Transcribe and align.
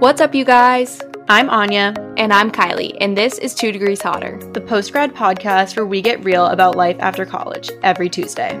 What's 0.00 0.20
up, 0.20 0.32
you 0.32 0.44
guys? 0.44 1.02
I'm 1.28 1.50
Anya, 1.50 1.92
And 2.16 2.32
I'm 2.32 2.52
Kylie, 2.52 2.96
and 3.00 3.18
this 3.18 3.36
is 3.38 3.52
Two 3.52 3.72
Degrees 3.72 4.00
Hotter. 4.00 4.38
the 4.52 4.60
post 4.60 4.92
grad 4.92 5.12
podcast 5.12 5.74
where 5.74 5.84
we 5.84 6.00
get 6.00 6.22
real 6.22 6.46
about 6.46 6.76
life 6.76 6.96
after 7.00 7.26
college 7.26 7.68
every 7.82 8.08
Tuesday. 8.08 8.56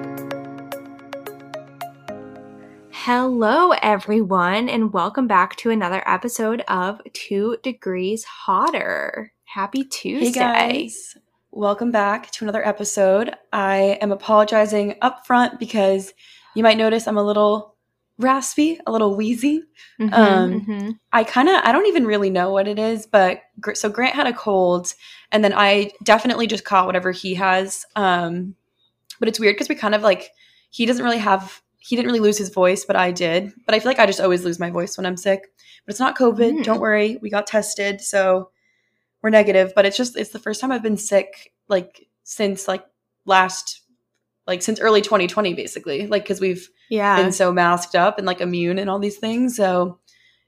Hello, 2.90 3.70
everyone, 3.70 4.68
and 4.68 4.92
welcome 4.92 5.28
back 5.28 5.54
to 5.56 5.70
another 5.70 6.02
episode 6.06 6.62
of 6.66 7.00
Two 7.12 7.56
Degrees 7.62 8.24
Hotter. 8.24 9.32
Happy 9.44 9.84
Tuesday. 9.84 10.26
Hey 10.26 10.32
guys, 10.32 11.16
welcome 11.52 11.92
back 11.92 12.32
to 12.32 12.44
another 12.44 12.66
episode. 12.66 13.32
I 13.52 13.98
am 14.00 14.10
apologizing 14.10 14.96
up 15.02 15.24
front 15.24 15.60
because 15.60 16.12
you 16.56 16.64
might 16.64 16.78
notice 16.78 17.06
I'm 17.06 17.16
a 17.16 17.22
little 17.22 17.76
raspy, 18.18 18.80
a 18.86 18.92
little 18.92 19.14
wheezy. 19.16 19.62
Mhm, 20.00 20.12
Um, 20.12 20.60
mhm. 20.66 20.98
I 21.12 21.24
kind 21.24 21.48
of 21.48 21.60
I 21.64 21.72
don't 21.72 21.86
even 21.86 22.06
really 22.06 22.30
know 22.30 22.50
what 22.50 22.66
it 22.68 22.78
is, 22.78 23.06
but 23.06 23.42
Gr- 23.60 23.74
so 23.74 23.88
Grant 23.88 24.14
had 24.14 24.26
a 24.26 24.32
cold, 24.32 24.92
and 25.32 25.44
then 25.44 25.52
I 25.54 25.92
definitely 26.02 26.46
just 26.46 26.64
caught 26.64 26.86
whatever 26.86 27.12
he 27.12 27.34
has. 27.34 27.86
Um, 27.96 28.54
but 29.20 29.28
it's 29.28 29.40
weird 29.40 29.54
because 29.54 29.68
we 29.68 29.74
kind 29.74 29.94
of 29.94 30.02
like 30.02 30.30
he 30.70 30.84
doesn't 30.86 31.04
really 31.04 31.18
have 31.18 31.62
he 31.78 31.96
didn't 31.96 32.08
really 32.08 32.20
lose 32.20 32.36
his 32.36 32.50
voice, 32.50 32.84
but 32.84 32.96
I 32.96 33.12
did. 33.12 33.52
But 33.64 33.74
I 33.74 33.78
feel 33.78 33.90
like 33.90 33.98
I 34.00 34.06
just 34.06 34.20
always 34.20 34.44
lose 34.44 34.58
my 34.58 34.68
voice 34.70 34.96
when 34.98 35.06
I'm 35.06 35.16
sick. 35.16 35.42
But 35.86 35.92
it's 35.92 36.00
not 36.00 36.18
COVID. 36.18 36.58
Mm. 36.58 36.64
Don't 36.64 36.80
worry, 36.80 37.18
we 37.22 37.30
got 37.30 37.46
tested, 37.46 38.00
so 38.00 38.50
we're 39.22 39.30
negative. 39.30 39.72
But 39.74 39.86
it's 39.86 39.96
just 39.96 40.16
it's 40.16 40.30
the 40.30 40.38
first 40.38 40.60
time 40.60 40.72
I've 40.72 40.82
been 40.82 40.96
sick 40.98 41.52
like 41.68 42.06
since 42.24 42.66
like 42.68 42.84
last 43.24 43.82
like 44.46 44.62
since 44.62 44.80
early 44.80 45.00
2020 45.02 45.54
basically 45.54 46.06
like 46.06 46.24
because 46.24 46.40
we've 46.40 46.68
Yeah. 46.88 47.20
And 47.20 47.34
so 47.34 47.52
masked 47.52 47.94
up 47.94 48.18
and 48.18 48.26
like 48.26 48.40
immune 48.40 48.78
and 48.78 48.88
all 48.88 48.98
these 48.98 49.18
things. 49.18 49.56
So 49.56 49.98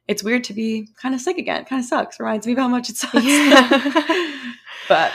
it's 0.09 0.25
weird 0.25 0.45
to 0.45 0.53
be 0.53 0.89
kind 1.01 1.15
of 1.15 1.21
sick 1.21 1.39
again. 1.39 1.65
Kind 1.65 1.81
of 1.81 1.87
sucks. 1.87 2.19
Reminds 2.19 2.47
me 2.47 2.53
of 2.53 2.59
how 2.59 2.69
much 2.69 2.91
it 2.91 2.97
sucks. 2.97 3.25
Yeah. 3.25 4.33
but 4.89 5.13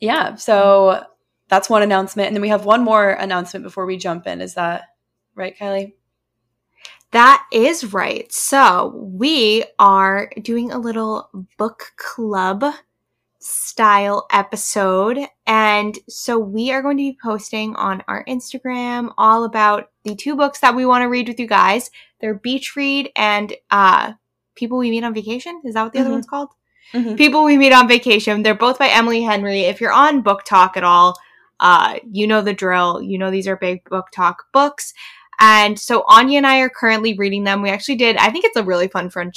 yeah, 0.00 0.36
so 0.36 1.04
that's 1.48 1.70
one 1.70 1.82
announcement. 1.82 2.28
And 2.28 2.36
then 2.36 2.42
we 2.42 2.48
have 2.48 2.64
one 2.64 2.84
more 2.84 3.10
announcement 3.10 3.64
before 3.64 3.86
we 3.86 3.96
jump 3.96 4.26
in. 4.26 4.40
Is 4.40 4.54
that 4.54 4.84
right, 5.34 5.56
Kylie? 5.56 5.94
That 7.10 7.46
is 7.52 7.92
right. 7.94 8.30
So, 8.30 8.92
we 8.94 9.64
are 9.78 10.30
doing 10.42 10.70
a 10.70 10.78
little 10.78 11.30
book 11.56 11.92
club 11.96 12.64
style 13.38 14.26
episode. 14.30 15.18
And 15.46 15.98
so, 16.06 16.38
we 16.38 16.70
are 16.70 16.82
going 16.82 16.98
to 16.98 17.12
be 17.12 17.18
posting 17.22 17.74
on 17.76 18.04
our 18.08 18.26
Instagram 18.26 19.14
all 19.16 19.44
about 19.44 19.90
the 20.08 20.16
two 20.16 20.36
books 20.36 20.60
that 20.60 20.74
we 20.74 20.86
want 20.86 21.02
to 21.02 21.08
read 21.08 21.28
with 21.28 21.38
you 21.40 21.46
guys. 21.46 21.90
They're 22.20 22.34
Beach 22.34 22.74
Read 22.76 23.10
and 23.16 23.52
uh, 23.70 24.12
People 24.54 24.78
We 24.78 24.90
Meet 24.90 25.04
on 25.04 25.14
Vacation. 25.14 25.62
Is 25.64 25.74
that 25.74 25.82
what 25.84 25.92
the 25.92 26.00
other 26.00 26.10
Mhm. 26.10 26.12
one's 26.12 26.26
called? 26.26 26.48
Mhm. 26.92 27.16
People 27.16 27.44
We 27.44 27.56
Meet 27.58 27.72
on 27.72 27.86
Vacation. 27.88 28.42
They're 28.42 28.54
both 28.54 28.78
by 28.78 28.88
Emily 28.88 29.22
Henry. 29.22 29.60
If 29.62 29.80
you're 29.80 29.92
on 29.92 30.22
BookTok 30.22 30.76
at 30.76 30.84
all, 30.84 31.16
uh, 31.60 31.98
you 32.10 32.26
know 32.26 32.40
the 32.40 32.52
drill. 32.54 33.02
You 33.02 33.18
know 33.18 33.30
these 33.30 33.46
are 33.48 33.56
big 33.56 33.84
BookTok 33.84 34.36
books. 34.52 34.94
And 35.40 35.78
so 35.78 36.04
Anya 36.08 36.38
and 36.38 36.46
I 36.46 36.58
are 36.60 36.68
currently 36.68 37.14
reading 37.14 37.44
them. 37.44 37.62
We 37.62 37.70
actually 37.70 37.96
did, 37.96 38.16
I 38.16 38.30
think 38.30 38.44
it's 38.44 38.56
a 38.56 38.62
really 38.64 38.88
fun 38.88 39.10
friend. 39.10 39.32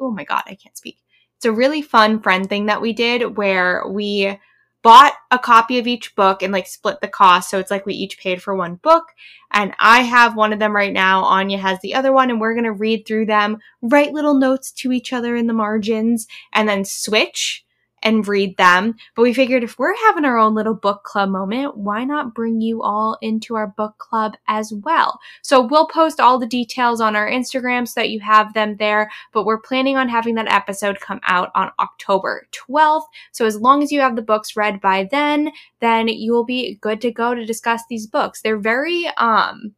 Oh 0.00 0.10
my 0.10 0.24
God, 0.24 0.42
I 0.46 0.56
can't 0.56 0.76
speak. 0.76 0.98
It's 1.36 1.44
a 1.44 1.52
really 1.52 1.82
fun 1.82 2.20
friend 2.20 2.48
thing 2.48 2.66
that 2.66 2.80
we 2.82 2.92
did 2.92 3.36
where 3.36 3.86
we 3.86 4.38
bought 4.82 5.12
a 5.30 5.38
copy 5.38 5.78
of 5.78 5.86
each 5.86 6.14
book 6.14 6.42
and 6.42 6.52
like 6.52 6.66
split 6.66 7.00
the 7.00 7.08
cost. 7.08 7.50
So 7.50 7.58
it's 7.58 7.70
like 7.70 7.86
we 7.86 7.94
each 7.94 8.18
paid 8.18 8.42
for 8.42 8.54
one 8.54 8.76
book. 8.76 9.04
And 9.52 9.74
I 9.78 10.02
have 10.02 10.36
one 10.36 10.52
of 10.52 10.58
them 10.58 10.74
right 10.74 10.92
now. 10.92 11.24
Anya 11.24 11.58
has 11.58 11.80
the 11.80 11.94
other 11.94 12.12
one, 12.12 12.30
and 12.30 12.40
we're 12.40 12.54
going 12.54 12.64
to 12.64 12.72
read 12.72 13.06
through 13.06 13.26
them, 13.26 13.58
write 13.82 14.12
little 14.12 14.34
notes 14.34 14.70
to 14.72 14.92
each 14.92 15.12
other 15.12 15.34
in 15.34 15.48
the 15.48 15.52
margins, 15.52 16.26
and 16.52 16.68
then 16.68 16.84
switch 16.84 17.64
and 18.02 18.26
read 18.26 18.56
them. 18.56 18.94
But 19.14 19.22
we 19.22 19.34
figured 19.34 19.62
if 19.62 19.78
we're 19.78 19.96
having 19.96 20.24
our 20.24 20.38
own 20.38 20.54
little 20.54 20.74
book 20.74 21.04
club 21.04 21.28
moment, 21.28 21.76
why 21.76 22.04
not 22.04 22.34
bring 22.34 22.60
you 22.60 22.82
all 22.82 23.18
into 23.20 23.56
our 23.56 23.66
book 23.66 23.98
club 23.98 24.34
as 24.48 24.72
well? 24.72 25.18
So 25.42 25.66
we'll 25.66 25.88
post 25.88 26.20
all 26.20 26.38
the 26.38 26.46
details 26.46 27.00
on 27.00 27.16
our 27.16 27.28
Instagram 27.28 27.86
so 27.86 28.00
that 28.00 28.10
you 28.10 28.20
have 28.20 28.54
them 28.54 28.76
there. 28.76 29.10
But 29.32 29.44
we're 29.44 29.60
planning 29.60 29.96
on 29.96 30.08
having 30.08 30.34
that 30.36 30.52
episode 30.52 31.00
come 31.00 31.20
out 31.24 31.50
on 31.54 31.70
October 31.78 32.46
12th. 32.52 33.04
So 33.32 33.46
as 33.46 33.56
long 33.56 33.82
as 33.82 33.92
you 33.92 34.00
have 34.00 34.16
the 34.16 34.22
books 34.22 34.56
read 34.56 34.80
by 34.80 35.08
then, 35.10 35.52
then 35.80 36.08
you 36.08 36.32
will 36.32 36.44
be 36.44 36.78
good 36.80 37.00
to 37.02 37.10
go 37.10 37.34
to 37.34 37.44
discuss 37.44 37.82
these 37.88 38.06
books. 38.06 38.40
They're 38.42 38.58
very, 38.58 39.08
um, 39.16 39.74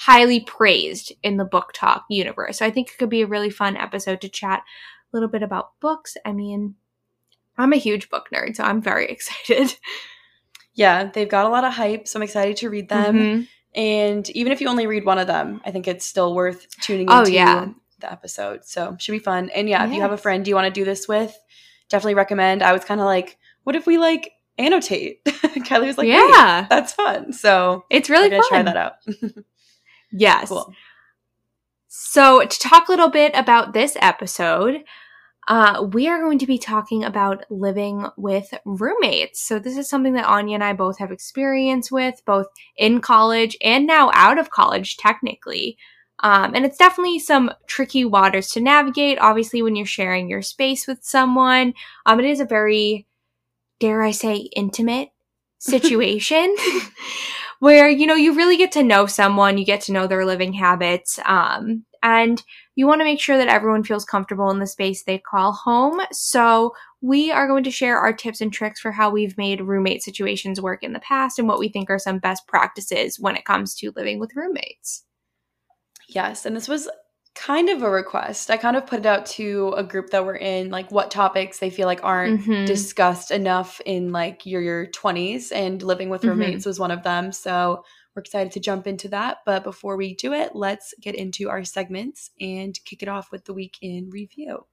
highly 0.00 0.40
praised 0.40 1.12
in 1.22 1.36
the 1.36 1.44
BookTok 1.44 2.04
universe. 2.08 2.58
So 2.58 2.64
I 2.64 2.70
think 2.70 2.88
it 2.88 2.96
could 2.96 3.10
be 3.10 3.20
a 3.20 3.26
really 3.26 3.50
fun 3.50 3.76
episode 3.76 4.22
to 4.22 4.30
chat 4.30 4.62
a 5.12 5.16
little 5.16 5.28
bit 5.28 5.42
about 5.42 5.78
books. 5.78 6.16
I 6.24 6.32
mean, 6.32 6.76
I'm 7.60 7.72
a 7.72 7.76
huge 7.76 8.10
book 8.10 8.28
nerd, 8.34 8.56
so 8.56 8.64
I'm 8.64 8.80
very 8.82 9.06
excited. 9.10 9.74
Yeah, 10.74 11.10
they've 11.12 11.28
got 11.28 11.46
a 11.46 11.48
lot 11.48 11.64
of 11.64 11.72
hype, 11.74 12.06
so 12.08 12.18
I'm 12.18 12.22
excited 12.22 12.56
to 12.58 12.70
read 12.70 12.88
them. 12.88 13.14
Mhm. 13.16 13.48
And 13.74 14.30
even 14.30 14.52
if 14.52 14.60
you 14.60 14.68
only 14.68 14.86
read 14.86 15.04
one 15.04 15.18
of 15.18 15.26
them, 15.26 15.60
I 15.64 15.70
think 15.70 15.86
it's 15.86 16.04
still 16.06 16.34
worth 16.34 16.66
tuning 16.80 17.06
Oh, 17.08 17.20
into 17.20 17.32
yeah. 17.32 17.68
the 18.00 18.10
episode. 18.10 18.64
So 18.64 18.96
should 18.98 19.12
be 19.12 19.18
fun. 19.20 19.50
And 19.54 19.68
yeah, 19.68 19.86
if 19.86 19.92
you 19.92 20.00
have 20.00 20.12
a 20.12 20.16
friend 20.16 20.46
you 20.48 20.54
want 20.56 20.64
to 20.66 20.70
do 20.80 20.84
this 20.84 21.06
with, 21.06 21.36
definitely 21.88 22.14
recommend. 22.14 22.62
I 22.62 22.72
was 22.72 22.84
kind 22.84 23.00
of 23.00 23.04
like, 23.06 23.36
what 23.64 23.76
if 23.76 23.86
we 23.86 23.98
like 23.98 24.32
annotate? 24.58 25.24
Kylie 25.26 25.86
was 25.86 25.98
like, 25.98 26.08
yeah, 26.08 26.26
yeah, 26.28 26.66
that's 26.68 26.92
fun. 26.94 27.32
So 27.32 27.84
it's 27.90 28.10
really 28.10 28.30
fun. 28.30 28.42
try 28.48 28.62
that 28.62 28.76
out. 28.76 28.94
Yes. 30.12 30.48
cool. 30.48 30.74
So, 31.86 32.44
to 32.44 32.58
talk 32.58 32.88
a 32.88 32.90
little 32.90 33.08
bit 33.10 33.32
about 33.34 33.72
this 33.74 33.96
episode, 34.00 34.82
uh, 35.48 35.86
we 35.92 36.06
are 36.08 36.20
going 36.20 36.38
to 36.38 36.46
be 36.46 36.58
talking 36.58 37.02
about 37.02 37.44
living 37.50 38.06
with 38.16 38.52
roommates. 38.64 39.40
So, 39.40 39.58
this 39.58 39.76
is 39.76 39.88
something 39.88 40.12
that 40.14 40.26
Anya 40.26 40.54
and 40.54 40.64
I 40.64 40.72
both 40.72 40.98
have 40.98 41.10
experience 41.10 41.90
with, 41.90 42.22
both 42.24 42.46
in 42.76 43.00
college 43.00 43.56
and 43.62 43.86
now 43.86 44.10
out 44.14 44.38
of 44.38 44.50
college, 44.50 44.96
technically. 44.96 45.76
Um, 46.22 46.54
and 46.54 46.66
it's 46.66 46.76
definitely 46.76 47.18
some 47.18 47.50
tricky 47.66 48.04
waters 48.04 48.50
to 48.50 48.60
navigate. 48.60 49.18
Obviously, 49.18 49.62
when 49.62 49.74
you're 49.74 49.86
sharing 49.86 50.28
your 50.28 50.42
space 50.42 50.86
with 50.86 51.02
someone, 51.02 51.74
um, 52.04 52.20
it 52.20 52.26
is 52.26 52.40
a 52.40 52.44
very, 52.44 53.06
dare 53.78 54.02
I 54.02 54.10
say, 54.10 54.36
intimate 54.54 55.10
situation 55.58 56.54
where 57.60 57.88
you 57.88 58.06
know 58.06 58.14
you 58.14 58.34
really 58.34 58.56
get 58.56 58.72
to 58.72 58.82
know 58.82 59.06
someone 59.06 59.56
you 59.56 59.64
get 59.64 59.80
to 59.82 59.92
know 59.92 60.06
their 60.06 60.26
living 60.26 60.52
habits 60.52 61.18
um, 61.24 61.84
and 62.02 62.42
you 62.74 62.86
want 62.86 63.00
to 63.00 63.04
make 63.04 63.20
sure 63.20 63.36
that 63.36 63.48
everyone 63.48 63.84
feels 63.84 64.04
comfortable 64.04 64.50
in 64.50 64.58
the 64.58 64.66
space 64.66 65.02
they 65.02 65.18
call 65.18 65.52
home. 65.52 66.00
So 66.12 66.72
we 67.02 67.30
are 67.30 67.46
going 67.46 67.64
to 67.64 67.70
share 67.70 67.98
our 67.98 68.12
tips 68.12 68.40
and 68.40 68.52
tricks 68.52 68.80
for 68.80 68.92
how 68.92 69.10
we've 69.10 69.36
made 69.36 69.60
roommate 69.60 70.02
situations 70.02 70.60
work 70.60 70.82
in 70.82 70.92
the 70.92 71.00
past 71.00 71.38
and 71.38 71.46
what 71.46 71.58
we 71.58 71.68
think 71.68 71.90
are 71.90 71.98
some 71.98 72.18
best 72.18 72.46
practices 72.46 73.18
when 73.20 73.36
it 73.36 73.44
comes 73.44 73.74
to 73.76 73.92
living 73.94 74.18
with 74.18 74.34
roommates. 74.34 75.04
Yes, 76.08 76.46
and 76.46 76.56
this 76.56 76.68
was 76.68 76.88
kind 77.34 77.68
of 77.70 77.82
a 77.82 77.90
request. 77.90 78.50
I 78.50 78.56
kind 78.56 78.76
of 78.76 78.86
put 78.86 79.00
it 79.00 79.06
out 79.06 79.24
to 79.26 79.72
a 79.76 79.84
group 79.84 80.10
that 80.10 80.24
we're 80.26 80.36
in, 80.36 80.70
like 80.70 80.90
what 80.90 81.10
topics 81.10 81.58
they 81.58 81.70
feel 81.70 81.86
like 81.86 82.02
aren't 82.04 82.36
Mhm. 82.36 82.64
discussed 82.64 83.30
enough 83.30 83.80
in 83.86 84.12
like 84.12 84.44
your 84.44 84.60
your 84.60 84.86
20s 84.88 85.52
and 85.52 85.82
living 85.82 86.08
with 86.10 86.24
Mhm. 86.24 86.26
roommates 86.26 86.66
was 86.66 86.78
one 86.80 86.90
of 86.90 87.02
them. 87.04 87.32
So 87.32 87.84
we're 88.14 88.20
excited 88.20 88.52
to 88.52 88.60
jump 88.60 88.86
into 88.86 89.08
that, 89.08 89.38
but 89.46 89.62
before 89.64 89.96
we 89.96 90.14
do 90.14 90.32
it, 90.32 90.54
let's 90.54 90.92
get 91.00 91.14
into 91.14 91.48
our 91.48 91.64
segments 91.64 92.30
and 92.40 92.78
kick 92.84 93.02
it 93.02 93.08
off 93.08 93.30
with 93.32 93.44
the 93.44 93.54
week 93.54 93.78
in 93.80 94.10
review. 94.10 94.66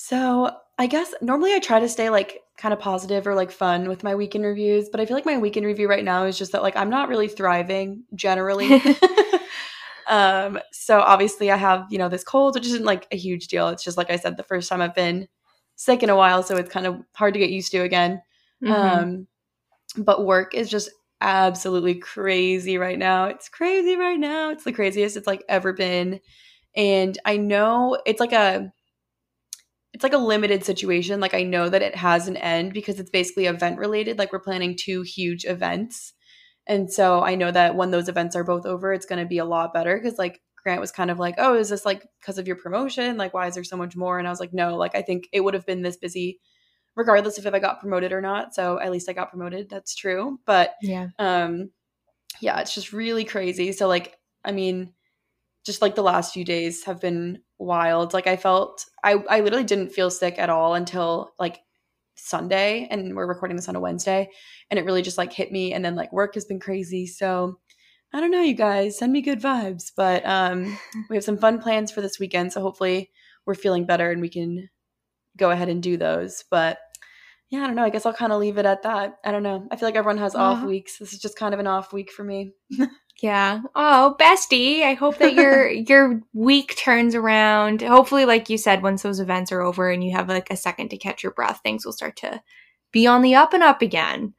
So 0.00 0.52
I 0.78 0.86
guess 0.86 1.12
normally 1.20 1.52
I 1.54 1.58
try 1.58 1.80
to 1.80 1.88
stay 1.88 2.08
like 2.08 2.40
kind 2.56 2.72
of 2.72 2.78
positive 2.78 3.26
or 3.26 3.34
like 3.34 3.50
fun 3.50 3.88
with 3.88 4.04
my 4.04 4.14
weekend 4.14 4.44
reviews, 4.44 4.88
but 4.88 5.00
I 5.00 5.06
feel 5.06 5.16
like 5.16 5.26
my 5.26 5.38
weekend 5.38 5.66
review 5.66 5.88
right 5.88 6.04
now 6.04 6.22
is 6.24 6.38
just 6.38 6.52
that 6.52 6.62
like 6.62 6.76
I'm 6.76 6.88
not 6.88 7.08
really 7.08 7.26
thriving 7.26 8.04
generally. 8.14 8.80
um, 10.06 10.60
so 10.70 11.00
obviously 11.00 11.50
I 11.50 11.56
have, 11.56 11.84
you 11.90 11.98
know, 11.98 12.08
this 12.08 12.22
cold, 12.22 12.54
which 12.54 12.66
isn't 12.66 12.84
like 12.84 13.08
a 13.10 13.16
huge 13.16 13.48
deal. 13.48 13.68
It's 13.70 13.82
just 13.82 13.96
like 13.96 14.08
I 14.08 14.16
said, 14.16 14.36
the 14.36 14.44
first 14.44 14.68
time 14.68 14.80
I've 14.80 14.94
been 14.94 15.26
sick 15.74 16.04
in 16.04 16.10
a 16.10 16.16
while, 16.16 16.44
so 16.44 16.56
it's 16.56 16.70
kind 16.70 16.86
of 16.86 17.00
hard 17.14 17.34
to 17.34 17.40
get 17.40 17.50
used 17.50 17.72
to 17.72 17.78
again. 17.78 18.22
Mhm. 18.62 18.72
Um, 18.72 19.26
but 19.96 20.24
work 20.26 20.54
is 20.54 20.70
just 20.70 20.90
absolutely 21.20 21.96
crazy 21.96 22.78
right 22.78 22.98
now. 22.98 23.24
It's 23.24 23.48
crazy 23.48 23.96
right 23.96 24.18
now. 24.20 24.50
It's 24.50 24.64
the 24.64 24.72
craziest 24.72 25.16
it's 25.16 25.26
like 25.26 25.44
ever 25.48 25.72
been. 25.72 26.20
And 26.76 27.18
I 27.24 27.36
know 27.38 28.00
it's 28.06 28.20
like 28.20 28.32
a 28.32 28.72
it's 29.92 30.02
like 30.02 30.12
a 30.12 30.18
limited 30.18 30.64
situation. 30.64 31.20
Like 31.20 31.34
I 31.34 31.42
know 31.42 31.68
that 31.68 31.82
it 31.82 31.94
has 31.96 32.28
an 32.28 32.36
end 32.36 32.72
because 32.72 33.00
it's 33.00 33.10
basically 33.10 33.46
event 33.46 33.78
related. 33.78 34.18
Like 34.18 34.32
we're 34.32 34.38
planning 34.40 34.76
two 34.76 35.02
huge 35.02 35.44
events. 35.44 36.12
And 36.66 36.92
so 36.92 37.22
I 37.22 37.34
know 37.34 37.50
that 37.50 37.74
when 37.76 37.90
those 37.90 38.08
events 38.08 38.36
are 38.36 38.44
both 38.44 38.66
over, 38.66 38.92
it's 38.92 39.06
going 39.06 39.20
to 39.20 39.26
be 39.28 39.38
a 39.38 39.44
lot 39.44 39.72
better 39.72 39.96
because 39.96 40.18
like 40.18 40.40
Grant 40.62 40.80
was 40.80 40.92
kind 40.92 41.10
of 41.10 41.18
like, 41.18 41.36
"Oh, 41.38 41.54
is 41.54 41.70
this 41.70 41.86
like 41.86 42.06
because 42.20 42.36
of 42.36 42.46
your 42.46 42.56
promotion? 42.56 43.16
Like 43.16 43.32
why 43.32 43.46
is 43.46 43.54
there 43.54 43.64
so 43.64 43.76
much 43.76 43.96
more?" 43.96 44.18
And 44.18 44.28
I 44.28 44.30
was 44.30 44.40
like, 44.40 44.52
"No, 44.52 44.76
like 44.76 44.94
I 44.94 45.00
think 45.02 45.28
it 45.32 45.40
would 45.40 45.54
have 45.54 45.64
been 45.64 45.82
this 45.82 45.96
busy 45.96 46.40
regardless 46.96 47.38
of 47.38 47.46
if 47.46 47.54
I 47.54 47.60
got 47.60 47.80
promoted 47.80 48.12
or 48.12 48.20
not. 48.20 48.54
So 48.54 48.78
at 48.80 48.90
least 48.90 49.08
I 49.08 49.12
got 49.12 49.30
promoted. 49.30 49.70
That's 49.70 49.94
true. 49.94 50.40
But 50.44 50.74
Yeah. 50.82 51.08
um 51.18 51.70
yeah, 52.40 52.60
it's 52.60 52.74
just 52.74 52.92
really 52.92 53.24
crazy. 53.24 53.72
So 53.72 53.88
like 53.88 54.16
I 54.44 54.52
mean, 54.52 54.92
just 55.68 55.82
like 55.82 55.94
the 55.94 56.02
last 56.02 56.32
few 56.32 56.46
days 56.46 56.84
have 56.84 56.98
been 56.98 57.42
wild. 57.58 58.14
Like 58.14 58.26
I 58.26 58.36
felt 58.36 58.86
I 59.04 59.22
I 59.28 59.40
literally 59.40 59.64
didn't 59.64 59.92
feel 59.92 60.10
sick 60.10 60.38
at 60.38 60.48
all 60.48 60.74
until 60.74 61.34
like 61.38 61.60
Sunday 62.14 62.88
and 62.90 63.14
we're 63.14 63.28
recording 63.28 63.54
this 63.56 63.68
on 63.68 63.76
a 63.76 63.80
Wednesday 63.80 64.30
and 64.70 64.80
it 64.80 64.86
really 64.86 65.02
just 65.02 65.18
like 65.18 65.30
hit 65.30 65.52
me 65.52 65.74
and 65.74 65.84
then 65.84 65.94
like 65.94 66.10
work 66.10 66.34
has 66.34 66.46
been 66.46 66.58
crazy. 66.58 67.06
So 67.06 67.60
I 68.14 68.20
don't 68.20 68.30
know 68.30 68.40
you 68.40 68.54
guys, 68.54 68.96
send 68.96 69.12
me 69.12 69.20
good 69.20 69.42
vibes, 69.42 69.92
but 69.94 70.24
um 70.26 70.78
we 71.10 71.16
have 71.16 71.24
some 71.24 71.36
fun 71.36 71.60
plans 71.60 71.92
for 71.92 72.00
this 72.00 72.18
weekend, 72.18 72.50
so 72.50 72.62
hopefully 72.62 73.10
we're 73.44 73.54
feeling 73.54 73.84
better 73.84 74.10
and 74.10 74.22
we 74.22 74.30
can 74.30 74.70
go 75.36 75.50
ahead 75.50 75.68
and 75.68 75.82
do 75.82 75.98
those. 75.98 76.44
But 76.50 76.78
yeah, 77.50 77.62
I 77.62 77.66
don't 77.66 77.76
know. 77.76 77.84
I 77.84 77.90
guess 77.90 78.06
I'll 78.06 78.14
kind 78.14 78.32
of 78.32 78.40
leave 78.40 78.56
it 78.56 78.66
at 78.66 78.84
that. 78.84 79.18
I 79.22 79.32
don't 79.32 79.42
know. 79.42 79.68
I 79.70 79.76
feel 79.76 79.86
like 79.86 79.96
everyone 79.96 80.18
has 80.18 80.34
off 80.34 80.64
weeks. 80.64 80.98
This 80.98 81.12
is 81.12 81.18
just 81.18 81.38
kind 81.38 81.52
of 81.52 81.60
an 81.60 81.66
off 81.66 81.92
week 81.92 82.10
for 82.10 82.24
me. 82.24 82.52
Yeah. 83.20 83.62
Oh, 83.74 84.16
bestie. 84.20 84.82
I 84.84 84.94
hope 84.94 85.18
that 85.18 85.34
your 85.34 85.68
your 85.88 86.20
week 86.32 86.76
turns 86.76 87.14
around. 87.14 87.82
Hopefully, 87.82 88.24
like 88.24 88.48
you 88.48 88.58
said, 88.58 88.82
once 88.82 89.02
those 89.02 89.20
events 89.20 89.50
are 89.50 89.60
over 89.60 89.90
and 89.90 90.04
you 90.04 90.12
have 90.12 90.28
like 90.28 90.50
a 90.50 90.56
second 90.56 90.90
to 90.90 90.98
catch 90.98 91.22
your 91.22 91.32
breath, 91.32 91.60
things 91.62 91.84
will 91.84 91.92
start 91.92 92.16
to 92.18 92.42
be 92.92 93.06
on 93.06 93.22
the 93.22 93.34
up 93.34 93.52
and 93.52 93.62
up 93.62 93.82
again. 93.82 94.34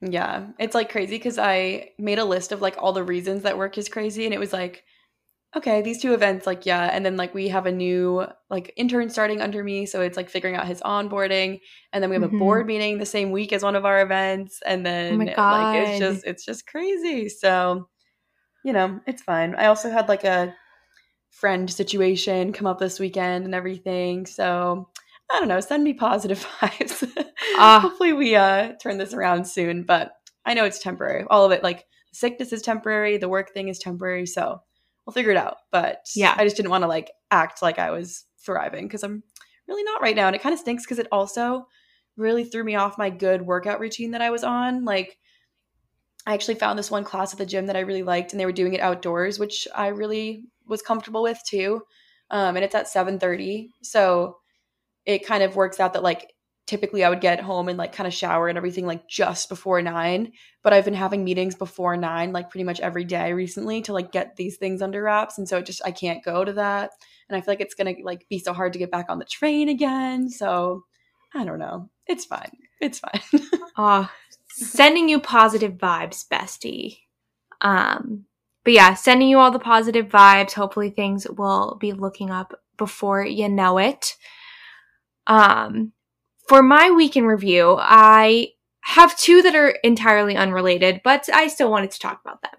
Yeah, 0.00 0.48
it's 0.58 0.74
like 0.74 0.90
crazy 0.90 1.16
because 1.16 1.38
I 1.38 1.90
made 1.98 2.18
a 2.18 2.24
list 2.24 2.52
of 2.52 2.60
like 2.62 2.76
all 2.78 2.92
the 2.92 3.02
reasons 3.02 3.42
that 3.42 3.58
work 3.58 3.78
is 3.78 3.88
crazy, 3.88 4.24
and 4.26 4.34
it 4.34 4.38
was 4.40 4.52
like, 4.52 4.84
okay, 5.56 5.82
these 5.82 6.00
two 6.02 6.14
events, 6.14 6.46
like 6.46 6.66
yeah, 6.66 6.84
and 6.92 7.04
then 7.06 7.16
like 7.16 7.34
we 7.34 7.48
have 7.48 7.66
a 7.66 7.72
new 7.72 8.26
like 8.50 8.72
intern 8.76 9.10
starting 9.10 9.40
under 9.40 9.64
me, 9.64 9.86
so 9.86 10.00
it's 10.02 10.16
like 10.16 10.30
figuring 10.30 10.56
out 10.56 10.66
his 10.68 10.80
onboarding, 10.82 11.60
and 11.92 12.02
then 12.02 12.10
we 12.10 12.16
have 12.16 12.22
Mhm. 12.24 12.34
a 12.34 12.38
board 12.38 12.66
meeting 12.66 12.98
the 12.98 13.06
same 13.06 13.32
week 13.32 13.52
as 13.52 13.62
one 13.64 13.76
of 13.76 13.84
our 13.86 14.02
events, 14.02 14.60
and 14.66 14.86
then 14.86 15.24
my 15.24 15.34
like 15.48 15.74
it's 15.74 15.98
just 15.98 16.24
it's 16.26 16.44
just 16.44 16.66
crazy. 16.66 17.28
So, 17.28 17.88
you 18.68 18.74
know, 18.74 19.00
it's 19.06 19.22
fine. 19.22 19.54
I 19.56 19.66
also 19.66 19.90
had 19.90 20.08
like 20.08 20.24
a 20.24 20.54
friend 21.30 21.70
situation 21.70 22.52
come 22.52 22.66
up 22.66 22.78
this 22.78 23.00
weekend 23.00 23.46
and 23.46 23.54
everything, 23.54 24.26
so. 24.26 24.88
I 25.30 25.40
don't 25.40 25.48
know. 25.48 25.60
Send 25.60 25.84
me 25.84 25.92
positive 25.92 26.38
vibes. 26.60 27.06
Ah. 27.56 27.80
Hopefully, 27.82 28.14
we 28.14 28.34
uh 28.34 28.72
turn 28.82 28.96
this 28.96 29.12
around 29.12 29.44
soon. 29.46 29.82
But 29.82 30.12
I 30.46 30.54
know 30.54 30.64
it's 30.64 30.78
temporary. 30.78 31.24
All 31.28 31.44
of 31.44 31.52
it, 31.52 31.62
like 31.62 31.84
sickness, 32.12 32.50
is 32.50 32.62
temporary. 32.62 33.18
The 33.18 33.28
work 33.28 33.52
thing 33.52 33.68
is 33.68 33.78
temporary. 33.78 34.24
So 34.24 34.62
we'll 35.04 35.12
figure 35.12 35.30
it 35.30 35.36
out. 35.36 35.56
But 35.70 35.98
Yeah. 36.16 36.34
I 36.34 36.44
just 36.44 36.56
didn't 36.56 36.70
want 36.70 36.80
to 36.84 36.88
like 36.88 37.10
act 37.30 37.60
like 37.60 37.78
I 37.78 37.90
was 37.90 38.24
thriving 38.38 38.86
because 38.86 39.02
I'm 39.02 39.22
really 39.66 39.82
not 39.84 40.00
right 40.00 40.16
now, 40.16 40.28
and 40.28 40.34
it 40.34 40.40
kind 40.40 40.54
of 40.54 40.60
stinks 40.60 40.84
because 40.84 40.98
it 40.98 41.08
also 41.12 41.66
really 42.16 42.44
threw 42.44 42.64
me 42.64 42.76
off 42.76 42.96
my 42.96 43.10
good 43.10 43.42
workout 43.42 43.80
routine 43.80 44.12
that 44.12 44.22
I 44.22 44.30
was 44.30 44.44
on. 44.44 44.86
Like, 44.86 45.18
I 46.28 46.34
actually 46.34 46.56
found 46.56 46.78
this 46.78 46.90
one 46.90 47.04
class 47.04 47.32
at 47.32 47.38
the 47.38 47.46
gym 47.46 47.64
that 47.66 47.76
I 47.76 47.80
really 47.80 48.02
liked, 48.02 48.32
and 48.32 48.38
they 48.38 48.44
were 48.44 48.52
doing 48.52 48.74
it 48.74 48.82
outdoors, 48.82 49.38
which 49.38 49.66
I 49.74 49.86
really 49.86 50.44
was 50.66 50.82
comfortable 50.82 51.22
with 51.22 51.40
too. 51.48 51.80
Um, 52.30 52.54
and 52.54 52.62
it's 52.62 52.74
at 52.74 52.86
seven 52.86 53.18
thirty, 53.18 53.70
so 53.82 54.36
it 55.06 55.26
kind 55.26 55.42
of 55.42 55.56
works 55.56 55.80
out 55.80 55.94
that 55.94 56.02
like 56.02 56.34
typically 56.66 57.02
I 57.02 57.08
would 57.08 57.22
get 57.22 57.40
home 57.40 57.70
and 57.70 57.78
like 57.78 57.94
kind 57.94 58.06
of 58.06 58.12
shower 58.12 58.48
and 58.48 58.58
everything 58.58 58.84
like 58.84 59.08
just 59.08 59.48
before 59.48 59.80
nine. 59.80 60.32
But 60.62 60.74
I've 60.74 60.84
been 60.84 60.92
having 60.92 61.24
meetings 61.24 61.54
before 61.54 61.96
nine 61.96 62.34
like 62.34 62.50
pretty 62.50 62.64
much 62.64 62.80
every 62.80 63.04
day 63.04 63.32
recently 63.32 63.80
to 63.82 63.94
like 63.94 64.12
get 64.12 64.36
these 64.36 64.58
things 64.58 64.82
under 64.82 65.02
wraps, 65.02 65.38
and 65.38 65.48
so 65.48 65.56
it 65.56 65.64
just 65.64 65.80
I 65.82 65.92
can't 65.92 66.22
go 66.22 66.44
to 66.44 66.52
that, 66.52 66.90
and 67.30 67.38
I 67.38 67.40
feel 67.40 67.52
like 67.52 67.62
it's 67.62 67.74
gonna 67.74 67.94
like 68.02 68.28
be 68.28 68.38
so 68.38 68.52
hard 68.52 68.74
to 68.74 68.78
get 68.78 68.90
back 68.90 69.06
on 69.08 69.18
the 69.18 69.24
train 69.24 69.70
again. 69.70 70.28
So 70.28 70.84
I 71.34 71.46
don't 71.46 71.58
know. 71.58 71.88
It's 72.06 72.26
fine. 72.26 72.52
It's 72.82 72.98
fine. 72.98 73.22
Ah, 73.80 74.12
sending 74.58 75.08
you 75.08 75.20
positive 75.20 75.74
vibes, 75.74 76.26
bestie. 76.26 76.98
Um, 77.60 78.24
but 78.64 78.72
yeah, 78.74 78.94
sending 78.94 79.28
you 79.28 79.38
all 79.38 79.50
the 79.50 79.58
positive 79.58 80.08
vibes. 80.08 80.52
Hopefully, 80.52 80.90
things 80.90 81.26
will 81.28 81.76
be 81.80 81.92
looking 81.92 82.30
up 82.30 82.60
before 82.76 83.24
you 83.24 83.48
know 83.48 83.78
it. 83.78 84.16
Um, 85.26 85.92
for 86.48 86.62
my 86.62 86.90
week 86.90 87.16
in 87.16 87.24
review, 87.24 87.76
I 87.78 88.48
have 88.82 89.16
two 89.18 89.42
that 89.42 89.54
are 89.54 89.70
entirely 89.84 90.36
unrelated, 90.36 91.02
but 91.04 91.28
I 91.32 91.48
still 91.48 91.70
wanted 91.70 91.90
to 91.92 91.98
talk 91.98 92.20
about 92.24 92.42
them. 92.42 92.52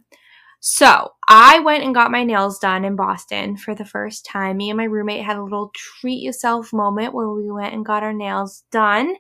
So, 0.61 1.13
I 1.27 1.59
went 1.59 1.83
and 1.83 1.95
got 1.95 2.11
my 2.11 2.23
nails 2.23 2.59
done 2.59 2.83
in 2.85 2.95
Boston 2.95 3.55
for 3.55 3.73
the 3.73 3.85
first 3.85 4.25
time. 4.25 4.57
Me 4.57 4.69
and 4.69 4.77
my 4.77 4.83
roommate 4.83 5.23
had 5.23 5.37
a 5.37 5.43
little 5.43 5.71
treat 5.73 6.21
yourself 6.21 6.73
moment 6.73 7.13
where 7.13 7.29
we 7.29 7.49
went 7.49 7.73
and 7.73 7.85
got 7.85 8.03
our 8.03 8.13
nails 8.13 8.63
done. 8.71 9.15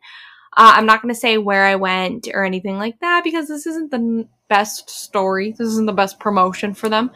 Uh, 0.55 0.73
I'm 0.75 0.85
not 0.85 1.01
going 1.01 1.13
to 1.13 1.19
say 1.19 1.37
where 1.37 1.65
I 1.65 1.75
went 1.75 2.27
or 2.33 2.43
anything 2.43 2.77
like 2.77 2.99
that 3.01 3.23
because 3.23 3.47
this 3.47 3.65
isn't 3.65 3.91
the 3.91 3.97
n- 3.97 4.29
best 4.47 4.89
story. 4.89 5.51
This 5.51 5.67
isn't 5.67 5.85
the 5.85 5.93
best 5.93 6.19
promotion 6.19 6.73
for 6.73 6.89
them. 6.89 7.11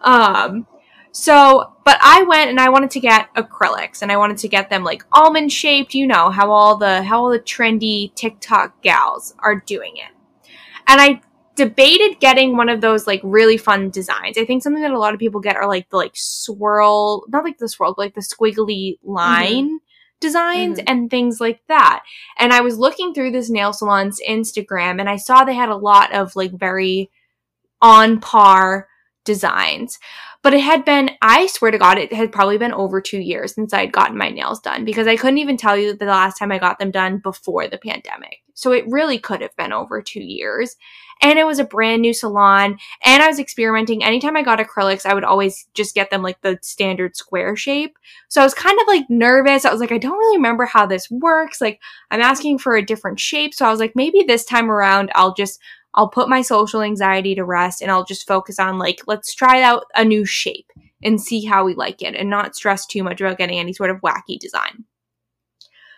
Um, 0.00 0.66
so, 1.12 1.74
but 1.84 1.98
I 2.00 2.22
went 2.22 2.50
and 2.50 2.60
I 2.60 2.68
wanted 2.68 2.90
to 2.92 3.00
get 3.00 3.32
acrylics 3.34 4.02
and 4.02 4.12
I 4.12 4.16
wanted 4.16 4.38
to 4.38 4.48
get 4.48 4.70
them 4.70 4.84
like 4.84 5.04
almond 5.12 5.52
shaped. 5.52 5.94
You 5.94 6.06
know 6.06 6.30
how 6.30 6.50
all 6.50 6.76
the 6.76 7.02
how 7.02 7.24
all 7.24 7.30
the 7.30 7.40
trendy 7.40 8.14
TikTok 8.14 8.82
gals 8.82 9.34
are 9.38 9.56
doing 9.66 9.96
it. 9.96 10.12
And 10.86 11.00
I 11.00 11.20
debated 11.56 12.20
getting 12.20 12.56
one 12.56 12.68
of 12.68 12.80
those 12.80 13.06
like 13.06 13.20
really 13.24 13.56
fun 13.56 13.90
designs. 13.90 14.38
I 14.38 14.44
think 14.44 14.62
something 14.62 14.82
that 14.82 14.92
a 14.92 14.98
lot 14.98 15.12
of 15.12 15.18
people 15.18 15.40
get 15.40 15.56
are 15.56 15.66
like 15.66 15.90
the 15.90 15.96
like 15.96 16.12
swirl, 16.14 17.24
not 17.28 17.44
like 17.44 17.58
the 17.58 17.68
swirl, 17.68 17.94
but 17.94 18.02
like 18.02 18.14
the 18.14 18.20
squiggly 18.20 18.98
line 19.02 19.80
designs 20.20 20.78
Mhm. 20.78 20.84
and 20.86 21.10
things 21.10 21.40
like 21.40 21.60
that. 21.68 22.02
And 22.38 22.52
I 22.52 22.60
was 22.60 22.78
looking 22.78 23.14
through 23.14 23.30
this 23.32 23.50
nail 23.50 23.72
salon's 23.72 24.20
Instagram 24.28 25.00
and 25.00 25.08
I 25.08 25.16
saw 25.16 25.44
they 25.44 25.54
had 25.54 25.68
a 25.68 25.76
lot 25.76 26.12
of 26.12 26.34
like 26.34 26.52
very 26.52 27.10
on 27.80 28.20
par 28.20 28.88
designs. 29.24 29.98
But 30.42 30.54
it 30.54 30.60
had 30.60 30.84
been, 30.84 31.10
I 31.20 31.46
swear 31.46 31.72
to 31.72 31.78
God, 31.78 31.98
it 31.98 32.12
had 32.12 32.30
probably 32.30 32.58
been 32.58 32.72
over 32.72 33.00
two 33.00 33.18
years 33.18 33.54
since 33.54 33.74
I'd 33.74 33.92
gotten 33.92 34.16
my 34.16 34.30
nails 34.30 34.60
done 34.60 34.84
because 34.84 35.08
I 35.08 35.16
couldn't 35.16 35.38
even 35.38 35.56
tell 35.56 35.76
you 35.76 35.94
the 35.94 36.04
last 36.04 36.38
time 36.38 36.52
I 36.52 36.58
got 36.58 36.78
them 36.78 36.92
done 36.92 37.18
before 37.18 37.66
the 37.66 37.78
pandemic. 37.78 38.38
So 38.54 38.72
it 38.72 38.84
really 38.88 39.18
could 39.18 39.40
have 39.40 39.54
been 39.56 39.72
over 39.72 40.00
two 40.00 40.22
years. 40.22 40.76
And 41.20 41.38
it 41.38 41.44
was 41.44 41.58
a 41.58 41.64
brand 41.64 42.02
new 42.02 42.14
salon 42.14 42.78
and 43.02 43.22
I 43.22 43.26
was 43.26 43.40
experimenting. 43.40 44.04
Anytime 44.04 44.36
I 44.36 44.42
got 44.42 44.60
acrylics, 44.60 45.04
I 45.04 45.14
would 45.14 45.24
always 45.24 45.66
just 45.74 45.94
get 45.94 46.10
them 46.10 46.22
like 46.22 46.40
the 46.42 46.58
standard 46.62 47.16
square 47.16 47.56
shape. 47.56 47.98
So 48.28 48.40
I 48.40 48.44
was 48.44 48.54
kind 48.54 48.78
of 48.80 48.86
like 48.86 49.10
nervous. 49.10 49.64
I 49.64 49.72
was 49.72 49.80
like, 49.80 49.90
I 49.90 49.98
don't 49.98 50.18
really 50.18 50.38
remember 50.38 50.64
how 50.64 50.86
this 50.86 51.10
works. 51.10 51.60
Like, 51.60 51.80
I'm 52.12 52.20
asking 52.20 52.58
for 52.58 52.76
a 52.76 52.84
different 52.84 53.18
shape. 53.18 53.54
So 53.54 53.66
I 53.66 53.70
was 53.70 53.80
like, 53.80 53.96
maybe 53.96 54.22
this 54.22 54.44
time 54.44 54.70
around, 54.70 55.10
I'll 55.16 55.34
just, 55.34 55.60
I'll 55.94 56.08
put 56.08 56.28
my 56.28 56.42
social 56.42 56.82
anxiety 56.82 57.34
to 57.34 57.44
rest 57.44 57.82
and 57.82 57.90
I'll 57.90 58.04
just 58.04 58.26
focus 58.26 58.58
on 58.58 58.78
like, 58.78 59.00
let's 59.06 59.34
try 59.34 59.62
out 59.62 59.84
a 59.94 60.04
new 60.04 60.24
shape 60.24 60.70
and 61.02 61.20
see 61.20 61.44
how 61.44 61.64
we 61.64 61.74
like 61.74 62.02
it 62.02 62.14
and 62.14 62.28
not 62.28 62.54
stress 62.54 62.86
too 62.86 63.02
much 63.02 63.20
about 63.20 63.38
getting 63.38 63.58
any 63.58 63.72
sort 63.72 63.90
of 63.90 64.00
wacky 64.00 64.38
design. 64.38 64.84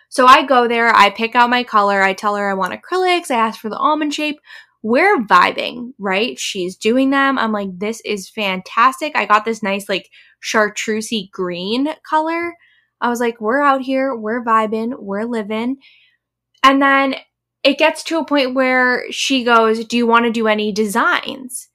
So 0.09 0.25
I 0.25 0.45
go 0.45 0.67
there, 0.67 0.93
I 0.93 1.09
pick 1.09 1.35
out 1.35 1.49
my 1.49 1.63
color, 1.63 2.01
I 2.01 2.13
tell 2.13 2.35
her 2.35 2.49
I 2.49 2.53
want 2.53 2.73
acrylics, 2.73 3.31
I 3.31 3.35
ask 3.35 3.59
for 3.59 3.69
the 3.69 3.77
almond 3.77 4.13
shape. 4.13 4.39
We're 4.83 5.19
vibing, 5.19 5.93
right? 5.99 6.39
She's 6.39 6.75
doing 6.75 7.11
them. 7.11 7.37
I'm 7.37 7.51
like, 7.51 7.69
this 7.77 8.01
is 8.01 8.29
fantastic. 8.29 9.15
I 9.15 9.25
got 9.25 9.45
this 9.45 9.61
nice, 9.61 9.87
like, 9.87 10.09
chartreusey 10.43 11.29
green 11.29 11.87
color. 12.03 12.55
I 12.99 13.09
was 13.09 13.19
like, 13.19 13.39
we're 13.39 13.61
out 13.61 13.81
here, 13.81 14.15
we're 14.15 14.43
vibing, 14.43 14.93
we're 14.97 15.25
living. 15.25 15.77
And 16.63 16.81
then 16.81 17.15
it 17.63 17.77
gets 17.77 18.03
to 18.03 18.17
a 18.17 18.25
point 18.25 18.55
where 18.55 19.11
she 19.11 19.43
goes, 19.43 19.85
Do 19.85 19.97
you 19.97 20.07
want 20.07 20.25
to 20.25 20.31
do 20.31 20.47
any 20.47 20.71
designs? 20.71 21.67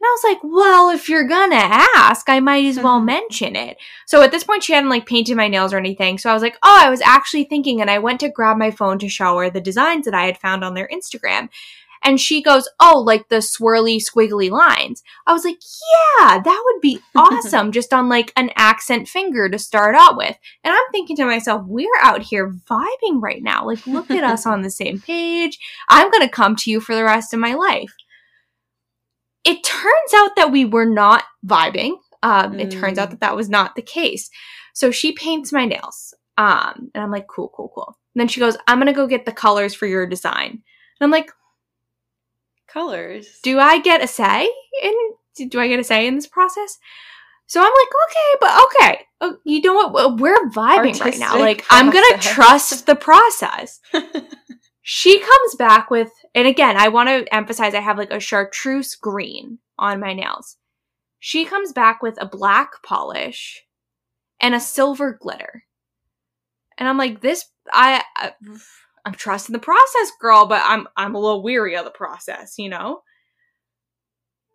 And 0.00 0.06
I 0.06 0.10
was 0.10 0.24
like, 0.24 0.38
Well, 0.42 0.90
if 0.90 1.08
you're 1.08 1.26
gonna 1.26 1.56
ask, 1.56 2.28
I 2.28 2.40
might 2.40 2.64
as 2.66 2.78
well 2.78 3.00
mention 3.14 3.56
it. 3.56 3.78
So 4.06 4.22
at 4.22 4.30
this 4.30 4.44
point, 4.44 4.64
she 4.64 4.72
hadn't 4.72 4.90
like 4.90 5.06
painted 5.06 5.36
my 5.36 5.48
nails 5.48 5.72
or 5.72 5.78
anything. 5.78 6.18
So 6.18 6.30
I 6.30 6.34
was 6.34 6.42
like, 6.42 6.56
Oh, 6.62 6.78
I 6.80 6.90
was 6.90 7.00
actually 7.00 7.44
thinking. 7.44 7.80
And 7.80 7.90
I 7.90 7.98
went 7.98 8.20
to 8.20 8.28
grab 8.28 8.56
my 8.58 8.70
phone 8.70 8.98
to 8.98 9.08
show 9.08 9.38
her 9.38 9.50
the 9.50 9.60
designs 9.60 10.04
that 10.04 10.14
I 10.14 10.26
had 10.26 10.38
found 10.38 10.64
on 10.64 10.74
their 10.74 10.88
Instagram. 10.88 11.48
And 12.04 12.20
she 12.20 12.42
goes, 12.42 12.68
Oh, 12.80 12.98
like 13.06 13.28
the 13.28 13.36
swirly, 13.36 13.96
squiggly 14.02 14.50
lines. 14.50 15.02
I 15.26 15.32
was 15.32 15.44
like, 15.44 15.58
Yeah, 16.20 16.40
that 16.40 16.62
would 16.64 16.80
be 16.80 17.00
awesome 17.14 17.72
just 17.72 17.92
on 17.92 18.08
like 18.08 18.32
an 18.36 18.50
accent 18.56 19.08
finger 19.08 19.48
to 19.48 19.58
start 19.58 19.94
out 19.94 20.16
with. 20.16 20.36
And 20.64 20.72
I'm 20.74 20.82
thinking 20.92 21.16
to 21.16 21.24
myself, 21.26 21.62
we're 21.66 21.86
out 22.02 22.22
here 22.22 22.50
vibing 22.70 23.20
right 23.20 23.42
now. 23.42 23.66
Like, 23.66 23.86
look 23.86 24.10
at 24.10 24.24
us 24.24 24.46
on 24.46 24.62
the 24.62 24.70
same 24.70 25.00
page. 25.00 25.58
I'm 25.88 26.10
going 26.10 26.22
to 26.22 26.28
come 26.28 26.56
to 26.56 26.70
you 26.70 26.80
for 26.80 26.94
the 26.94 27.04
rest 27.04 27.32
of 27.32 27.40
my 27.40 27.54
life. 27.54 27.94
It 29.44 29.64
turns 29.64 30.14
out 30.14 30.36
that 30.36 30.52
we 30.52 30.64
were 30.64 30.86
not 30.86 31.24
vibing. 31.44 31.96
Um, 32.22 32.60
It 32.60 32.70
turns 32.70 32.98
out 32.98 33.08
Mm. 33.08 33.10
that 33.12 33.20
that 33.20 33.36
was 33.36 33.48
not 33.48 33.74
the 33.74 33.82
case. 33.82 34.30
So 34.74 34.90
she 34.90 35.12
paints 35.12 35.52
my 35.52 35.64
nails. 35.64 36.14
Um, 36.38 36.90
and 36.94 37.02
I'm 37.02 37.10
like, 37.10 37.26
cool, 37.26 37.52
cool, 37.54 37.70
cool. 37.74 37.96
And 38.14 38.20
then 38.20 38.28
she 38.28 38.40
goes, 38.40 38.56
I'm 38.66 38.78
going 38.78 38.86
to 38.86 38.92
go 38.92 39.06
get 39.06 39.26
the 39.26 39.32
colors 39.32 39.74
for 39.74 39.86
your 39.86 40.06
design. 40.06 40.50
And 40.50 40.60
I'm 41.00 41.10
like, 41.10 41.30
Colors. 42.72 43.40
do 43.42 43.58
I 43.58 43.80
get 43.80 44.02
a 44.02 44.06
say 44.06 44.50
in 44.82 45.48
do 45.48 45.60
I 45.60 45.68
get 45.68 45.80
a 45.80 45.84
say 45.84 46.06
in 46.06 46.14
this 46.14 46.26
process? 46.26 46.78
So 47.46 47.60
I'm 47.60 47.66
like, 47.66 47.88
okay, 48.08 48.38
but 48.40 48.64
okay. 48.64 49.06
Oh, 49.20 49.36
you 49.44 49.60
know 49.60 49.74
what? 49.74 50.18
We're 50.18 50.48
vibing 50.48 50.98
right 51.00 51.18
now. 51.18 51.32
Artistic 51.34 51.40
Like, 51.40 51.64
I'm 51.68 51.90
going 51.90 52.18
to 52.18 52.18
trust 52.18 52.86
the 52.86 52.94
process. 52.94 53.80
She 54.82 55.20
comes 55.20 55.54
back 55.54 55.90
with, 55.90 56.10
and 56.34 56.48
again, 56.48 56.76
I 56.76 56.88
want 56.88 57.08
to 57.08 57.32
emphasize 57.32 57.72
I 57.72 57.80
have 57.80 57.98
like 57.98 58.10
a 58.10 58.18
chartreuse 58.18 58.96
green 58.96 59.58
on 59.78 60.00
my 60.00 60.12
nails. 60.12 60.56
She 61.20 61.44
comes 61.44 61.72
back 61.72 62.02
with 62.02 62.20
a 62.20 62.26
black 62.26 62.82
polish 62.82 63.62
and 64.40 64.56
a 64.56 64.60
silver 64.60 65.16
glitter. 65.20 65.64
And 66.76 66.88
I'm 66.88 66.98
like, 66.98 67.20
this, 67.20 67.44
I, 67.72 68.02
I 68.16 68.32
I'm 69.04 69.14
trusting 69.14 69.52
the 69.52 69.58
process, 69.58 70.12
girl, 70.20 70.46
but 70.46 70.62
I'm 70.64 70.86
I'm 70.96 71.14
a 71.14 71.20
little 71.20 71.42
weary 71.42 71.76
of 71.76 71.84
the 71.84 71.90
process, 71.90 72.54
you 72.58 72.68
know? 72.68 73.02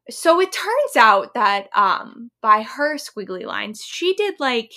So 0.09 0.39
it 0.39 0.51
turns 0.53 0.95
out 0.95 1.33
that 1.33 1.67
um 1.75 2.31
by 2.41 2.61
her 2.63 2.95
squiggly 2.97 3.45
lines, 3.45 3.81
she 3.83 4.13
did 4.15 4.35
like 4.39 4.71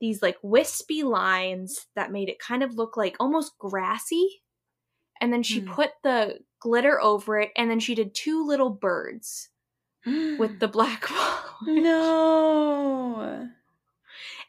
these 0.00 0.20
like 0.22 0.36
wispy 0.42 1.02
lines 1.02 1.86
that 1.96 2.12
made 2.12 2.28
it 2.28 2.38
kind 2.38 2.62
of 2.62 2.74
look 2.74 2.96
like 2.96 3.16
almost 3.20 3.56
grassy. 3.58 4.42
And 5.20 5.32
then 5.32 5.42
she 5.42 5.60
Hmm. 5.60 5.72
put 5.72 5.90
the 6.02 6.40
glitter 6.60 7.00
over 7.00 7.38
it 7.40 7.50
and 7.56 7.70
then 7.70 7.80
she 7.80 7.94
did 7.94 8.14
two 8.14 8.44
little 8.46 8.70
birds 8.70 9.50
with 10.06 10.58
the 10.60 10.68
black 10.68 11.08
no. 11.66 13.48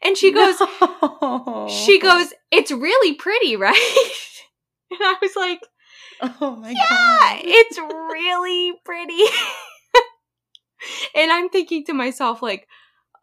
And 0.02 0.16
she 0.16 0.32
goes, 0.32 0.60
No. 0.60 1.66
she 1.70 1.98
goes, 1.98 2.32
it's 2.50 2.70
really 2.70 3.14
pretty, 3.14 3.56
right? 3.66 4.10
and 4.90 5.00
I 5.00 5.16
was 5.20 5.36
like, 5.36 5.60
Oh 6.20 6.56
my 6.56 6.70
yeah, 6.70 6.78
god. 6.88 7.40
it's 7.44 7.78
really 8.12 8.72
pretty. 8.84 9.22
and 11.14 11.30
I'm 11.32 11.48
thinking 11.48 11.84
to 11.86 11.94
myself, 11.94 12.42
like, 12.42 12.66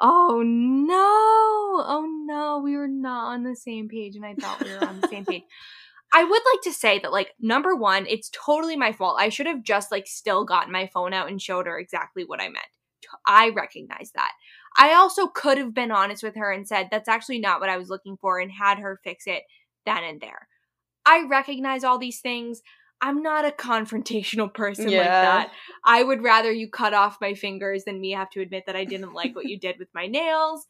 oh 0.02 0.42
no, 0.46 0.96
oh 0.98 2.06
no, 2.26 2.62
we 2.64 2.76
were 2.76 2.88
not 2.88 3.34
on 3.34 3.44
the 3.44 3.56
same 3.56 3.88
page, 3.90 4.16
and 4.16 4.26
I 4.26 4.36
thought 4.36 4.64
we 4.64 4.70
were 4.72 4.84
on 4.86 5.00
the 5.02 5.08
same 5.08 5.26
page. 5.26 5.44
I 6.16 6.24
would 6.24 6.42
like 6.54 6.62
to 6.64 6.74
say 6.74 7.00
that, 7.00 7.12
like, 7.12 7.32
number 7.40 7.76
one, 7.76 8.06
it's 8.08 8.30
totally 8.30 8.76
my 8.78 8.92
fault. 8.92 9.18
I 9.20 9.30
should 9.30 9.48
have 9.48 9.64
just, 9.64 9.92
like, 9.92 10.06
still 10.06 10.46
gotten 10.46 10.72
my 10.72 10.88
phone 10.94 11.12
out 11.12 11.28
and 11.30 11.42
showed 11.42 11.66
her 11.66 11.80
exactly 11.80 12.24
what 12.24 12.40
I 12.40 12.50
meant. 12.50 12.66
I 13.26 13.50
recognize 13.50 14.12
that. 14.14 14.32
I 14.78 14.94
also 14.94 15.28
could 15.28 15.58
have 15.58 15.74
been 15.74 15.92
honest 15.92 16.24
with 16.24 16.36
her 16.36 16.52
and 16.52 16.68
said, 16.68 16.90
that's 16.92 17.10
actually 17.10 17.40
not 17.40 17.60
what 17.60 17.70
I 17.70 17.78
was 17.78 17.90
looking 17.90 18.18
for 18.18 18.40
and 18.40 18.52
had 18.52 18.80
her 18.80 19.00
fix 19.04 19.28
it 19.28 19.44
then 19.86 20.04
and 20.04 20.22
there. 20.22 20.48
I 21.06 21.26
recognize 21.28 21.84
all 21.84 21.98
these 21.98 22.20
things. 22.20 22.62
I'm 23.02 23.22
not 23.22 23.46
a 23.46 23.52
confrontational 23.52 24.54
person 24.54 24.86
like 24.86 25.06
that. 25.06 25.52
I 25.84 26.04
would 26.04 26.24
rather 26.24 26.52
you 26.52 26.70
cut 26.70 26.94
off 26.94 27.18
my 27.20 27.34
fingers 27.34 27.84
than 27.84 28.00
me 28.00 28.12
have 28.12 28.30
to 28.32 28.42
admit 28.42 28.64
that 28.66 28.78
I 28.78 28.86
didn't 28.86 29.14
like 29.14 29.36
what 29.36 29.46
you 29.46 29.60
did 29.60 29.78
with 29.78 29.90
my 29.94 30.08
nails. 30.08 30.66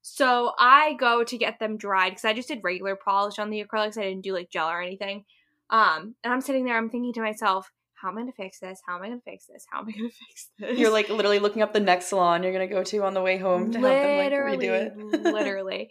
So 0.00 0.52
I 0.58 0.94
go 0.94 1.24
to 1.24 1.38
get 1.38 1.58
them 1.58 1.76
dried 1.76 2.10
because 2.10 2.24
I 2.24 2.34
just 2.34 2.48
did 2.48 2.60
regular 2.62 2.94
polish 2.94 3.38
on 3.38 3.50
the 3.50 3.64
acrylics. 3.64 3.98
I 3.98 4.02
didn't 4.02 4.22
do 4.22 4.34
like 4.34 4.50
gel 4.50 4.68
or 4.68 4.80
anything. 4.80 5.24
Um, 5.70 6.14
and 6.22 6.32
I'm 6.32 6.42
sitting 6.42 6.64
there, 6.64 6.76
I'm 6.76 6.90
thinking 6.90 7.12
to 7.14 7.22
myself, 7.22 7.72
how 8.00 8.08
am 8.08 8.18
I 8.18 8.22
gonna 8.22 8.32
fix 8.32 8.58
this? 8.58 8.80
How 8.86 8.96
am 8.96 9.02
I 9.02 9.08
gonna 9.08 9.20
fix 9.24 9.46
this? 9.46 9.64
How 9.70 9.80
am 9.80 9.88
I 9.88 9.92
gonna 9.92 10.08
fix 10.28 10.50
this? 10.58 10.78
You're 10.78 10.90
like 10.90 11.08
literally 11.08 11.38
looking 11.38 11.62
up 11.62 11.72
the 11.72 11.80
next 11.80 12.06
salon 12.06 12.42
you're 12.42 12.52
gonna 12.52 12.66
go 12.66 12.82
to 12.82 13.04
on 13.04 13.14
the 13.14 13.22
way 13.22 13.38
home 13.38 13.72
to 13.72 13.78
have 13.78 13.88
them 13.88 14.18
like 14.18 14.32
redo 14.32 14.70
it. 14.70 15.22
literally. 15.24 15.90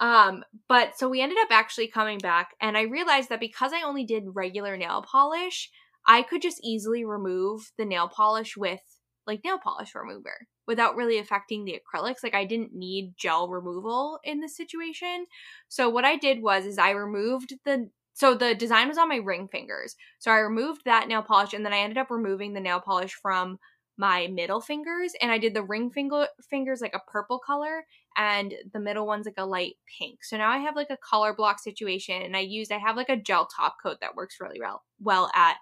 Um, 0.00 0.42
but 0.68 0.98
so 0.98 1.08
we 1.08 1.20
ended 1.20 1.38
up 1.42 1.48
actually 1.50 1.88
coming 1.88 2.18
back, 2.18 2.50
and 2.60 2.76
I 2.76 2.82
realized 2.82 3.28
that 3.28 3.40
because 3.40 3.72
I 3.72 3.82
only 3.82 4.04
did 4.04 4.24
regular 4.34 4.76
nail 4.76 5.04
polish, 5.08 5.70
I 6.06 6.22
could 6.22 6.42
just 6.42 6.60
easily 6.62 7.04
remove 7.04 7.72
the 7.78 7.84
nail 7.84 8.08
polish 8.08 8.56
with 8.56 8.80
like 9.26 9.44
nail 9.44 9.58
polish 9.58 9.94
remover 9.94 10.48
without 10.66 10.96
really 10.96 11.18
affecting 11.18 11.64
the 11.64 11.78
acrylics. 11.78 12.22
Like 12.22 12.34
I 12.34 12.44
didn't 12.44 12.74
need 12.74 13.14
gel 13.16 13.48
removal 13.48 14.18
in 14.24 14.40
this 14.40 14.56
situation. 14.56 15.26
So 15.68 15.88
what 15.88 16.04
I 16.04 16.16
did 16.16 16.42
was 16.42 16.64
is 16.64 16.78
I 16.78 16.90
removed 16.90 17.54
the 17.64 17.90
so 18.14 18.34
the 18.34 18.54
design 18.54 18.88
was 18.88 18.98
on 18.98 19.08
my 19.08 19.16
ring 19.16 19.48
fingers. 19.48 19.96
So 20.18 20.30
I 20.30 20.38
removed 20.38 20.82
that 20.84 21.08
nail 21.08 21.22
polish 21.22 21.54
and 21.54 21.64
then 21.64 21.72
I 21.72 21.78
ended 21.78 21.98
up 21.98 22.10
removing 22.10 22.52
the 22.52 22.60
nail 22.60 22.80
polish 22.80 23.14
from 23.14 23.58
my 23.98 24.26
middle 24.28 24.60
fingers 24.60 25.12
and 25.20 25.30
I 25.30 25.38
did 25.38 25.54
the 25.54 25.62
ring 25.62 25.90
finger 25.90 26.26
fingers 26.48 26.80
like 26.80 26.94
a 26.94 27.10
purple 27.10 27.38
color 27.38 27.84
and 28.16 28.54
the 28.72 28.80
middle 28.80 29.06
one's 29.06 29.26
like 29.26 29.34
a 29.38 29.46
light 29.46 29.74
pink. 29.98 30.24
So 30.24 30.36
now 30.36 30.50
I 30.50 30.58
have 30.58 30.76
like 30.76 30.90
a 30.90 30.96
color 30.98 31.34
block 31.34 31.58
situation 31.58 32.22
and 32.22 32.36
I 32.36 32.40
used 32.40 32.72
I 32.72 32.78
have 32.78 32.96
like 32.96 33.10
a 33.10 33.16
gel 33.16 33.46
top 33.46 33.76
coat 33.82 33.98
that 34.00 34.16
works 34.16 34.36
really 34.40 34.60
well 34.60 34.82
well 35.00 35.30
at 35.34 35.56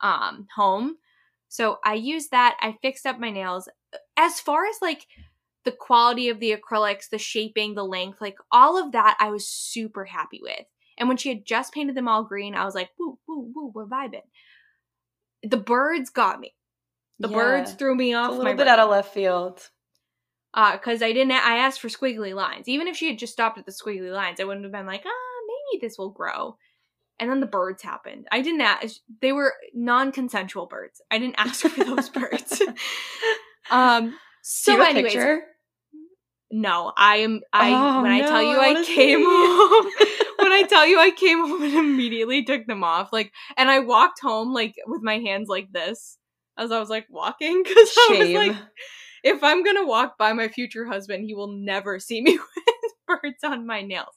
um 0.00 0.46
home. 0.54 0.96
So 1.48 1.78
I 1.84 1.94
used 1.94 2.30
that. 2.30 2.56
I 2.60 2.76
fixed 2.82 3.06
up 3.06 3.18
my 3.18 3.30
nails. 3.30 3.68
As 4.16 4.40
far 4.40 4.66
as 4.66 4.76
like 4.82 5.06
the 5.64 5.72
quality 5.72 6.28
of 6.28 6.40
the 6.40 6.56
acrylics, 6.56 7.08
the 7.10 7.18
shaping, 7.18 7.74
the 7.74 7.84
length, 7.84 8.20
like 8.20 8.36
all 8.52 8.82
of 8.82 8.92
that 8.92 9.16
I 9.20 9.30
was 9.30 9.48
super 9.48 10.04
happy 10.04 10.40
with. 10.42 10.66
And 10.98 11.08
when 11.08 11.16
she 11.16 11.28
had 11.28 11.46
just 11.46 11.72
painted 11.72 11.94
them 11.96 12.08
all 12.08 12.24
green, 12.24 12.54
I 12.54 12.64
was 12.64 12.74
like, 12.74 12.90
woo, 12.98 13.18
woo, 13.26 13.50
woo, 13.54 13.72
we're 13.74 13.86
vibing. 13.86 14.22
The 15.42 15.56
birds 15.56 16.10
got 16.10 16.40
me. 16.40 16.54
The 17.20 17.28
Yeah. 17.28 17.36
birds 17.36 17.72
threw 17.72 17.94
me 17.94 18.14
off. 18.14 18.30
It's 18.30 18.34
a 18.34 18.38
my 18.38 18.50
little 18.50 18.56
bit 18.56 18.62
rhythm 18.64 18.72
out 18.72 18.78
of 18.80 18.90
left 18.90 19.14
field. 19.14 19.70
because 20.54 21.02
I 21.02 21.12
didn't. 21.12 21.32
I 21.32 21.58
asked 21.58 21.80
for 21.80 21.88
squiggly 21.88 22.34
lines. 22.34 22.68
Even 22.68 22.88
if 22.88 22.96
she 22.96 23.08
had 23.08 23.18
just 23.18 23.32
stopped 23.32 23.58
at 23.58 23.66
the 23.66 23.72
squiggly 23.72 24.12
lines, 24.12 24.40
I 24.40 24.44
wouldn't 24.44 24.64
have 24.64 24.72
been 24.72 24.86
like, 24.86 25.04
ah, 25.06 25.40
maybe 25.72 25.80
this 25.86 25.98
will 25.98 26.10
grow. 26.10 26.56
And 27.20 27.28
then 27.30 27.40
the 27.40 27.46
birds 27.46 27.82
happened. 27.82 28.26
I 28.30 28.40
didn't 28.42 28.60
ask. 28.60 29.00
They 29.20 29.32
were 29.32 29.54
non-consensual 29.74 30.66
birds. 30.66 31.02
I 31.10 31.18
didn't 31.18 31.34
ask 31.38 31.66
for 31.66 31.84
those 31.84 32.08
birds. 32.20 32.62
um. 33.70 34.16
So, 34.42 34.80
anyways, 34.80 35.12
picture? 35.12 35.42
No, 36.50 36.92
I 36.96 37.16
am. 37.16 37.40
I 37.52 37.70
Oh, 37.70 38.00
when 38.02 38.10
I 38.10 38.20
tell 38.20 38.42
you 38.42 38.58
I 38.58 38.80
I 38.80 38.84
came 38.84 39.20
home. 39.22 39.92
when 40.38 40.52
I 40.52 40.62
tell 40.68 40.86
you 40.86 40.98
I 40.98 41.10
came 41.10 41.38
home 41.46 41.62
and 41.62 41.74
immediately 41.74 42.44
took 42.44 42.66
them 42.66 42.82
off, 42.84 43.12
like, 43.12 43.32
and 43.56 43.70
I 43.70 43.80
walked 43.80 44.20
home 44.20 44.52
like 44.52 44.74
with 44.86 45.02
my 45.02 45.18
hands 45.18 45.48
like 45.48 45.72
this 45.72 46.18
as 46.56 46.72
I 46.72 46.80
was 46.80 46.88
like 46.90 47.06
walking 47.10 47.62
because 47.64 47.94
I 47.96 48.16
was 48.18 48.30
like, 48.30 48.56
if 49.24 49.42
I'm 49.42 49.62
gonna 49.64 49.86
walk 49.86 50.16
by 50.18 50.32
my 50.32 50.48
future 50.48 50.86
husband, 50.86 51.24
he 51.24 51.34
will 51.34 51.52
never 51.52 51.98
see 51.98 52.20
me 52.22 52.38
with 52.56 52.92
birds 53.22 53.44
on 53.44 53.66
my 53.66 53.82
nails. 53.82 54.14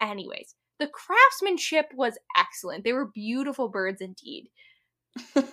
Anyways, 0.00 0.54
the 0.78 0.88
craftsmanship 0.88 1.86
was 1.94 2.18
excellent. 2.36 2.84
They 2.84 2.92
were 2.92 3.10
beautiful 3.14 3.68
birds 3.68 4.00
indeed. 4.00 4.48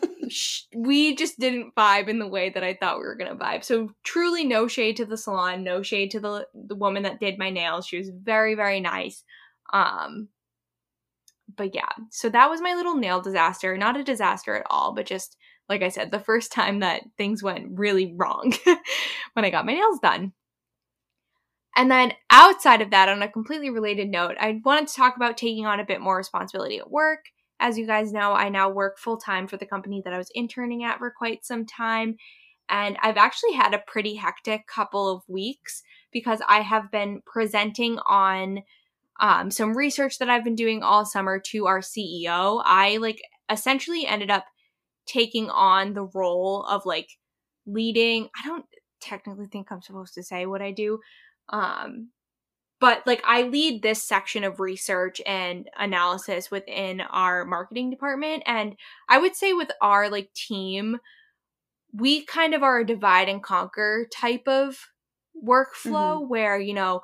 We 0.73 1.15
just 1.15 1.39
didn't 1.39 1.75
vibe 1.75 2.07
in 2.07 2.19
the 2.19 2.27
way 2.27 2.49
that 2.51 2.63
I 2.63 2.73
thought 2.73 2.99
we 2.99 3.03
were 3.03 3.15
gonna 3.17 3.35
vibe. 3.35 3.65
So 3.65 3.89
truly, 4.03 4.45
no 4.45 4.67
shade 4.67 4.95
to 4.97 5.05
the 5.05 5.17
salon, 5.17 5.63
no 5.63 5.81
shade 5.81 6.11
to 6.11 6.21
the 6.21 6.47
the 6.53 6.75
woman 6.75 7.03
that 7.03 7.19
did 7.19 7.37
my 7.37 7.49
nails. 7.49 7.85
She 7.85 7.97
was 7.97 8.09
very 8.09 8.55
very 8.55 8.79
nice. 8.79 9.23
Um, 9.73 10.29
but 11.57 11.75
yeah, 11.75 11.89
so 12.11 12.29
that 12.29 12.49
was 12.49 12.61
my 12.61 12.73
little 12.73 12.95
nail 12.95 13.21
disaster. 13.21 13.77
Not 13.77 13.97
a 13.97 14.03
disaster 14.03 14.55
at 14.55 14.65
all, 14.69 14.93
but 14.93 15.05
just 15.05 15.35
like 15.67 15.81
I 15.81 15.89
said, 15.89 16.11
the 16.11 16.19
first 16.19 16.51
time 16.51 16.79
that 16.79 17.03
things 17.17 17.43
went 17.43 17.77
really 17.77 18.13
wrong 18.15 18.53
when 19.33 19.45
I 19.45 19.49
got 19.49 19.65
my 19.65 19.73
nails 19.73 19.99
done. 20.01 20.33
And 21.75 21.89
then 21.89 22.13
outside 22.29 22.81
of 22.81 22.91
that, 22.91 23.07
on 23.07 23.21
a 23.21 23.31
completely 23.31 23.69
related 23.69 24.09
note, 24.09 24.35
I 24.39 24.59
wanted 24.63 24.89
to 24.89 24.95
talk 24.95 25.15
about 25.15 25.37
taking 25.37 25.65
on 25.65 25.79
a 25.79 25.85
bit 25.85 26.01
more 26.01 26.17
responsibility 26.17 26.77
at 26.79 26.91
work. 26.91 27.25
As 27.61 27.77
you 27.77 27.85
guys 27.85 28.11
know, 28.11 28.33
I 28.33 28.49
now 28.49 28.69
work 28.69 28.97
full 28.97 29.17
time 29.17 29.47
for 29.47 29.55
the 29.55 29.67
company 29.67 30.01
that 30.03 30.13
I 30.13 30.17
was 30.17 30.31
interning 30.33 30.83
at 30.83 30.97
for 30.97 31.13
quite 31.15 31.45
some 31.45 31.65
time. 31.65 32.17
And 32.67 32.97
I've 33.01 33.17
actually 33.17 33.53
had 33.53 33.73
a 33.73 33.83
pretty 33.85 34.15
hectic 34.15 34.65
couple 34.65 35.07
of 35.07 35.21
weeks 35.27 35.83
because 36.11 36.41
I 36.47 36.61
have 36.61 36.91
been 36.91 37.21
presenting 37.25 37.99
on 37.99 38.63
um, 39.19 39.51
some 39.51 39.77
research 39.77 40.17
that 40.17 40.29
I've 40.29 40.43
been 40.43 40.55
doing 40.55 40.81
all 40.81 41.05
summer 41.05 41.39
to 41.51 41.67
our 41.67 41.81
CEO. 41.81 42.61
I 42.65 42.97
like 42.97 43.21
essentially 43.49 44.07
ended 44.07 44.31
up 44.31 44.45
taking 45.05 45.49
on 45.49 45.93
the 45.93 46.07
role 46.15 46.63
of 46.63 46.85
like 46.85 47.09
leading. 47.67 48.29
I 48.35 48.47
don't 48.47 48.65
technically 49.01 49.47
think 49.47 49.71
I'm 49.71 49.81
supposed 49.81 50.15
to 50.15 50.23
say 50.23 50.47
what 50.47 50.61
I 50.61 50.71
do. 50.71 50.99
Um, 51.49 52.09
but 52.81 53.05
like 53.05 53.21
I 53.25 53.43
lead 53.43 53.83
this 53.83 54.03
section 54.03 54.43
of 54.43 54.59
research 54.59 55.21
and 55.25 55.69
analysis 55.77 56.49
within 56.49 56.99
our 56.99 57.45
marketing 57.45 57.91
department. 57.91 58.41
And 58.47 58.75
I 59.07 59.19
would 59.19 59.35
say 59.35 59.53
with 59.53 59.71
our 59.81 60.09
like 60.09 60.33
team, 60.33 60.97
we 61.93 62.25
kind 62.25 62.55
of 62.55 62.63
are 62.63 62.79
a 62.79 62.85
divide 62.85 63.29
and 63.29 63.43
conquer 63.43 64.07
type 64.11 64.47
of 64.47 64.79
workflow 65.45 66.27
where, 66.27 66.59
you 66.59 66.73
know, 66.73 67.01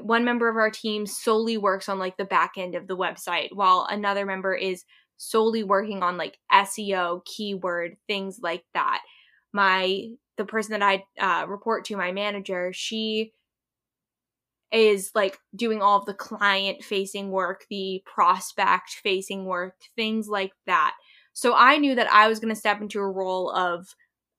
one 0.00 0.24
member 0.24 0.48
of 0.48 0.56
our 0.56 0.70
team 0.70 1.06
solely 1.06 1.58
works 1.58 1.88
on 1.90 1.98
like 1.98 2.16
the 2.16 2.24
back 2.24 2.52
end 2.56 2.74
of 2.74 2.86
the 2.86 2.96
website 2.96 3.48
while 3.52 3.86
another 3.90 4.24
member 4.24 4.54
is 4.54 4.84
solely 5.18 5.62
working 5.62 6.02
on 6.02 6.16
like 6.16 6.38
SEO, 6.50 7.22
keyword, 7.26 7.96
things 8.06 8.40
like 8.42 8.64
that. 8.72 9.02
My 9.52 10.08
the 10.38 10.44
person 10.46 10.78
that 10.78 10.82
I 10.82 11.04
uh, 11.20 11.46
report 11.46 11.84
to, 11.86 11.96
my 11.96 12.12
manager, 12.12 12.72
she 12.72 13.34
is 14.72 15.10
like 15.14 15.38
doing 15.56 15.80
all 15.80 15.98
of 15.98 16.06
the 16.06 16.14
client 16.14 16.84
facing 16.84 17.30
work, 17.30 17.64
the 17.70 18.02
prospect 18.04 18.90
facing 19.02 19.44
work, 19.44 19.74
things 19.96 20.28
like 20.28 20.52
that. 20.66 20.94
So 21.32 21.54
I 21.56 21.78
knew 21.78 21.94
that 21.94 22.12
I 22.12 22.28
was 22.28 22.40
going 22.40 22.52
to 22.54 22.58
step 22.60 22.80
into 22.80 23.00
a 23.00 23.10
role 23.10 23.50
of 23.50 23.86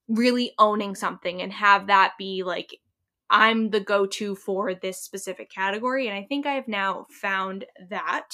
really 0.08 0.52
owning 0.60 0.96
something 0.96 1.42
and 1.42 1.52
have 1.54 1.88
that 1.88 2.14
be 2.18 2.44
like 2.44 2.78
I'm 3.30 3.70
the 3.70 3.80
go 3.80 4.06
to 4.08 4.36
for 4.36 4.74
this 4.74 5.02
specific 5.02 5.52
category. 5.52 6.08
And 6.08 6.18
I 6.18 6.24
think 6.24 6.46
I 6.46 6.54
have 6.54 6.68
now 6.68 7.06
found 7.22 7.66
that 7.90 8.28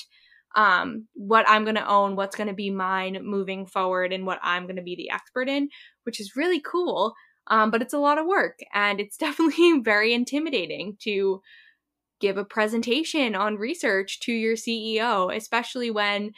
um, 0.56 1.08
what 1.14 1.48
I'm 1.50 1.66
going 1.66 1.76
to 1.76 1.88
own, 1.88 2.16
what's 2.16 2.38
going 2.38 2.48
to 2.48 2.54
be 2.54 2.72
mine 2.72 3.20
moving 3.22 3.66
forward, 3.66 4.14
and 4.14 4.26
what 4.26 4.40
I'm 4.42 4.64
going 4.64 4.78
to 4.78 4.82
be 4.82 4.96
the 4.96 5.10
expert 5.10 5.50
in, 5.50 5.70
which 6.04 6.22
is 6.22 6.38
really 6.38 6.62
cool. 6.62 7.14
Um, 7.48 7.72
but 7.72 7.82
it's 7.82 7.94
a 7.94 8.00
lot 8.00 8.18
of 8.18 8.26
work 8.26 8.58
and 8.74 9.00
it's 9.00 9.18
definitely 9.20 9.80
very 9.80 10.14
intimidating 10.14 10.98
to 11.02 11.42
give 12.20 12.38
a 12.38 12.46
presentation 12.46 13.36
on 13.36 13.58
research 13.58 14.20
to 14.22 14.32
your 14.32 14.56
CEO, 14.56 15.36
especially 15.36 15.92
when 15.92 16.32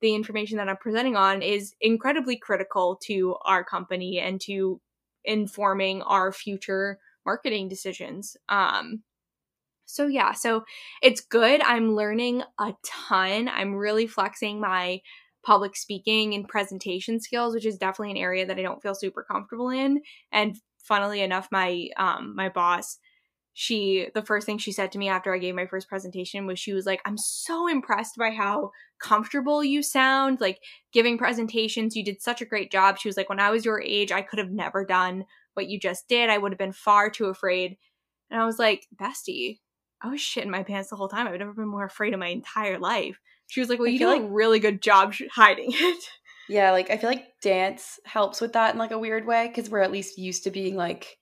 the 0.00 0.14
information 0.14 0.58
that 0.58 0.68
I'm 0.68 0.76
presenting 0.76 1.16
on 1.16 1.42
is 1.42 1.74
incredibly 1.80 2.36
critical 2.36 2.98
to 3.04 3.36
our 3.44 3.64
company 3.64 4.18
and 4.18 4.40
to 4.42 4.80
informing 5.24 6.02
our 6.02 6.32
future 6.32 6.98
marketing 7.24 7.68
decisions. 7.68 8.36
Um, 8.48 9.02
so 9.86 10.06
yeah, 10.06 10.32
so 10.32 10.64
it's 11.02 11.20
good. 11.20 11.60
I'm 11.62 11.94
learning 11.94 12.42
a 12.58 12.74
ton. 12.84 13.48
I'm 13.48 13.74
really 13.74 14.06
flexing 14.06 14.60
my 14.60 15.00
public 15.44 15.76
speaking 15.76 16.34
and 16.34 16.48
presentation 16.48 17.20
skills, 17.20 17.54
which 17.54 17.66
is 17.66 17.76
definitely 17.76 18.12
an 18.12 18.16
area 18.16 18.46
that 18.46 18.58
I 18.58 18.62
don't 18.62 18.82
feel 18.82 18.94
super 18.94 19.22
comfortable 19.22 19.70
in. 19.70 20.00
And 20.30 20.56
funnily 20.78 21.20
enough, 21.20 21.48
my 21.50 21.88
um 21.96 22.34
my 22.34 22.48
boss, 22.48 22.98
she 23.54 24.08
the 24.14 24.22
first 24.22 24.46
thing 24.46 24.58
she 24.58 24.72
said 24.72 24.92
to 24.92 24.98
me 24.98 25.08
after 25.08 25.34
I 25.34 25.38
gave 25.38 25.54
my 25.54 25.66
first 25.66 25.88
presentation 25.88 26.46
was 26.46 26.58
she 26.58 26.72
was 26.72 26.86
like, 26.86 27.00
"I'm 27.04 27.18
so 27.18 27.68
impressed 27.68 28.16
by 28.16 28.30
how 28.30 28.70
comfortable 29.00 29.62
you 29.62 29.82
sound 29.82 30.40
like 30.40 30.58
giving 30.92 31.18
presentations. 31.18 31.94
You 31.96 32.04
did 32.04 32.22
such 32.22 32.40
a 32.40 32.46
great 32.46 32.70
job." 32.72 32.98
She 32.98 33.08
was 33.08 33.16
like, 33.16 33.28
"When 33.28 33.40
I 33.40 33.50
was 33.50 33.64
your 33.64 33.80
age, 33.80 34.10
I 34.12 34.22
could 34.22 34.38
have 34.38 34.50
never 34.50 34.84
done 34.84 35.24
what 35.54 35.68
you 35.68 35.78
just 35.78 36.08
did. 36.08 36.30
I 36.30 36.38
would 36.38 36.52
have 36.52 36.58
been 36.58 36.72
far 36.72 37.10
too 37.10 37.26
afraid." 37.26 37.76
And 38.30 38.40
I 38.40 38.46
was 38.46 38.58
like, 38.58 38.86
"Bestie, 38.96 39.58
I 40.00 40.08
was 40.08 40.20
shitting 40.20 40.46
my 40.48 40.62
pants 40.62 40.88
the 40.90 40.96
whole 40.96 41.08
time. 41.08 41.26
I've 41.26 41.38
never 41.38 41.52
been 41.52 41.68
more 41.68 41.84
afraid 41.84 42.12
in 42.14 42.18
my 42.20 42.28
entire 42.28 42.78
life." 42.78 43.18
She 43.48 43.60
was 43.60 43.68
like, 43.68 43.78
"Well, 43.78 43.88
I 43.88 43.90
you 43.90 43.98
feel 43.98 44.10
do 44.10 44.20
like- 44.22 44.30
a 44.30 44.32
really 44.32 44.58
good 44.60 44.80
job 44.80 45.12
sh- 45.12 45.22
hiding 45.32 45.72
it." 45.74 46.04
Yeah, 46.48 46.72
like 46.72 46.90
I 46.90 46.96
feel 46.96 47.10
like 47.10 47.26
dance 47.42 48.00
helps 48.04 48.40
with 48.40 48.54
that 48.54 48.72
in 48.72 48.78
like 48.78 48.90
a 48.92 48.98
weird 48.98 49.26
way 49.26 49.48
because 49.48 49.68
we're 49.70 49.80
at 49.80 49.92
least 49.92 50.18
used 50.18 50.44
to 50.44 50.50
being 50.50 50.74
like 50.74 51.18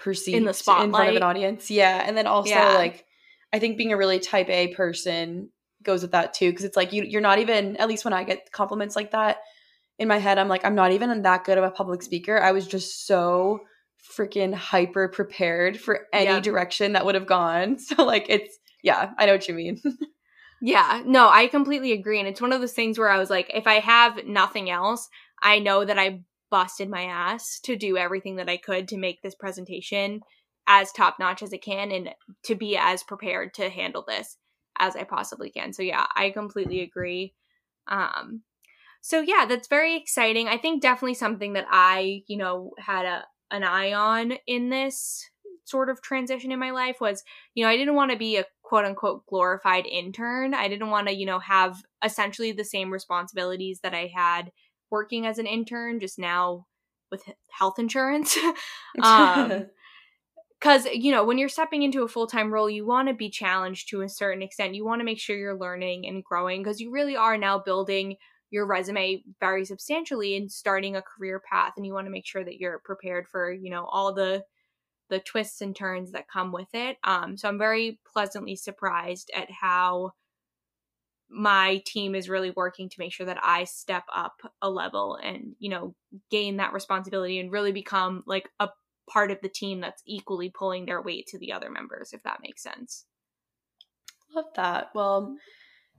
perceived 0.00 0.36
in 0.36 0.52
front 0.52 1.10
of 1.10 1.16
an 1.16 1.22
audience. 1.22 1.70
Yeah, 1.70 2.02
and 2.06 2.16
then 2.16 2.26
also 2.26 2.50
Yeah. 2.50 2.74
like 2.74 3.04
I 3.52 3.58
think 3.58 3.76
being 3.76 3.92
a 3.92 3.96
really 3.96 4.18
type 4.18 4.48
A 4.48 4.68
person 4.74 5.50
goes 5.82 6.02
with 6.02 6.12
that 6.12 6.34
too 6.34 6.50
because 6.50 6.64
it's 6.64 6.76
like 6.76 6.92
you 6.92 7.04
you're 7.04 7.20
not 7.20 7.38
even 7.38 7.76
at 7.76 7.88
least 7.88 8.04
when 8.04 8.12
I 8.14 8.24
get 8.24 8.52
compliments 8.52 8.96
like 8.96 9.12
that 9.12 9.38
in 9.98 10.08
my 10.08 10.18
head 10.18 10.38
I'm 10.38 10.48
like 10.48 10.64
I'm 10.64 10.74
not 10.74 10.92
even 10.92 11.22
that 11.22 11.44
good 11.44 11.58
of 11.58 11.64
a 11.64 11.70
public 11.70 12.02
speaker. 12.02 12.38
I 12.38 12.52
was 12.52 12.66
just 12.66 13.06
so 13.06 13.60
freaking 14.16 14.54
hyper 14.54 15.08
prepared 15.08 15.78
for 15.78 16.06
any 16.12 16.40
direction 16.40 16.92
that 16.92 17.04
would 17.04 17.14
have 17.14 17.26
gone. 17.26 17.78
So 17.88 18.04
like 18.04 18.26
it's 18.28 18.58
yeah, 18.82 19.10
I 19.18 19.26
know 19.26 19.32
what 19.32 19.48
you 19.48 19.54
mean. 19.54 19.80
Yeah, 20.62 21.02
no, 21.06 21.28
I 21.30 21.46
completely 21.46 21.92
agree. 21.92 22.18
And 22.18 22.28
it's 22.28 22.40
one 22.40 22.52
of 22.52 22.60
those 22.60 22.74
things 22.74 22.98
where 22.98 23.08
I 23.08 23.18
was 23.18 23.30
like, 23.30 23.50
if 23.54 23.66
I 23.66 23.80
have 23.80 24.26
nothing 24.26 24.68
else, 24.68 25.08
I 25.42 25.58
know 25.58 25.84
that 25.86 25.98
I 25.98 26.20
busted 26.50 26.88
my 26.88 27.04
ass 27.04 27.60
to 27.64 27.76
do 27.76 27.96
everything 27.96 28.36
that 28.36 28.48
I 28.48 28.56
could 28.56 28.88
to 28.88 28.98
make 28.98 29.22
this 29.22 29.34
presentation 29.34 30.20
as 30.66 30.92
top 30.92 31.16
notch 31.18 31.42
as 31.42 31.52
it 31.52 31.62
can 31.62 31.90
and 31.90 32.10
to 32.44 32.54
be 32.54 32.76
as 32.76 33.02
prepared 33.02 33.54
to 33.54 33.70
handle 33.70 34.04
this 34.06 34.36
as 34.78 34.96
I 34.96 35.04
possibly 35.04 35.50
can. 35.50 35.72
So 35.72 35.82
yeah, 35.82 36.06
I 36.14 36.30
completely 36.30 36.80
agree. 36.80 37.34
Um 37.88 38.42
so 39.02 39.20
yeah, 39.20 39.46
that's 39.48 39.68
very 39.68 39.96
exciting. 39.96 40.48
I 40.48 40.58
think 40.58 40.82
definitely 40.82 41.14
something 41.14 41.54
that 41.54 41.66
I, 41.70 42.22
you 42.26 42.36
know, 42.36 42.72
had 42.78 43.06
a 43.06 43.24
an 43.50 43.64
eye 43.64 43.92
on 43.92 44.34
in 44.46 44.70
this 44.70 45.28
sort 45.64 45.90
of 45.90 46.02
transition 46.02 46.52
in 46.52 46.58
my 46.58 46.70
life 46.70 47.00
was 47.00 47.22
you 47.54 47.64
know, 47.64 47.70
I 47.70 47.76
didn't 47.76 47.94
want 47.94 48.10
to 48.12 48.16
be 48.16 48.36
a 48.36 48.44
quote 48.62 48.84
unquote 48.84 49.26
glorified 49.26 49.86
intern. 49.86 50.54
I 50.54 50.68
didn't 50.68 50.90
want 50.90 51.08
to, 51.08 51.14
you 51.14 51.26
know, 51.26 51.40
have 51.40 51.82
essentially 52.04 52.52
the 52.52 52.64
same 52.64 52.92
responsibilities 52.92 53.80
that 53.82 53.94
I 53.94 54.10
had 54.14 54.52
working 54.90 55.26
as 55.26 55.38
an 55.38 55.46
intern, 55.46 56.00
just 56.00 56.18
now 56.18 56.66
with 57.10 57.22
health 57.50 57.78
insurance. 57.78 58.36
um, 59.02 59.66
because 60.60 60.84
you 60.92 61.10
know 61.10 61.24
when 61.24 61.38
you're 61.38 61.48
stepping 61.48 61.82
into 61.82 62.02
a 62.02 62.08
full-time 62.08 62.52
role 62.52 62.68
you 62.68 62.86
want 62.86 63.08
to 63.08 63.14
be 63.14 63.30
challenged 63.30 63.88
to 63.88 64.02
a 64.02 64.08
certain 64.08 64.42
extent 64.42 64.74
you 64.74 64.84
want 64.84 65.00
to 65.00 65.04
make 65.04 65.18
sure 65.18 65.36
you're 65.36 65.58
learning 65.58 66.06
and 66.06 66.22
growing 66.22 66.62
because 66.62 66.80
you 66.80 66.90
really 66.90 67.16
are 67.16 67.38
now 67.38 67.58
building 67.58 68.16
your 68.50 68.66
resume 68.66 69.22
very 69.38 69.64
substantially 69.64 70.36
and 70.36 70.50
starting 70.50 70.96
a 70.96 71.02
career 71.02 71.40
path 71.50 71.72
and 71.76 71.86
you 71.86 71.94
want 71.94 72.06
to 72.06 72.10
make 72.10 72.26
sure 72.26 72.44
that 72.44 72.58
you're 72.58 72.80
prepared 72.80 73.26
for 73.28 73.50
you 73.52 73.70
know 73.70 73.86
all 73.86 74.12
the 74.12 74.42
the 75.08 75.20
twists 75.20 75.60
and 75.60 75.74
turns 75.74 76.12
that 76.12 76.28
come 76.28 76.52
with 76.52 76.68
it 76.74 76.96
um 77.04 77.36
so 77.36 77.48
i'm 77.48 77.58
very 77.58 77.98
pleasantly 78.12 78.54
surprised 78.54 79.30
at 79.34 79.50
how 79.50 80.12
my 81.30 81.80
team 81.86 82.14
is 82.14 82.28
really 82.28 82.50
working 82.50 82.88
to 82.88 82.98
make 82.98 83.12
sure 83.12 83.26
that 83.26 83.38
i 83.42 83.64
step 83.64 84.04
up 84.14 84.40
a 84.62 84.68
level 84.70 85.16
and 85.22 85.54
you 85.58 85.68
know 85.70 85.94
gain 86.30 86.56
that 86.56 86.72
responsibility 86.72 87.38
and 87.38 87.52
really 87.52 87.72
become 87.72 88.22
like 88.26 88.48
a 88.58 88.68
part 89.08 89.30
of 89.30 89.40
the 89.40 89.48
team 89.48 89.80
that's 89.80 90.02
equally 90.06 90.50
pulling 90.50 90.86
their 90.86 91.02
weight 91.02 91.26
to 91.26 91.38
the 91.38 91.52
other 91.52 91.70
members 91.70 92.12
if 92.12 92.22
that 92.22 92.40
makes 92.42 92.62
sense 92.62 93.06
Love 94.34 94.46
that. 94.54 94.90
Well, 94.94 95.36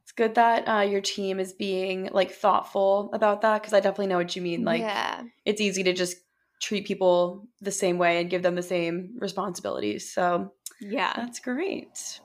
it's 0.03 0.11
good 0.11 0.35
that 0.35 0.67
uh, 0.67 0.81
your 0.81 1.01
team 1.01 1.39
is 1.39 1.53
being 1.53 2.09
like 2.11 2.31
thoughtful 2.31 3.09
about 3.13 3.41
that 3.41 3.61
because 3.61 3.73
I 3.73 3.79
definitely 3.79 4.07
know 4.07 4.17
what 4.17 4.35
you 4.35 4.41
mean. 4.41 4.63
Like, 4.63 4.81
yeah 4.81 5.23
it's 5.45 5.61
easy 5.61 5.83
to 5.83 5.93
just 5.93 6.17
treat 6.61 6.85
people 6.85 7.47
the 7.61 7.71
same 7.71 7.97
way 7.97 8.21
and 8.21 8.29
give 8.29 8.43
them 8.43 8.55
the 8.55 8.63
same 8.63 9.15
responsibilities. 9.19 10.13
So 10.13 10.53
yeah 10.79 11.13
that's 11.15 11.39
great. 11.39 12.19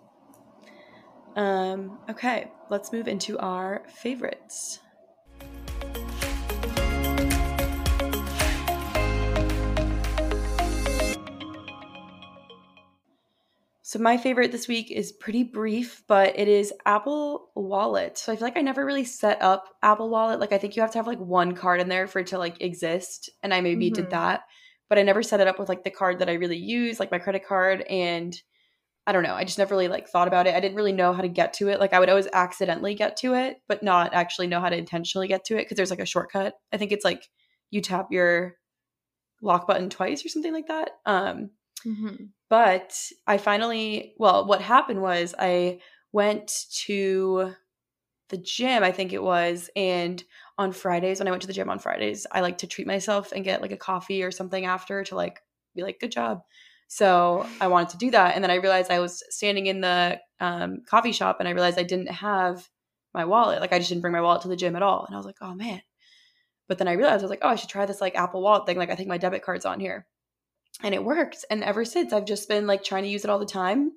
Um, 1.37 1.99
okay, 2.09 2.51
let's 2.70 2.92
move 2.92 3.09
into 3.09 3.38
our 3.38 3.83
favorites. 3.88 4.81
So 13.83 14.01
my 14.01 14.16
favorite 14.16 14.51
this 14.51 14.66
week 14.66 14.90
is 14.90 15.12
pretty 15.12 15.44
brief, 15.44 16.03
but 16.09 16.37
it 16.37 16.49
is 16.49 16.72
Apple 16.87 17.51
Wallet. 17.55 18.18
So 18.18 18.33
I 18.33 18.37
feel 18.37 18.44
like 18.46 18.57
I 18.57 18.62
never 18.62 18.85
really 18.85 19.05
set 19.05 19.40
up 19.40 19.68
Apple 19.81 20.09
Wallet. 20.11 20.40
Like 20.40 20.53
I 20.53 20.59
think 20.59 20.75
you 20.75 20.83
have 20.83 20.90
to 20.92 20.99
have 20.99 21.07
like 21.07 21.20
one 21.20 21.55
card 21.55 21.81
in 21.81 21.88
there 21.88 22.09
for 22.09 22.18
it 22.18 22.27
to 22.29 22.38
like 22.38 22.61
exist, 22.61 23.31
and 23.44 23.55
I 23.55 23.61
maybe 23.61 23.90
Mhm. 23.90 23.94
did 23.94 24.11
that, 24.11 24.40
but 24.88 24.99
I 24.99 25.03
never 25.03 25.22
set 25.22 25.38
it 25.40 25.46
up 25.46 25.61
with 25.61 25.68
like 25.68 25.85
the 25.85 25.90
card 25.90 26.18
that 26.18 26.29
I 26.29 26.33
really 26.35 26.57
use, 26.57 26.99
like 26.99 27.12
my 27.12 27.20
credit 27.20 27.46
card 27.46 27.83
and 27.83 28.37
I 29.07 29.12
don't 29.12 29.23
know. 29.23 29.35
I 29.35 29.45
just 29.45 29.59
never 29.59 29.75
really 29.75 29.88
like 29.88 30.09
thought 30.09 30.27
about 30.29 30.47
it. 30.47 30.55
I 30.55 30.61
didn't 30.61 30.77
really 30.77 30.92
know 30.92 31.12
how 31.12 31.23
to 31.23 31.29
get 31.29 31.53
to 31.55 31.69
it. 31.69 31.79
Like 31.79 31.92
I 31.92 32.01
would 32.01 32.09
always 32.09 32.29
accidentally 32.33 32.95
get 32.95 33.16
to 33.19 33.35
it, 33.35 33.59
but 33.69 33.83
not 33.83 34.14
actually 34.14 34.49
know 34.49 34.61
how 34.61 34.69
to 34.69 34.77
intentionally 34.77 35.29
get 35.29 35.45
to 35.47 35.55
it 35.55 35.64
because 35.64 35.77
there's 35.77 35.90
like 35.90 36.01
a 36.01 36.07
shortcut. 36.07 36.55
I 36.73 36.77
think 36.77 36.90
it's 36.90 37.05
like 37.05 37.29
you 37.71 37.81
tap 37.81 38.09
your 38.11 38.57
lock 39.42 39.66
button 39.66 39.90
twice 39.90 40.25
or 40.25 40.29
something 40.29 40.53
like 40.53 40.69
that. 40.69 40.90
Um 41.05 41.51
Mhm. 41.85 42.31
but 42.49 42.99
I 43.27 43.38
finally, 43.38 44.14
well, 44.19 44.47
what 44.47 44.61
happened 44.61 45.03
was 45.03 45.35
I 45.38 45.81
went 46.12 46.64
to 46.87 47.55
the 48.29 48.38
gym, 48.38 48.83
I 48.83 48.92
think 48.92 49.12
it 49.12 49.23
was, 49.23 49.71
and 49.77 50.23
on 50.59 50.73
Fridays, 50.73 51.19
when 51.21 51.29
I 51.29 51.31
went 51.31 51.42
to 51.42 51.47
the 51.47 51.53
gym 51.53 51.71
on 51.71 51.79
Fridays, 51.79 52.27
I 52.33 52.40
like 52.40 52.59
to 52.59 52.66
treat 52.66 52.87
myself 52.87 53.33
and 53.33 53.45
get 53.45 53.62
like 53.62 53.73
a 53.73 53.77
coffee 53.77 54.23
or 54.23 54.31
something 54.33 54.64
after 54.64 55.05
to 55.05 55.14
like 55.16 55.40
be 55.77 55.83
like, 55.83 56.01
good 56.01 56.11
job. 56.12 56.42
So 56.88 57.46
I 57.61 57.66
wanted 57.68 57.90
to 57.90 57.99
do 57.99 58.11
that. 58.12 58.35
And 58.35 58.44
then 58.44 58.51
I 58.51 58.57
realized 58.57 58.90
I 58.90 59.01
was 59.01 59.22
standing 59.31 59.66
in 59.66 59.81
the 59.81 60.18
um, 60.40 60.83
coffee 60.88 61.12
shop 61.12 61.37
and 61.40 61.49
I 61.49 61.53
realized 61.53 61.79
I 61.79 61.83
didn't 61.83 62.11
have 62.11 62.68
my 63.12 63.25
wallet. 63.25 63.61
Like 63.61 63.72
I 63.72 63.79
just 63.79 63.88
didn't 63.88 64.03
bring 64.03 64.12
my 64.12 64.20
wallet 64.20 64.42
to 64.42 64.49
the 64.49 64.57
gym 64.57 64.77
at 64.77 64.83
all. 64.83 65.05
And 65.05 65.14
I 65.14 65.18
was 65.18 65.27
like, 65.27 65.37
oh 65.40 65.55
man. 65.55 65.83
But 66.68 66.79
then 66.79 66.88
I 66.88 66.92
realized 66.92 67.20
I 67.20 67.25
was 67.25 67.31
like, 67.31 67.40
oh, 67.42 67.49
I 67.49 67.57
should 67.57 67.68
try 67.70 67.87
this 67.87 68.01
like 68.01 68.14
Apple 68.16 68.42
Wallet 68.42 68.66
thing. 68.66 68.77
Like 68.77 68.90
I 68.90 68.94
think 68.94 69.09
my 69.09 69.18
debit 69.18 69.42
card's 69.42 69.64
on 69.64 69.81
here 69.81 70.07
and 70.83 70.94
it 70.94 71.03
worked 71.03 71.44
and 71.51 71.64
ever 71.64 71.87
since 71.87 72.12
i've 72.12 72.27
just 72.27 72.49
been 72.51 72.66
like 72.66 72.85
trying 72.85 73.03
to 73.03 73.09
use 73.09 73.25
it 73.25 73.31
all 73.31 73.38
the 73.38 73.46
time 73.46 73.92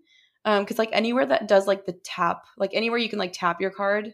um 0.46 0.64
because 0.64 0.80
like 0.80 0.88
anywhere 0.94 1.26
that 1.26 1.46
does 1.46 1.68
like 1.68 1.86
the 1.86 1.92
tap 2.06 2.44
like 2.58 2.70
anywhere 2.74 2.98
you 2.98 3.10
can 3.10 3.20
like 3.20 3.34
tap 3.34 3.60
your 3.60 3.70
card 3.70 4.14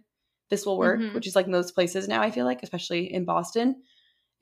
this 0.49 0.65
will 0.65 0.77
work 0.79 0.99
Mhm. 0.99 1.13
which 1.13 1.27
is 1.27 1.35
like 1.35 1.47
most 1.47 1.75
places 1.75 2.07
now 2.07 2.21
i 2.23 2.31
feel 2.31 2.43
like 2.45 2.63
especially 2.63 3.13
in 3.13 3.23
boston 3.23 3.83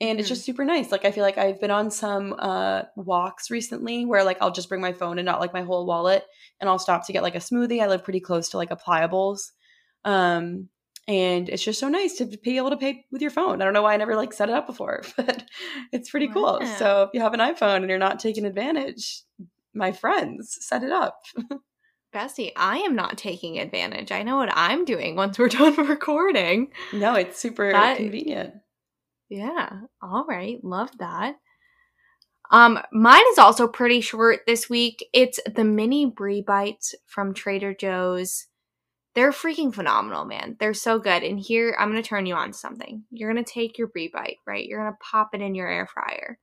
and 0.00 0.18
it's 0.18 0.26
Mhm. 0.26 0.32
just 0.34 0.44
super 0.44 0.64
nice 0.64 0.90
like 0.92 1.04
i 1.04 1.10
feel 1.10 1.22
like 1.22 1.38
i've 1.38 1.60
been 1.60 1.70
on 1.70 1.90
some 1.90 2.34
uh 2.38 2.82
walks 2.96 3.50
recently 3.50 4.04
where 4.04 4.24
like 4.24 4.38
i'll 4.40 4.50
just 4.50 4.68
bring 4.68 4.80
my 4.80 4.92
phone 4.92 5.18
and 5.18 5.26
not 5.26 5.40
like 5.40 5.52
my 5.52 5.62
whole 5.62 5.86
wallet 5.86 6.24
and 6.60 6.68
i'll 6.68 6.78
stop 6.78 7.06
to 7.06 7.12
get 7.12 7.22
like 7.22 7.34
a 7.36 7.38
smoothie 7.38 7.80
i 7.82 7.86
live 7.86 8.02
pretty 8.04 8.20
close 8.20 8.48
to 8.50 8.56
like 8.56 8.70
a 8.70 8.76
Playa 8.76 9.08
Bowls 9.08 9.52
um 10.04 10.68
and 11.06 11.48
it's 11.50 11.62
just 11.62 11.78
so 11.78 11.88
nice 11.88 12.14
to 12.16 12.24
be 12.24 12.56
able 12.56 12.70
to 12.70 12.78
pay 12.78 13.04
with 13.12 13.20
your 13.20 13.30
phone. 13.30 13.60
I 13.60 13.64
don't 13.66 13.74
know 13.74 13.82
why 13.82 13.92
I 13.92 13.98
never 13.98 14.16
like 14.16 14.32
set 14.32 14.48
it 14.48 14.54
up 14.54 14.66
before, 14.66 15.02
but 15.18 15.44
it's 15.92 16.08
pretty 16.08 16.28
cool. 16.28 16.60
So 16.78 17.02
if 17.02 17.10
you 17.12 17.20
have 17.20 17.34
an 17.34 17.40
iPhone 17.40 17.76
and 17.76 17.90
you're 17.90 17.98
not 17.98 18.18
taking 18.20 18.46
advantage, 18.46 19.22
my 19.74 19.92
friends, 19.92 20.56
set 20.62 20.82
it 20.82 20.90
up. 20.90 21.20
Bessie, 22.14 22.52
I 22.56 22.78
am 22.78 22.94
not 22.96 23.18
taking 23.18 23.58
advantage. 23.58 24.12
I 24.12 24.22
know 24.22 24.36
what 24.38 24.48
I'm 24.54 24.86
doing 24.86 25.14
once 25.14 25.38
we're 25.38 25.48
done 25.50 25.74
recording. 25.86 26.68
No, 26.94 27.14
it's 27.16 27.38
super 27.38 27.70
That- 27.70 27.98
convenient. 27.98 28.54
Yeah. 29.34 29.68
All 30.00 30.24
right. 30.28 30.62
Love 30.62 30.90
that. 30.98 31.34
Um, 32.52 32.78
mine 32.92 33.24
is 33.32 33.38
also 33.38 33.66
pretty 33.66 34.00
short 34.00 34.40
this 34.46 34.70
week. 34.70 35.04
It's 35.12 35.40
the 35.56 35.64
mini 35.64 36.06
brie 36.06 36.40
bites 36.40 36.94
from 37.06 37.34
Trader 37.34 37.74
Joe's. 37.74 38.46
They're 39.16 39.32
freaking 39.32 39.74
phenomenal, 39.74 40.24
man. 40.24 40.56
They're 40.60 40.72
so 40.72 41.00
good. 41.00 41.24
And 41.24 41.40
here, 41.40 41.74
I'm 41.80 41.90
going 41.90 42.00
to 42.00 42.08
turn 42.08 42.26
you 42.26 42.36
on 42.36 42.52
to 42.52 42.56
something. 42.56 43.02
You're 43.10 43.32
going 43.32 43.44
to 43.44 43.52
take 43.52 43.76
your 43.76 43.88
brie 43.88 44.08
bite, 44.12 44.36
right? 44.46 44.64
You're 44.64 44.82
going 44.82 44.92
to 44.92 44.98
pop 45.10 45.30
it 45.34 45.40
in 45.40 45.56
your 45.56 45.66
air 45.66 45.88
fryer. 45.92 46.38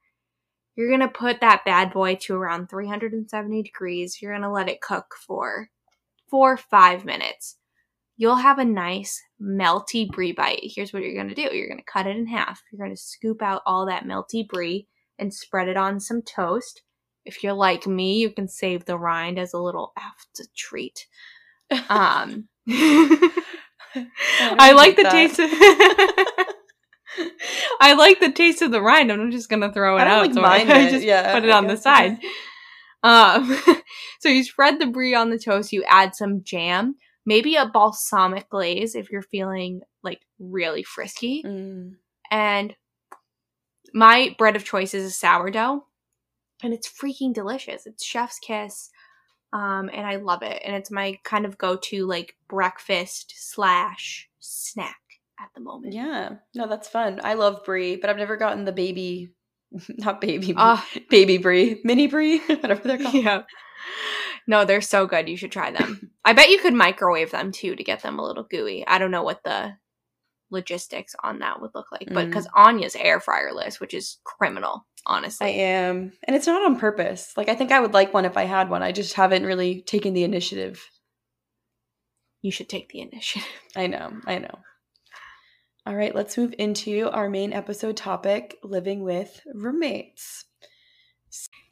You're 0.75 0.89
going 0.89 0.99
to 0.99 1.08
put 1.08 1.39
that 1.39 1.63
bad 1.63 1.93
boy 1.93 2.15
to 2.23 2.36
around 2.36 2.69
370 2.69 3.63
degrees. 3.63 4.21
You're 4.21 4.34
going 4.34 4.41
to 4.41 4.51
let 4.51 4.67
it 4.67 4.82
cook 4.82 5.15
for 5.25 5.69
four, 6.30 6.58
five 6.58 7.06
minutes. 7.06 7.56
You'll 8.21 8.36
have 8.36 8.60
a 8.60 8.65
nice 8.65 9.19
melty 9.41 10.07
brie 10.07 10.31
bite. 10.31 10.60
Here's 10.62 10.93
what 10.93 11.01
you're 11.01 11.15
going 11.15 11.29
to 11.29 11.34
do. 11.34 11.49
You're 11.51 11.67
going 11.67 11.79
to 11.79 11.91
cut 11.91 12.05
it 12.05 12.15
in 12.15 12.27
half. 12.27 12.62
You're 12.71 12.77
going 12.77 12.95
to 12.95 13.01
scoop 13.01 13.41
out 13.41 13.63
all 13.65 13.88
that 13.88 14.03
melty 14.03 14.47
brie 14.47 14.86
and 15.17 15.34
spread 15.34 15.67
it 15.67 15.75
on 15.75 15.99
some 15.99 16.21
toast. 16.21 16.84
If 17.25 17.43
you're 17.43 17.53
like 17.53 17.88
me, 17.88 18.19
you 18.19 18.29
can 18.29 18.47
save 18.47 18.86
the 18.86 18.95
rind 18.95 19.39
as 19.39 19.55
a 19.55 19.60
little 19.60 19.91
after 19.97 20.43
treat. 20.55 21.07
Um, 21.89 22.47
I, 22.67 23.31
like 24.75 24.97
the 24.97 25.01
that. 25.01 25.12
taste 25.12 25.39
of 25.39 25.49
I 27.81 27.93
like 27.93 28.19
the 28.19 28.31
taste 28.31 28.62
of 28.62 28.69
the 28.69 28.84
rind. 28.84 29.12
I'm 29.12 29.31
just 29.31 29.49
gonna 29.49 29.73
throw 29.73 29.97
it 29.97 30.05
out. 30.05 30.36
Like 30.36 30.67
so 30.67 30.71
I 30.71 30.91
just 30.91 31.03
yeah, 31.03 31.34
put 31.34 31.43
it 31.43 31.49
on 31.49 31.65
the 31.65 31.75
side. 31.75 32.19
Um, 33.01 33.57
so 34.19 34.29
you 34.29 34.43
spread 34.43 34.79
the 34.79 34.86
brie 34.86 35.15
on 35.15 35.31
the 35.31 35.39
toast. 35.39 35.73
You 35.73 35.84
add 35.88 36.13
some 36.13 36.43
jam, 36.43 36.97
maybe 37.25 37.55
a 37.55 37.65
balsamic 37.65 38.49
glaze 38.49 38.95
if 38.95 39.12
you're 39.12 39.21
feeling 39.21 39.81
like 40.03 40.21
really 40.39 40.84
frisky, 40.84 41.43
mm. 41.43 41.95
and 42.29 42.75
my 43.93 44.36
bread 44.38 44.55
of 44.55 44.63
choice 44.63 44.93
is 44.93 45.05
a 45.05 45.12
sourdough, 45.12 45.86
and 46.63 46.73
it's 46.73 46.89
freaking 46.89 47.34
delicious. 47.34 47.86
It's 47.86 48.03
chef's 48.03 48.39
kiss, 48.39 48.89
um, 49.53 49.89
and 49.93 50.05
I 50.05 50.15
love 50.17 50.43
it. 50.43 50.62
And 50.63 50.75
it's 50.75 50.91
my 50.91 51.19
kind 51.23 51.45
of 51.45 51.57
go-to 51.57 52.05
like 52.05 52.36
breakfast 52.47 53.34
slash 53.38 54.29
snack 54.39 54.97
at 55.39 55.49
the 55.55 55.62
moment. 55.62 55.93
Yeah, 55.93 56.36
no, 56.55 56.67
that's 56.67 56.88
fun. 56.88 57.19
I 57.23 57.34
love 57.34 57.63
brie, 57.65 57.95
but 57.95 58.10
I've 58.10 58.17
never 58.17 58.38
gotten 58.38 58.65
the 58.65 58.71
baby, 58.71 59.29
not 59.89 60.21
baby, 60.21 60.53
uh, 60.55 60.81
baby 61.10 61.38
brie, 61.38 61.81
mini 61.84 62.07
brie, 62.07 62.39
whatever 62.47 62.88
they're 62.88 62.97
called. 62.97 63.13
Yeah. 63.13 63.43
No, 64.51 64.65
they're 64.65 64.81
so 64.81 65.07
good. 65.07 65.29
You 65.29 65.37
should 65.37 65.53
try 65.53 65.71
them. 65.71 66.11
I 66.25 66.33
bet 66.33 66.49
you 66.49 66.59
could 66.59 66.73
microwave 66.73 67.31
them 67.31 67.53
too 67.53 67.73
to 67.73 67.83
get 67.85 68.03
them 68.03 68.19
a 68.19 68.23
little 68.23 68.43
gooey. 68.43 68.85
I 68.85 68.97
don't 68.97 69.09
know 69.09 69.23
what 69.23 69.45
the 69.45 69.77
logistics 70.49 71.15
on 71.23 71.39
that 71.39 71.61
would 71.61 71.71
look 71.73 71.89
like. 71.89 72.09
But 72.11 72.25
because 72.25 72.47
mm. 72.47 72.51
Anya's 72.57 72.97
air 72.97 73.21
fryer 73.21 73.53
list, 73.53 73.79
which 73.79 73.93
is 73.93 74.17
criminal, 74.25 74.85
honestly. 75.05 75.47
I 75.47 75.49
am. 75.51 76.11
And 76.25 76.35
it's 76.35 76.47
not 76.47 76.65
on 76.65 76.77
purpose. 76.77 77.31
Like, 77.37 77.47
I 77.47 77.55
think 77.55 77.71
I 77.71 77.79
would 77.79 77.93
like 77.93 78.13
one 78.13 78.25
if 78.25 78.35
I 78.35 78.43
had 78.43 78.69
one. 78.69 78.83
I 78.83 78.91
just 78.91 79.13
haven't 79.13 79.45
really 79.45 79.83
taken 79.83 80.13
the 80.13 80.25
initiative. 80.25 80.85
You 82.41 82.51
should 82.51 82.67
take 82.67 82.89
the 82.89 82.99
initiative. 82.99 83.47
I 83.77 83.87
know. 83.87 84.11
I 84.27 84.39
know. 84.39 84.59
All 85.85 85.95
right, 85.95 86.13
let's 86.13 86.37
move 86.37 86.53
into 86.59 87.09
our 87.09 87.29
main 87.29 87.53
episode 87.53 87.95
topic 87.95 88.57
living 88.63 89.01
with 89.01 89.39
roommates. 89.53 90.43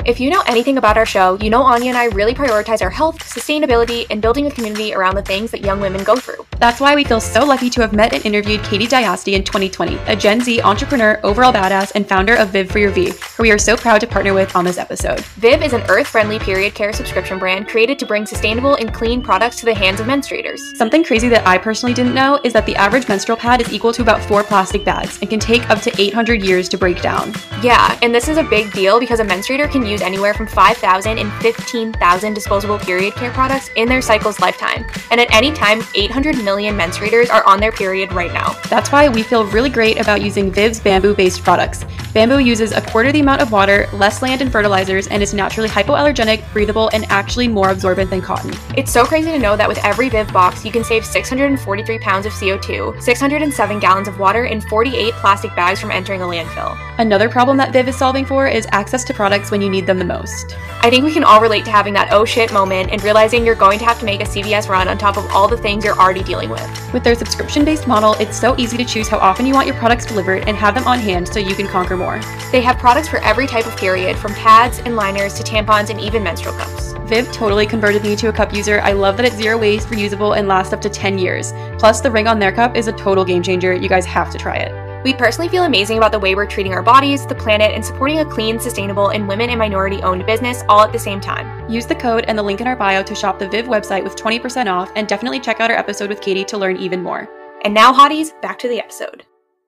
If 0.05 0.17
you 0.19 0.29
know 0.29 0.41
anything 0.47 0.77
about 0.77 0.97
our 0.97 1.05
show, 1.05 1.37
you 1.41 1.49
know 1.49 1.61
Anya 1.61 1.89
and 1.89 1.97
I 1.97 2.05
really 2.05 2.33
prioritize 2.33 2.81
our 2.81 2.89
health, 2.89 3.19
sustainability, 3.19 4.05
and 4.09 4.21
building 4.21 4.47
a 4.47 4.51
community 4.51 4.93
around 4.93 5.15
the 5.15 5.21
things 5.21 5.51
that 5.51 5.59
young 5.59 5.81
women 5.81 6.05
go 6.05 6.15
through. 6.15 6.45
That's 6.57 6.79
why 6.79 6.95
we 6.95 7.03
feel 7.03 7.19
so 7.19 7.45
lucky 7.45 7.69
to 7.71 7.81
have 7.81 7.91
met 7.91 8.13
and 8.13 8.25
interviewed 8.25 8.63
Katie 8.63 8.87
Diasti 8.87 9.33
in 9.33 9.43
2020, 9.43 9.97
a 10.07 10.15
Gen 10.15 10.39
Z 10.39 10.61
entrepreneur, 10.61 11.19
overall 11.23 11.51
badass, 11.51 11.91
and 11.95 12.07
founder 12.07 12.35
of 12.35 12.49
Viv 12.49 12.71
for 12.71 12.79
Your 12.79 12.91
V, 12.91 13.11
who 13.35 13.43
we 13.43 13.51
are 13.51 13.57
so 13.57 13.75
proud 13.75 13.99
to 13.99 14.07
partner 14.07 14.33
with 14.33 14.55
on 14.55 14.63
this 14.63 14.77
episode. 14.77 15.19
Viv 15.19 15.61
is 15.61 15.73
an 15.73 15.81
earth-friendly 15.89 16.39
period 16.39 16.73
care 16.73 16.93
subscription 16.93 17.37
brand 17.37 17.67
created 17.67 17.99
to 17.99 18.05
bring 18.05 18.25
sustainable 18.25 18.75
and 18.75 18.93
clean 18.93 19.21
products 19.21 19.57
to 19.57 19.65
the 19.65 19.75
hands 19.75 19.99
of 19.99 20.07
menstruators. 20.07 20.59
Something 20.77 21.03
crazy 21.03 21.27
that 21.27 21.45
I 21.45 21.57
personally 21.57 21.93
didn't 21.93 22.13
know 22.13 22.39
is 22.45 22.53
that 22.53 22.65
the 22.65 22.75
average 22.77 23.09
menstrual 23.09 23.37
pad 23.37 23.59
is 23.59 23.73
equal 23.73 23.91
to 23.93 24.01
about 24.01 24.23
four 24.23 24.43
plastic 24.43 24.85
bags 24.85 25.19
and 25.19 25.29
can 25.29 25.41
take 25.41 25.69
up 25.69 25.81
to 25.81 26.01
800 26.01 26.41
years 26.41 26.69
to 26.69 26.77
break 26.77 27.01
down. 27.01 27.33
Yeah, 27.61 27.99
and 28.01 28.15
this 28.15 28.29
is 28.29 28.37
a 28.37 28.43
big 28.43 28.71
deal 28.71 28.97
because 28.97 29.19
a 29.19 29.25
menstruator 29.25 29.69
can 29.69 29.85
use 29.89 29.98
anywhere 30.01 30.33
from 30.33 30.47
5,000 30.47 31.17
and 31.17 31.31
15,000 31.41 32.33
disposable 32.33 32.79
period 32.79 33.13
care 33.15 33.31
products 33.31 33.69
in 33.75 33.87
their 33.87 34.01
cycle's 34.01 34.39
lifetime. 34.39 34.85
And 35.11 35.19
at 35.19 35.33
any 35.33 35.51
time, 35.51 35.81
800 35.95 36.43
million 36.43 36.77
menstruators 36.77 37.29
are 37.29 37.45
on 37.45 37.59
their 37.59 37.71
period 37.71 38.11
right 38.13 38.33
now. 38.33 38.53
That's 38.69 38.91
why 38.91 39.09
we 39.09 39.23
feel 39.23 39.45
really 39.45 39.69
great 39.69 39.99
about 39.99 40.21
using 40.21 40.51
Viv's 40.51 40.79
bamboo 40.79 41.15
based 41.15 41.43
products. 41.43 41.85
Bamboo 42.13 42.39
uses 42.39 42.71
a 42.71 42.81
quarter 42.81 43.11
the 43.11 43.19
amount 43.19 43.41
of 43.41 43.51
water, 43.51 43.87
less 43.93 44.21
land 44.21 44.41
and 44.41 44.51
fertilizers, 44.51 45.07
and 45.07 45.21
is 45.21 45.33
naturally 45.33 45.69
hypoallergenic, 45.69 46.43
breathable, 46.51 46.89
and 46.93 47.05
actually 47.09 47.47
more 47.47 47.69
absorbent 47.69 48.09
than 48.09 48.21
cotton. 48.21 48.53
It's 48.75 48.91
so 48.91 49.05
crazy 49.05 49.31
to 49.31 49.39
know 49.39 49.55
that 49.55 49.67
with 49.67 49.77
every 49.85 50.09
Viv 50.09 50.31
box, 50.33 50.65
you 50.65 50.71
can 50.71 50.83
save 50.83 51.05
643 51.05 51.99
pounds 51.99 52.25
of 52.25 52.31
CO2, 52.33 53.01
607 53.01 53.79
gallons 53.79 54.07
of 54.07 54.19
water, 54.19 54.45
and 54.45 54.63
48 54.63 55.13
plastic 55.15 55.55
bags 55.55 55.79
from 55.79 55.91
entering 55.91 56.21
a 56.21 56.25
landfill. 56.25 56.77
Another 56.97 57.29
problem 57.29 57.57
that 57.57 57.71
Viv 57.71 57.87
is 57.87 57.95
solving 57.95 58.25
for 58.25 58.47
is 58.47 58.67
access 58.71 59.03
to 59.05 59.13
products 59.13 59.51
when 59.51 59.61
you 59.61 59.69
need 59.69 59.78
them 59.85 59.99
the 59.99 60.05
most. 60.05 60.55
I 60.81 60.89
think 60.89 61.03
we 61.03 61.13
can 61.13 61.23
all 61.23 61.41
relate 61.41 61.65
to 61.65 61.71
having 61.71 61.93
that 61.93 62.11
oh 62.11 62.25
shit 62.25 62.53
moment 62.53 62.91
and 62.91 63.03
realizing 63.03 63.45
you're 63.45 63.55
going 63.55 63.79
to 63.79 63.85
have 63.85 63.99
to 63.99 64.05
make 64.05 64.21
a 64.21 64.25
CVS 64.25 64.69
run 64.69 64.87
on 64.87 64.97
top 64.97 65.17
of 65.17 65.25
all 65.31 65.47
the 65.47 65.57
things 65.57 65.83
you're 65.83 65.97
already 65.97 66.23
dealing 66.23 66.49
with. 66.49 66.93
With 66.93 67.03
their 67.03 67.15
subscription 67.15 67.65
based 67.65 67.87
model, 67.87 68.13
it's 68.15 68.39
so 68.39 68.55
easy 68.57 68.77
to 68.77 68.85
choose 68.85 69.07
how 69.07 69.17
often 69.17 69.45
you 69.45 69.53
want 69.53 69.67
your 69.67 69.75
products 69.75 70.05
delivered 70.05 70.47
and 70.47 70.55
have 70.55 70.75
them 70.75 70.87
on 70.87 70.99
hand 70.99 71.27
so 71.27 71.39
you 71.39 71.55
can 71.55 71.67
conquer 71.67 71.97
more. 71.97 72.19
They 72.51 72.61
have 72.61 72.77
products 72.77 73.09
for 73.09 73.17
every 73.19 73.47
type 73.47 73.67
of 73.67 73.75
period, 73.77 74.17
from 74.17 74.33
pads 74.33 74.79
and 74.79 74.95
liners 74.95 75.33
to 75.35 75.43
tampons 75.43 75.89
and 75.89 75.99
even 75.99 76.23
menstrual 76.23 76.55
cups. 76.55 76.93
Viv 77.09 77.31
totally 77.31 77.65
converted 77.65 78.03
me 78.03 78.15
to 78.15 78.29
a 78.29 78.33
cup 78.33 78.53
user. 78.53 78.79
I 78.81 78.93
love 78.93 79.17
that 79.17 79.25
it's 79.25 79.35
zero 79.35 79.57
waste, 79.57 79.87
reusable, 79.87 80.37
and 80.37 80.47
lasts 80.47 80.73
up 80.73 80.81
to 80.81 80.89
10 80.89 81.17
years. 81.17 81.53
Plus, 81.77 82.01
the 82.01 82.11
ring 82.11 82.27
on 82.27 82.39
their 82.39 82.51
cup 82.51 82.75
is 82.75 82.87
a 82.87 82.93
total 82.93 83.25
game 83.25 83.41
changer. 83.41 83.73
You 83.73 83.89
guys 83.89 84.05
have 84.05 84.29
to 84.31 84.37
try 84.37 84.57
it. 84.57 84.88
We 85.05 85.13
personally 85.13 85.47
feel 85.47 85.63
amazing 85.63 85.97
about 85.97 86.11
the 86.11 86.19
way 86.19 86.35
we're 86.35 86.45
treating 86.45 86.73
our 86.73 86.83
bodies, 86.83 87.25
the 87.25 87.33
planet, 87.33 87.71
and 87.71 87.85
supporting 87.85 88.19
a 88.19 88.25
clean, 88.25 88.59
sustainable, 88.59 89.09
and 89.09 89.29
women 89.29 89.49
and 89.49 89.57
minority 89.57 90.01
owned 90.01 90.25
business 90.25 90.63
all 90.67 90.81
at 90.81 90.91
the 90.91 90.99
same 90.99 91.21
time. 91.21 91.69
Use 91.69 91.85
the 91.85 91.95
code 91.95 92.25
and 92.27 92.37
the 92.37 92.43
link 92.43 92.59
in 92.59 92.67
our 92.67 92.75
bio 92.75 93.01
to 93.03 93.15
shop 93.15 93.39
the 93.39 93.47
Viv 93.47 93.67
website 93.67 94.03
with 94.03 94.17
20% 94.17 94.69
off, 94.69 94.91
and 94.97 95.07
definitely 95.07 95.39
check 95.39 95.61
out 95.61 95.71
our 95.71 95.77
episode 95.77 96.09
with 96.09 96.19
Katie 96.19 96.43
to 96.43 96.57
learn 96.57 96.75
even 96.75 97.01
more. 97.01 97.29
And 97.63 97.73
now, 97.73 97.93
hotties, 97.93 98.39
back 98.41 98.59
to 98.59 98.67
the 98.67 98.79
episode. 98.79 99.23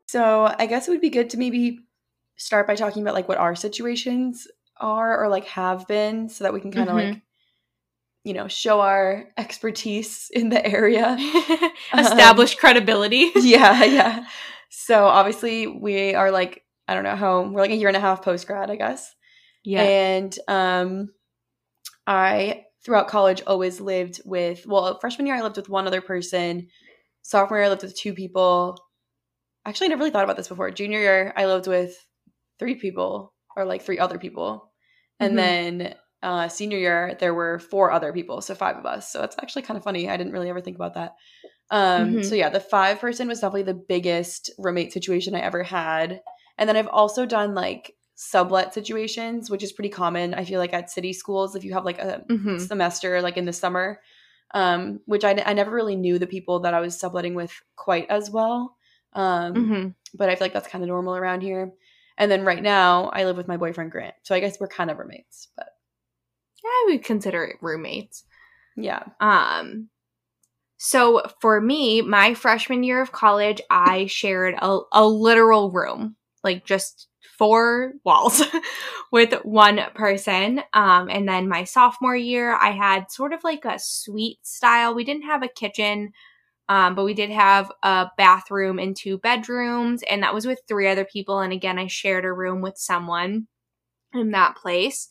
So, 0.08 0.54
I 0.60 0.66
guess 0.66 0.90
it 0.90 0.92
would 0.92 1.00
be 1.00 1.10
good 1.10 1.30
to 1.30 1.38
maybe 1.38 1.80
start 2.36 2.68
by 2.68 2.76
talking 2.76 3.02
about 3.02 3.14
like 3.14 3.30
what 3.30 3.38
our 3.38 3.56
situations 3.56 4.50
are 4.82 5.24
or 5.24 5.30
like 5.30 5.46
have 5.46 5.88
been 5.88 6.28
so 6.28 6.44
that 6.44 6.54
we 6.54 6.60
can 6.60 6.72
kind 6.72 6.90
of 6.90 6.96
mm-hmm. 6.96 7.12
like 7.12 7.22
you 8.24 8.34
know 8.34 8.48
show 8.48 8.82
our 8.82 9.30
expertise 9.38 10.30
in 10.34 10.50
the 10.50 10.66
area 10.66 11.18
establish 11.98 12.54
um, 12.54 12.60
credibility 12.60 13.32
yeah 13.36 13.84
yeah 13.84 14.26
so 14.74 15.06
obviously 15.06 15.68
we 15.68 16.16
are 16.16 16.32
like 16.32 16.64
I 16.88 16.96
don't 16.96 17.04
know 17.04 17.18
how 17.18 17.42
we're 17.42 17.62
like 17.62 17.72
a 17.72 17.76
year 17.76 17.90
and 17.90 17.98
a 17.98 18.02
half 18.02 18.24
post 18.24 18.48
grad, 18.48 18.72
I 18.72 18.78
guess. 18.78 19.14
Yeah. 19.64 19.84
And 19.84 20.38
um 20.48 21.10
I 22.08 22.64
throughout 22.84 23.10
college 23.10 23.44
always 23.46 23.82
lived 23.82 24.22
with 24.24 24.66
well, 24.66 24.98
freshman 25.00 25.28
year 25.28 25.36
I 25.36 25.42
lived 25.42 25.58
with 25.58 25.70
one 25.70 25.88
other 25.88 26.02
person. 26.02 26.68
Sophomore 27.22 27.60
year 27.60 27.66
I 27.66 27.70
lived 27.70 27.84
with 27.84 27.98
two 27.98 28.14
people. 28.14 28.78
Actually, 29.66 29.88
I 29.88 29.90
never 29.90 30.00
really 30.00 30.12
thought 30.12 30.24
about 30.24 30.38
this 30.38 30.48
before. 30.48 30.72
Junior 30.72 31.00
year 31.00 31.34
I 31.36 31.48
lived 31.48 31.68
with 31.68 31.94
three 32.58 32.76
people 32.76 33.34
or 33.58 33.66
like 33.66 33.82
three 33.82 34.00
other 34.00 34.18
people. 34.18 34.72
And 35.20 35.38
mm-hmm. 35.38 35.78
then 35.78 35.96
uh, 36.24 36.48
senior 36.48 36.78
year 36.78 37.18
there 37.20 37.34
were 37.34 37.60
four 37.60 37.92
other 37.92 38.14
people, 38.14 38.40
so 38.40 38.56
five 38.56 38.78
of 38.78 38.86
us. 38.86 39.12
So 39.12 39.22
it's 39.22 39.36
actually 39.42 39.64
kind 39.64 39.78
of 39.78 39.84
funny. 39.84 40.10
I 40.10 40.16
didn't 40.16 40.34
really 40.34 40.50
ever 40.50 40.62
think 40.62 40.78
about 40.78 40.94
that. 40.94 41.16
Um, 41.72 42.10
mm-hmm. 42.10 42.22
So 42.24 42.36
yeah, 42.36 42.50
the 42.50 42.60
five 42.60 43.00
person 43.00 43.28
was 43.28 43.40
definitely 43.40 43.64
the 43.64 43.74
biggest 43.74 44.52
roommate 44.58 44.94
situation 44.94 45.34
I 45.34 45.40
ever 45.40 45.64
had. 45.64 46.22
And 46.58 46.68
then 46.70 46.76
I've 46.76 46.88
also 46.88 47.26
done 47.26 47.56
like 47.56 47.96
sublet 48.16 48.74
situations, 48.74 49.50
which 49.50 49.64
is 49.64 49.72
pretty 49.72 49.90
common. 49.90 50.34
I 50.34 50.44
feel 50.46 50.60
like 50.60 50.74
at 50.74 50.92
city 50.92 51.14
schools, 51.14 51.56
if 51.56 51.64
you 51.64 51.74
have 51.74 51.86
like 51.86 51.98
a 52.00 52.24
mm-hmm. 52.30 52.60
semester 52.60 53.22
like 53.22 53.38
in 53.38 53.46
the 53.46 53.54
summer, 53.54 54.02
um, 54.54 55.00
which 55.06 55.24
I, 55.24 55.42
I 55.46 55.54
never 55.54 55.72
really 55.72 55.96
knew 55.96 56.20
the 56.20 56.28
people 56.28 56.60
that 56.60 56.74
I 56.74 56.82
was 56.82 57.00
subletting 57.00 57.34
with 57.34 57.54
quite 57.78 58.08
as 58.10 58.30
well. 58.30 58.76
Um, 59.14 59.54
mm-hmm. 59.54 59.88
But 60.14 60.30
I 60.30 60.36
feel 60.36 60.46
like 60.46 60.54
that's 60.54 60.68
kind 60.68 60.84
of 60.84 60.90
normal 60.90 61.16
around 61.16 61.42
here. 61.42 61.72
And 62.18 62.30
then 62.30 62.44
right 62.44 62.62
now, 62.62 63.06
I 63.14 63.24
live 63.24 63.38
with 63.38 63.48
my 63.48 63.58
boyfriend 63.58 63.92
Grant, 63.92 64.14
so 64.24 64.36
I 64.36 64.42
guess 64.42 64.60
we're 64.60 64.68
kind 64.68 64.92
of 64.92 65.00
roommates. 65.00 65.48
But 65.56 65.68
yeah, 66.64 66.70
I 66.70 66.86
would 66.90 67.04
consider 67.04 67.46
it 67.46 67.56
roommates. 67.62 68.26
Yeah. 68.76 69.04
Um, 69.20 69.90
so 70.84 71.22
for 71.40 71.62
me, 71.62 72.02
my 72.02 72.34
freshman 72.34 72.84
year 72.84 73.02
of 73.02 73.12
college, 73.12 73.62
I 73.70 74.08
shared 74.08 74.56
a, 74.58 74.80
a 74.92 75.06
literal 75.08 75.70
room, 75.72 76.16
like 76.44 76.66
just 76.66 77.08
four 77.38 77.94
walls 78.04 78.42
with 79.12 79.34
one 79.44 79.80
person. 79.94 80.64
Um, 80.74 81.08
and 81.10 81.30
then 81.30 81.48
my 81.48 81.66
sophomore 81.66 82.16
year, 82.16 82.56
I 82.56 82.72
had 82.72 83.12
sort 83.12 83.32
of 83.34 83.44
like 83.44 83.64
a 83.64 83.78
suite 83.78 84.40
style. 84.42 84.96
We 84.96 85.04
didn't 85.04 85.26
have 85.26 85.44
a 85.44 85.48
kitchen, 85.48 86.14
um, 86.70 86.96
but 86.96 87.06
we 87.06 87.14
did 87.14 87.32
have 87.32 87.72
a 87.84 88.08
bathroom 88.18 88.80
and 88.80 88.96
two 88.96 89.18
bedrooms, 89.20 90.04
and 90.10 90.24
that 90.24 90.34
was 90.34 90.48
with 90.48 90.62
three 90.68 90.88
other 90.90 91.06
people. 91.06 91.42
And 91.42 91.54
again, 91.54 91.80
I 91.80 91.88
shared 91.88 92.26
a 92.26 92.34
room 92.34 92.62
with 92.62 92.78
someone. 92.78 93.48
in 94.14 94.32
that 94.32 94.56
place. 94.58 95.10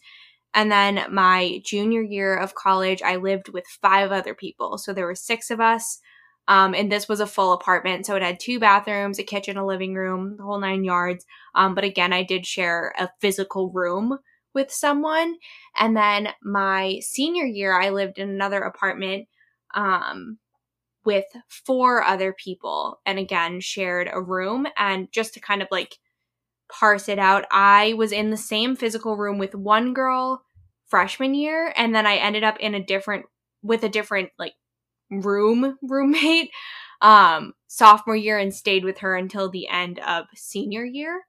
And 0.54 0.70
then 0.70 1.04
my 1.10 1.60
junior 1.64 2.02
year 2.02 2.36
of 2.36 2.54
college, 2.54 3.02
I 3.02 3.16
lived 3.16 3.48
with 3.50 3.64
five 3.80 4.10
other 4.10 4.34
people. 4.34 4.78
So 4.78 4.92
there 4.92 5.06
were 5.06 5.14
six 5.14 5.50
of 5.50 5.60
us. 5.60 6.00
Um, 6.48 6.74
and 6.74 6.90
this 6.90 7.08
was 7.08 7.20
a 7.20 7.26
full 7.26 7.52
apartment. 7.52 8.06
So 8.06 8.16
it 8.16 8.22
had 8.22 8.40
two 8.40 8.58
bathrooms, 8.58 9.18
a 9.18 9.22
kitchen, 9.22 9.56
a 9.56 9.64
living 9.64 9.94
room, 9.94 10.36
the 10.36 10.42
whole 10.42 10.58
nine 10.58 10.82
yards. 10.82 11.24
Um, 11.54 11.74
but 11.74 11.84
again, 11.84 12.12
I 12.12 12.24
did 12.24 12.44
share 12.44 12.92
a 12.98 13.08
physical 13.20 13.70
room 13.70 14.18
with 14.52 14.72
someone. 14.72 15.36
And 15.76 15.96
then 15.96 16.30
my 16.42 16.98
senior 17.02 17.44
year, 17.44 17.80
I 17.80 17.90
lived 17.90 18.18
in 18.18 18.28
another 18.28 18.58
apartment 18.62 19.28
um, 19.74 20.38
with 21.04 21.26
four 21.48 22.02
other 22.02 22.32
people. 22.32 23.00
And 23.06 23.20
again, 23.20 23.60
shared 23.60 24.10
a 24.12 24.20
room. 24.20 24.66
And 24.76 25.10
just 25.12 25.34
to 25.34 25.40
kind 25.40 25.62
of 25.62 25.68
like 25.70 25.98
parse 26.70 27.08
it 27.08 27.18
out, 27.18 27.44
I 27.50 27.94
was 27.94 28.12
in 28.12 28.30
the 28.30 28.36
same 28.36 28.76
physical 28.76 29.16
room 29.16 29.38
with 29.38 29.54
one 29.54 29.92
girl 29.94 30.42
freshman 30.86 31.34
year. 31.34 31.72
And 31.76 31.94
then 31.94 32.06
I 32.06 32.16
ended 32.16 32.44
up 32.44 32.58
in 32.58 32.74
a 32.74 32.84
different, 32.84 33.26
with 33.62 33.84
a 33.84 33.88
different 33.88 34.30
like 34.38 34.54
room 35.10 35.78
roommate 35.82 36.50
um, 37.00 37.54
sophomore 37.66 38.16
year 38.16 38.38
and 38.38 38.54
stayed 38.54 38.84
with 38.84 38.98
her 38.98 39.16
until 39.16 39.50
the 39.50 39.68
end 39.68 39.98
of 40.00 40.26
senior 40.34 40.84
year. 40.84 41.22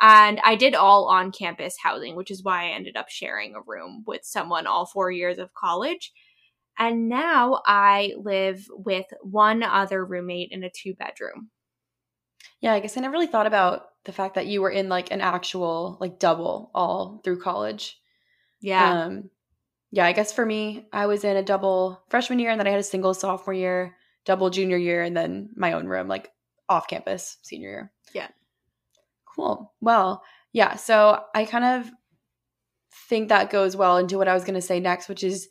And 0.00 0.40
I 0.44 0.56
did 0.56 0.74
all 0.74 1.06
on 1.06 1.32
campus 1.32 1.76
housing, 1.82 2.16
which 2.16 2.30
is 2.30 2.42
why 2.42 2.64
I 2.64 2.74
ended 2.74 2.96
up 2.96 3.08
sharing 3.08 3.54
a 3.54 3.62
room 3.66 4.04
with 4.06 4.24
someone 4.24 4.66
all 4.66 4.84
four 4.84 5.10
years 5.10 5.38
of 5.38 5.54
college. 5.54 6.12
And 6.78 7.08
now 7.08 7.62
I 7.64 8.12
live 8.18 8.66
with 8.70 9.06
one 9.22 9.62
other 9.62 10.04
roommate 10.04 10.50
in 10.52 10.62
a 10.62 10.70
two 10.70 10.94
bedroom. 10.94 11.50
Yeah, 12.60 12.74
I 12.74 12.80
guess 12.80 12.96
I 12.96 13.00
never 13.00 13.12
really 13.12 13.26
thought 13.26 13.46
about 13.46 13.86
the 14.06 14.12
fact 14.12 14.36
that 14.36 14.46
you 14.46 14.62
were 14.62 14.70
in 14.70 14.88
like 14.88 15.10
an 15.10 15.20
actual 15.20 15.98
like 16.00 16.18
double 16.18 16.70
all 16.74 17.20
through 17.22 17.40
college. 17.40 18.00
Yeah. 18.60 19.04
Um, 19.04 19.30
yeah, 19.90 20.06
I 20.06 20.12
guess 20.12 20.32
for 20.32 20.44
me, 20.44 20.86
I 20.92 21.06
was 21.06 21.24
in 21.24 21.36
a 21.36 21.42
double 21.42 22.02
freshman 22.08 22.38
year 22.38 22.50
and 22.50 22.58
then 22.58 22.66
I 22.66 22.70
had 22.70 22.80
a 22.80 22.84
single 22.84 23.14
sophomore 23.14 23.54
year, 23.54 23.96
double 24.24 24.50
junior 24.50 24.76
year, 24.76 25.02
and 25.02 25.16
then 25.16 25.50
my 25.54 25.72
own 25.72 25.86
room, 25.86 26.08
like 26.08 26.30
off 26.68 26.88
campus 26.88 27.38
senior 27.42 27.68
year. 27.68 27.92
Yeah. 28.14 28.28
Cool. 29.24 29.72
Well, 29.80 30.22
yeah. 30.52 30.76
So 30.76 31.22
I 31.34 31.44
kind 31.44 31.64
of 31.64 31.90
think 33.08 33.28
that 33.28 33.50
goes 33.50 33.76
well 33.76 33.98
into 33.98 34.18
what 34.18 34.28
I 34.28 34.34
was 34.34 34.44
going 34.44 34.54
to 34.54 34.60
say 34.60 34.80
next, 34.80 35.08
which 35.08 35.22
is 35.22 35.48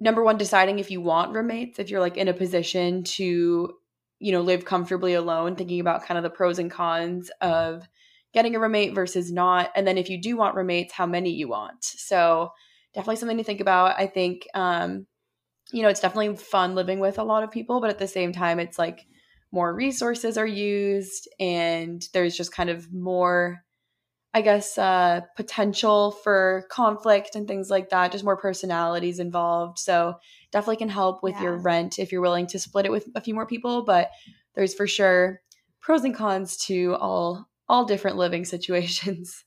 number 0.00 0.24
one, 0.24 0.38
deciding 0.38 0.78
if 0.78 0.90
you 0.90 1.00
want 1.00 1.34
roommates, 1.34 1.78
if 1.78 1.90
you're 1.90 2.00
like 2.00 2.16
in 2.16 2.28
a 2.28 2.34
position 2.34 3.04
to, 3.04 3.74
you 4.20 4.32
know, 4.32 4.40
live 4.40 4.64
comfortably 4.64 5.14
alone, 5.14 5.56
thinking 5.56 5.80
about 5.80 6.04
kind 6.04 6.18
of 6.18 6.24
the 6.24 6.30
pros 6.30 6.58
and 6.58 6.70
cons 6.70 7.30
of 7.40 7.88
getting 8.34 8.54
a 8.54 8.60
roommate 8.60 8.94
versus 8.94 9.32
not. 9.32 9.70
And 9.74 9.86
then 9.86 9.98
if 9.98 10.10
you 10.10 10.20
do 10.20 10.36
want 10.36 10.54
roommates, 10.54 10.92
how 10.92 11.06
many 11.06 11.30
you 11.30 11.48
want. 11.48 11.84
So, 11.84 12.50
definitely 12.94 13.16
something 13.16 13.38
to 13.38 13.44
think 13.44 13.60
about. 13.60 13.98
I 13.98 14.06
think, 14.06 14.46
um, 14.54 15.06
you 15.72 15.82
know, 15.82 15.88
it's 15.88 16.00
definitely 16.00 16.36
fun 16.36 16.74
living 16.74 16.98
with 17.00 17.18
a 17.18 17.24
lot 17.24 17.42
of 17.42 17.50
people, 17.50 17.80
but 17.80 17.90
at 17.90 17.98
the 17.98 18.08
same 18.08 18.32
time, 18.32 18.58
it's 18.58 18.78
like 18.78 19.06
more 19.52 19.74
resources 19.74 20.36
are 20.38 20.46
used 20.46 21.28
and 21.38 22.06
there's 22.12 22.36
just 22.36 22.52
kind 22.52 22.70
of 22.70 22.92
more, 22.92 23.62
I 24.34 24.42
guess, 24.42 24.76
uh, 24.76 25.22
potential 25.36 26.12
for 26.12 26.66
conflict 26.70 27.34
and 27.34 27.48
things 27.48 27.70
like 27.70 27.90
that, 27.90 28.12
just 28.12 28.24
more 28.24 28.36
personalities 28.36 29.18
involved. 29.18 29.78
So 29.78 30.16
definitely 30.52 30.76
can 30.76 30.90
help 30.90 31.22
with 31.22 31.34
yeah. 31.36 31.44
your 31.44 31.56
rent 31.58 31.98
if 31.98 32.12
you're 32.12 32.20
willing 32.20 32.46
to 32.48 32.58
split 32.58 32.86
it 32.86 32.92
with 32.92 33.08
a 33.14 33.20
few 33.20 33.34
more 33.34 33.46
people, 33.46 33.84
but 33.84 34.10
there's 34.54 34.74
for 34.74 34.86
sure 34.86 35.40
pros 35.80 36.04
and 36.04 36.14
cons 36.14 36.56
to 36.56 36.94
all 36.96 37.48
all 37.68 37.84
different 37.84 38.16
living 38.16 38.44
situations. 38.44 39.44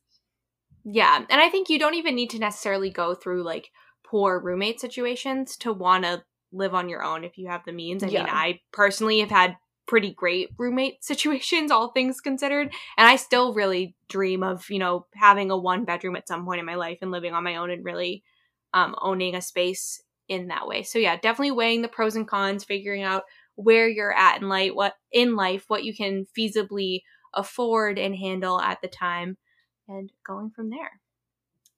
Yeah. 0.84 1.24
And 1.30 1.41
I 1.41 1.50
think 1.50 1.70
you 1.70 1.78
don't 1.78 1.96
even 1.96 2.15
need 2.15 2.32
to 2.32 2.39
necessarily 2.39 2.89
go 2.89 3.13
through 3.13 3.44
like 3.44 3.70
poor 4.04 4.39
roommate 4.39 4.80
situations 4.80 5.56
to 5.58 5.72
want 5.72 6.04
to 6.06 6.24
live 6.52 6.74
on 6.74 6.89
your 6.89 7.04
own 7.04 7.24
if 7.24 7.38
you 7.38 7.48
have 7.48 7.63
the 7.65 7.72
means. 7.72 8.04
I 8.04 8.08
yeah. 8.08 8.24
mean, 8.24 8.34
I 8.34 8.60
personally 8.72 9.20
have 9.20 9.30
had 9.30 9.58
pretty 9.92 10.14
great 10.14 10.50
roommate 10.58 11.04
situations, 11.04 11.70
all 11.70 11.90
things 11.90 12.22
considered. 12.22 12.72
And 12.98 13.08
I 13.08 13.18
still 13.18 13.54
really 13.54 13.94
dream 14.08 14.42
of, 14.42 14.68
you 14.70 14.80
know, 14.80 15.06
having 15.14 15.52
a 15.52 15.58
one 15.58 15.84
bedroom 15.84 16.16
at 16.16 16.30
some 16.30 16.46
point 16.46 16.62
in 16.62 16.66
my 16.66 16.76
life 16.76 17.00
and 17.02 17.12
living 17.12 17.34
on 17.34 17.44
my 17.44 17.58
own 17.58 17.70
and 17.70 17.84
really 17.84 18.24
um, 18.74 18.96
owning 19.02 19.36
a 19.36 19.42
space 19.42 20.02
in 20.30 20.48
that 20.48 20.66
way. 20.66 20.84
So 20.84 20.98
yeah, 20.98 21.18
definitely 21.18 21.52
weighing 21.52 21.82
the 21.82 21.90
pros 21.90 22.16
and 22.16 22.26
cons, 22.26 22.64
figuring 22.64 23.04
out 23.04 23.24
where 23.56 23.90
you're 23.90 24.14
at 24.14 24.42
in 24.42 24.48
life, 24.48 24.72
what 24.74 24.94
in 25.12 25.36
life, 25.36 25.66
what 25.68 25.84
you 25.84 25.94
can 25.94 26.26
feasibly 26.38 27.02
afford 27.34 28.00
and 28.00 28.16
handle 28.16 28.62
at 28.62 28.82
the 28.82 28.88
time 28.88 29.38
and 29.90 30.10
going 30.26 30.52
from 30.52 30.70
there. 30.70 31.02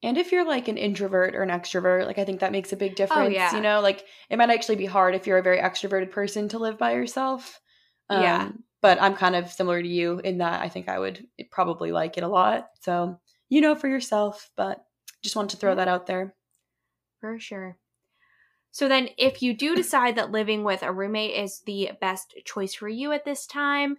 And 0.03 0.19
if 0.19 0.31
you're 0.31 0.45
like 0.45 0.67
an 0.67 0.77
introvert 0.77 1.33
or 1.33 1.41
an 1.41 1.49
extrovert, 1.49 2.05
like 2.05 2.19
I 2.19 2.25
think 2.25 2.41
that 2.41 2.51
makes 2.51 2.73
a 2.73 2.77
big 2.77 2.91
oh, 2.91 2.95
difference. 2.95 3.29
Oh, 3.29 3.31
yeah. 3.31 3.55
You 3.55 3.61
know, 3.61 3.81
like 3.81 4.05
it 4.29 4.37
might 4.37 4.51
actually 4.51 4.75
be 4.75 4.85
hard 4.85 5.15
if 5.15 5.25
you're 5.25 5.39
a 5.39 5.43
very 5.43 5.57
extroverted 5.57 6.11
person 6.11 6.47
to 6.49 6.59
live 6.59 6.77
by 6.77 6.93
yourself. 6.93 7.59
Um, 8.09 8.21
yeah. 8.21 8.49
But 8.81 9.01
I'm 9.01 9.15
kind 9.15 9.35
of 9.35 9.51
similar 9.51 9.81
to 9.81 9.87
you 9.87 10.19
in 10.19 10.39
that 10.39 10.61
I 10.61 10.69
think 10.69 10.89
I 10.89 10.99
would 10.99 11.25
probably 11.51 11.91
like 11.91 12.17
it 12.17 12.23
a 12.23 12.27
lot. 12.27 12.69
So, 12.81 13.19
you 13.49 13.61
know, 13.61 13.75
for 13.75 13.87
yourself, 13.87 14.49
but 14.57 14.83
just 15.21 15.35
want 15.35 15.51
to 15.51 15.57
throw 15.57 15.75
that 15.75 15.87
out 15.87 16.05
there. 16.05 16.35
For 17.21 17.39
sure. 17.39 17.77
So 18.71 18.87
then, 18.89 19.09
if 19.17 19.41
you 19.43 19.55
do 19.55 19.75
decide 19.75 20.15
that 20.15 20.31
living 20.31 20.63
with 20.63 20.81
a 20.81 20.91
roommate 20.91 21.37
is 21.37 21.61
the 21.65 21.91
best 22.01 22.33
choice 22.43 22.73
for 22.73 22.89
you 22.89 23.11
at 23.11 23.23
this 23.23 23.45
time, 23.45 23.97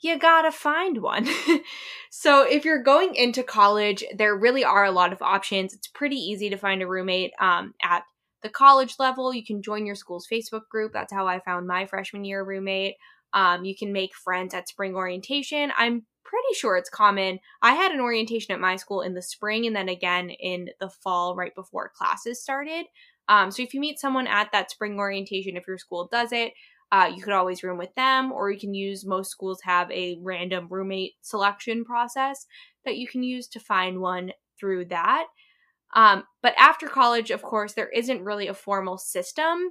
you 0.00 0.18
gotta 0.18 0.50
find 0.50 1.00
one. 1.00 1.28
so 2.10 2.42
if 2.42 2.64
you're 2.64 2.82
going 2.82 3.14
into 3.14 3.42
college, 3.42 4.04
there 4.16 4.36
really 4.36 4.64
are 4.64 4.84
a 4.84 4.90
lot 4.90 5.12
of 5.12 5.22
options. 5.22 5.72
It's 5.72 5.86
pretty 5.86 6.16
easy 6.16 6.50
to 6.50 6.56
find 6.56 6.82
a 6.82 6.86
roommate 6.86 7.32
um, 7.40 7.74
at 7.82 8.02
the 8.42 8.48
college 8.48 8.96
level. 8.98 9.32
You 9.32 9.44
can 9.44 9.62
join 9.62 9.86
your 9.86 9.94
school's 9.94 10.28
Facebook 10.30 10.68
group. 10.68 10.92
That's 10.92 11.12
how 11.12 11.26
I 11.26 11.40
found 11.40 11.66
my 11.66 11.86
freshman 11.86 12.24
year 12.24 12.44
roommate. 12.44 12.96
Um, 13.32 13.64
you 13.64 13.76
can 13.76 13.92
make 13.92 14.14
friends 14.14 14.54
at 14.54 14.68
spring 14.68 14.94
orientation. 14.94 15.72
I'm 15.76 16.06
pretty 16.24 16.54
sure 16.54 16.76
it's 16.76 16.90
common. 16.90 17.40
I 17.62 17.74
had 17.74 17.92
an 17.92 18.00
orientation 18.00 18.52
at 18.52 18.60
my 18.60 18.76
school 18.76 19.00
in 19.00 19.14
the 19.14 19.22
spring 19.22 19.66
and 19.66 19.74
then 19.74 19.88
again 19.88 20.30
in 20.30 20.68
the 20.80 20.90
fall 20.90 21.34
right 21.34 21.54
before 21.54 21.92
classes 21.94 22.42
started. 22.42 22.86
Um, 23.28 23.50
so 23.50 23.62
if 23.62 23.74
you 23.74 23.80
meet 23.80 23.98
someone 23.98 24.26
at 24.26 24.52
that 24.52 24.70
spring 24.70 24.98
orientation, 24.98 25.56
if 25.56 25.66
your 25.66 25.78
school 25.78 26.08
does 26.10 26.32
it, 26.32 26.52
uh, 26.90 27.10
you 27.14 27.22
could 27.22 27.34
always 27.34 27.62
room 27.62 27.76
with 27.76 27.94
them, 27.94 28.32
or 28.32 28.50
you 28.50 28.58
can 28.58 28.72
use 28.72 29.04
most 29.04 29.30
schools 29.30 29.60
have 29.62 29.90
a 29.90 30.18
random 30.22 30.66
roommate 30.70 31.12
selection 31.20 31.84
process 31.84 32.46
that 32.84 32.96
you 32.96 33.06
can 33.06 33.22
use 33.22 33.46
to 33.48 33.60
find 33.60 34.00
one 34.00 34.32
through 34.58 34.86
that. 34.86 35.26
Um, 35.94 36.24
but 36.42 36.54
after 36.58 36.88
college, 36.88 37.30
of 37.30 37.42
course, 37.42 37.74
there 37.74 37.88
isn't 37.88 38.24
really 38.24 38.48
a 38.48 38.54
formal 38.54 38.96
system. 38.98 39.70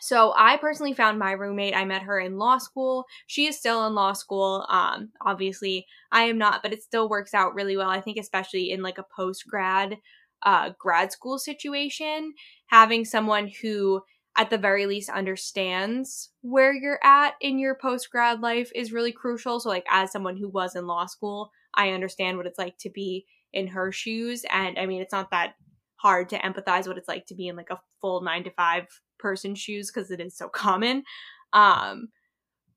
So 0.00 0.34
I 0.36 0.56
personally 0.56 0.92
found 0.92 1.18
my 1.18 1.32
roommate. 1.32 1.74
I 1.74 1.84
met 1.84 2.02
her 2.02 2.18
in 2.18 2.36
law 2.36 2.58
school. 2.58 3.04
She 3.26 3.46
is 3.46 3.56
still 3.56 3.86
in 3.86 3.94
law 3.94 4.12
school. 4.12 4.66
Um, 4.68 5.10
obviously, 5.24 5.86
I 6.12 6.24
am 6.24 6.38
not, 6.38 6.62
but 6.62 6.72
it 6.72 6.82
still 6.82 7.08
works 7.08 7.32
out 7.32 7.54
really 7.54 7.76
well. 7.76 7.90
I 7.90 8.00
think, 8.00 8.18
especially 8.18 8.70
in 8.70 8.82
like 8.82 8.98
a 8.98 9.06
post 9.16 9.44
grad, 9.48 9.96
uh, 10.42 10.70
grad 10.78 11.12
school 11.12 11.38
situation, 11.38 12.34
having 12.66 13.04
someone 13.04 13.50
who 13.62 14.02
at 14.36 14.50
the 14.50 14.58
very 14.58 14.86
least 14.86 15.08
understands 15.10 16.30
where 16.42 16.74
you're 16.74 16.98
at 17.04 17.34
in 17.40 17.58
your 17.58 17.76
post 17.76 18.10
grad 18.10 18.40
life 18.40 18.70
is 18.74 18.92
really 18.92 19.12
crucial. 19.12 19.60
So, 19.60 19.68
like, 19.68 19.86
as 19.88 20.10
someone 20.10 20.36
who 20.36 20.48
was 20.48 20.74
in 20.74 20.86
law 20.86 21.06
school, 21.06 21.50
I 21.74 21.90
understand 21.90 22.36
what 22.36 22.46
it's 22.46 22.58
like 22.58 22.76
to 22.78 22.90
be 22.90 23.26
in 23.52 23.68
her 23.68 23.92
shoes. 23.92 24.44
And 24.52 24.78
I 24.78 24.86
mean, 24.86 25.00
it's 25.00 25.12
not 25.12 25.30
that 25.30 25.54
hard 25.96 26.28
to 26.28 26.38
empathize 26.38 26.86
what 26.86 26.98
it's 26.98 27.08
like 27.08 27.26
to 27.26 27.34
be 27.34 27.48
in 27.48 27.56
like 27.56 27.70
a 27.70 27.80
full 28.00 28.20
nine 28.20 28.44
to 28.44 28.50
five 28.50 28.86
person 29.18 29.54
shoes 29.54 29.90
because 29.90 30.10
it 30.10 30.20
is 30.20 30.36
so 30.36 30.48
common. 30.48 31.04
Um, 31.52 32.08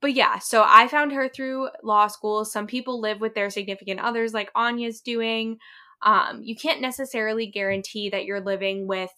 but 0.01 0.13
yeah, 0.13 0.39
so 0.39 0.63
I 0.67 0.87
found 0.87 1.11
her 1.13 1.27
through 1.27 1.69
law 1.83 2.07
school. 2.07 2.45
Some 2.45 2.67
people 2.67 3.01
live 3.01 3.19
with 3.19 3.33
their 3.33 3.49
significant 3.49 3.99
others, 3.99 4.33
like 4.33 4.51
Anya's 4.55 5.01
doing. 5.01 5.57
Um, 6.03 6.41
you 6.43 6.55
can't 6.55 6.81
necessarily 6.81 7.47
guarantee 7.47 8.09
that 8.09 8.25
you're 8.25 8.41
living 8.41 8.87
with 8.87 9.11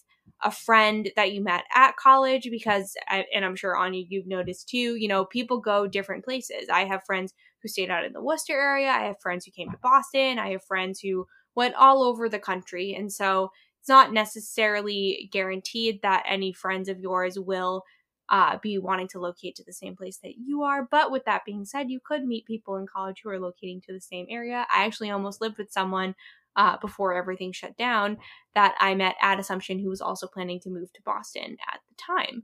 a 0.43 0.51
friend 0.51 1.11
that 1.15 1.33
you 1.33 1.43
met 1.43 1.63
at 1.75 1.97
college 1.97 2.47
because 2.49 2.95
and 3.09 3.43
i'm 3.43 3.55
sure 3.55 3.75
anya 3.75 4.05
you've 4.07 4.27
noticed 4.27 4.69
too 4.69 4.95
you 4.95 5.07
know 5.07 5.25
people 5.25 5.59
go 5.59 5.87
different 5.87 6.23
places 6.23 6.69
i 6.71 6.85
have 6.85 7.03
friends 7.05 7.33
who 7.61 7.67
stayed 7.67 7.89
out 7.89 8.05
in 8.05 8.13
the 8.13 8.21
worcester 8.21 8.53
area 8.53 8.89
i 8.89 9.03
have 9.03 9.19
friends 9.21 9.45
who 9.45 9.51
came 9.51 9.69
to 9.69 9.77
boston 9.81 10.39
i 10.39 10.49
have 10.49 10.63
friends 10.65 10.99
who 10.99 11.25
went 11.55 11.75
all 11.75 12.03
over 12.03 12.29
the 12.29 12.39
country 12.39 12.95
and 12.97 13.11
so 13.11 13.49
it's 13.79 13.89
not 13.89 14.13
necessarily 14.13 15.29
guaranteed 15.31 16.01
that 16.01 16.23
any 16.27 16.53
friends 16.53 16.89
of 16.89 16.99
yours 16.99 17.39
will 17.39 17.83
uh, 18.29 18.57
be 18.61 18.77
wanting 18.77 19.07
to 19.07 19.19
locate 19.19 19.55
to 19.55 19.63
the 19.63 19.73
same 19.73 19.95
place 19.95 20.17
that 20.17 20.35
you 20.37 20.61
are. 20.61 20.87
But 20.89 21.11
with 21.11 21.25
that 21.25 21.45
being 21.45 21.65
said, 21.65 21.89
you 21.89 21.99
could 22.03 22.25
meet 22.25 22.45
people 22.45 22.77
in 22.77 22.85
college 22.85 23.21
who 23.23 23.29
are 23.29 23.39
locating 23.39 23.81
to 23.81 23.93
the 23.93 24.01
same 24.01 24.27
area. 24.29 24.67
I 24.73 24.85
actually 24.85 25.09
almost 25.09 25.41
lived 25.41 25.57
with 25.57 25.71
someone 25.71 26.15
uh, 26.55 26.77
before 26.77 27.13
everything 27.13 27.51
shut 27.51 27.77
down 27.77 28.17
that 28.53 28.75
I 28.79 28.93
met 28.93 29.15
at 29.21 29.39
Assumption, 29.39 29.79
who 29.79 29.89
was 29.89 30.01
also 30.01 30.27
planning 30.27 30.59
to 30.61 30.69
move 30.69 30.91
to 30.93 31.01
Boston 31.03 31.57
at 31.71 31.79
the 31.87 31.95
time. 31.95 32.43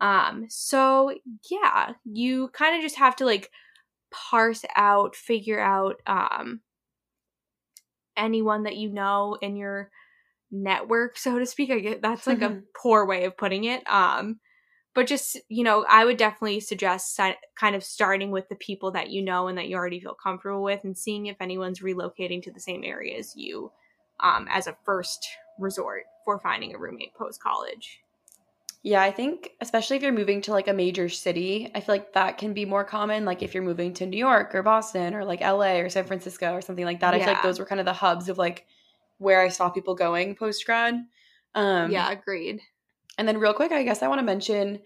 Um, 0.00 0.46
so 0.48 1.14
yeah, 1.50 1.92
you 2.04 2.48
kind 2.48 2.76
of 2.76 2.82
just 2.82 2.96
have 2.96 3.14
to 3.16 3.24
like 3.24 3.50
parse 4.10 4.64
out, 4.74 5.14
figure 5.14 5.60
out 5.60 6.00
um, 6.06 6.60
anyone 8.16 8.64
that 8.64 8.76
you 8.76 8.88
know 8.88 9.36
in 9.40 9.54
your 9.56 9.90
network, 10.52 11.16
so 11.16 11.38
to 11.38 11.46
speak. 11.46 11.70
I 11.70 11.80
get 11.80 12.02
that's 12.02 12.26
like 12.26 12.42
a 12.42 12.60
poor 12.76 13.06
way 13.06 13.24
of 13.24 13.36
putting 13.36 13.64
it. 13.64 13.82
Um, 13.90 14.38
but 14.94 15.06
just 15.06 15.38
you 15.48 15.64
know, 15.64 15.84
I 15.88 16.04
would 16.04 16.18
definitely 16.18 16.60
suggest 16.60 17.18
kind 17.56 17.74
of 17.74 17.82
starting 17.82 18.30
with 18.30 18.48
the 18.48 18.56
people 18.56 18.92
that 18.92 19.10
you 19.10 19.22
know 19.22 19.48
and 19.48 19.56
that 19.58 19.68
you 19.68 19.76
already 19.76 19.98
feel 19.98 20.14
comfortable 20.14 20.62
with, 20.62 20.84
and 20.84 20.96
seeing 20.96 21.26
if 21.26 21.36
anyone's 21.40 21.80
relocating 21.80 22.42
to 22.42 22.52
the 22.52 22.60
same 22.60 22.84
area 22.84 23.18
as 23.18 23.34
you, 23.34 23.72
um, 24.20 24.46
as 24.50 24.66
a 24.66 24.76
first 24.84 25.26
resort 25.58 26.04
for 26.24 26.38
finding 26.38 26.74
a 26.74 26.78
roommate 26.78 27.14
post 27.14 27.42
college. 27.42 28.00
Yeah, 28.84 29.00
I 29.00 29.12
think 29.12 29.52
especially 29.60 29.96
if 29.96 30.02
you're 30.02 30.12
moving 30.12 30.42
to 30.42 30.50
like 30.50 30.66
a 30.66 30.72
major 30.72 31.08
city, 31.08 31.70
I 31.72 31.80
feel 31.80 31.94
like 31.94 32.14
that 32.14 32.36
can 32.36 32.52
be 32.52 32.64
more 32.64 32.84
common. 32.84 33.24
Like 33.24 33.40
if 33.40 33.54
you're 33.54 33.62
moving 33.62 33.94
to 33.94 34.06
New 34.06 34.16
York 34.16 34.56
or 34.56 34.62
Boston 34.64 35.14
or 35.14 35.24
like 35.24 35.40
LA 35.40 35.76
or 35.76 35.88
San 35.88 36.04
Francisco 36.04 36.52
or 36.52 36.60
something 36.60 36.84
like 36.84 36.98
that. 37.00 37.14
Yeah. 37.14 37.22
I 37.22 37.24
feel 37.24 37.34
like 37.34 37.42
those 37.44 37.60
were 37.60 37.64
kind 37.64 37.80
of 37.80 37.86
the 37.86 37.92
hubs 37.92 38.28
of 38.28 38.38
like 38.38 38.66
where 39.22 39.40
I 39.40 39.48
saw 39.48 39.70
people 39.70 39.94
going 39.94 40.34
post 40.34 40.64
grad. 40.66 40.94
Um, 41.54 41.90
yeah, 41.90 42.10
agreed. 42.10 42.60
And 43.18 43.28
then 43.28 43.38
real 43.38 43.54
quick, 43.54 43.72
I 43.72 43.82
guess 43.82 44.02
I 44.02 44.08
want 44.08 44.18
to 44.18 44.24
mention 44.24 44.80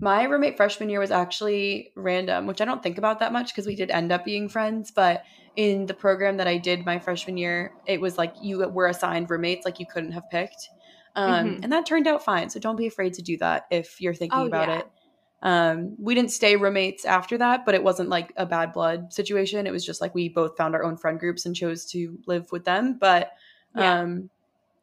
my 0.00 0.24
roommate 0.24 0.56
freshman 0.56 0.88
year 0.88 1.00
was 1.00 1.10
actually 1.10 1.92
random, 1.94 2.46
which 2.46 2.60
I 2.60 2.64
don't 2.64 2.82
think 2.82 2.98
about 2.98 3.20
that 3.20 3.32
much 3.32 3.52
because 3.52 3.66
we 3.66 3.76
did 3.76 3.90
end 3.90 4.10
up 4.10 4.24
being 4.24 4.48
friends. 4.48 4.90
But 4.90 5.24
in 5.56 5.86
the 5.86 5.94
program 5.94 6.38
that 6.38 6.48
I 6.48 6.58
did 6.58 6.86
my 6.86 6.98
freshman 6.98 7.36
year, 7.36 7.72
it 7.86 8.00
was 8.00 8.18
like 8.18 8.34
you 8.42 8.66
were 8.68 8.86
assigned 8.86 9.30
roommates, 9.30 9.64
like 9.64 9.78
you 9.78 9.86
couldn't 9.86 10.12
have 10.12 10.28
picked. 10.30 10.68
Um, 11.14 11.46
mm-hmm. 11.46 11.62
And 11.64 11.72
that 11.72 11.86
turned 11.86 12.06
out 12.06 12.24
fine. 12.24 12.50
So 12.50 12.58
don't 12.58 12.76
be 12.76 12.86
afraid 12.86 13.14
to 13.14 13.22
do 13.22 13.36
that 13.38 13.66
if 13.70 14.00
you're 14.00 14.14
thinking 14.14 14.40
oh, 14.40 14.46
about 14.46 14.68
yeah. 14.68 14.78
it. 14.78 14.86
Um, 15.42 15.96
we 15.98 16.14
didn't 16.14 16.30
stay 16.30 16.56
roommates 16.56 17.04
after 17.04 17.36
that, 17.38 17.66
but 17.66 17.74
it 17.74 17.82
wasn't 17.82 18.08
like 18.08 18.32
a 18.36 18.46
bad 18.46 18.72
blood 18.72 19.12
situation. 19.12 19.66
It 19.66 19.72
was 19.72 19.84
just 19.84 20.00
like 20.00 20.14
we 20.14 20.28
both 20.28 20.56
found 20.56 20.74
our 20.74 20.84
own 20.84 20.96
friend 20.96 21.18
groups 21.18 21.44
and 21.44 21.54
chose 21.54 21.84
to 21.86 22.18
live 22.26 22.50
with 22.52 22.64
them. 22.64 22.96
But 23.00 23.32
yeah. 23.76 24.00
um, 24.00 24.30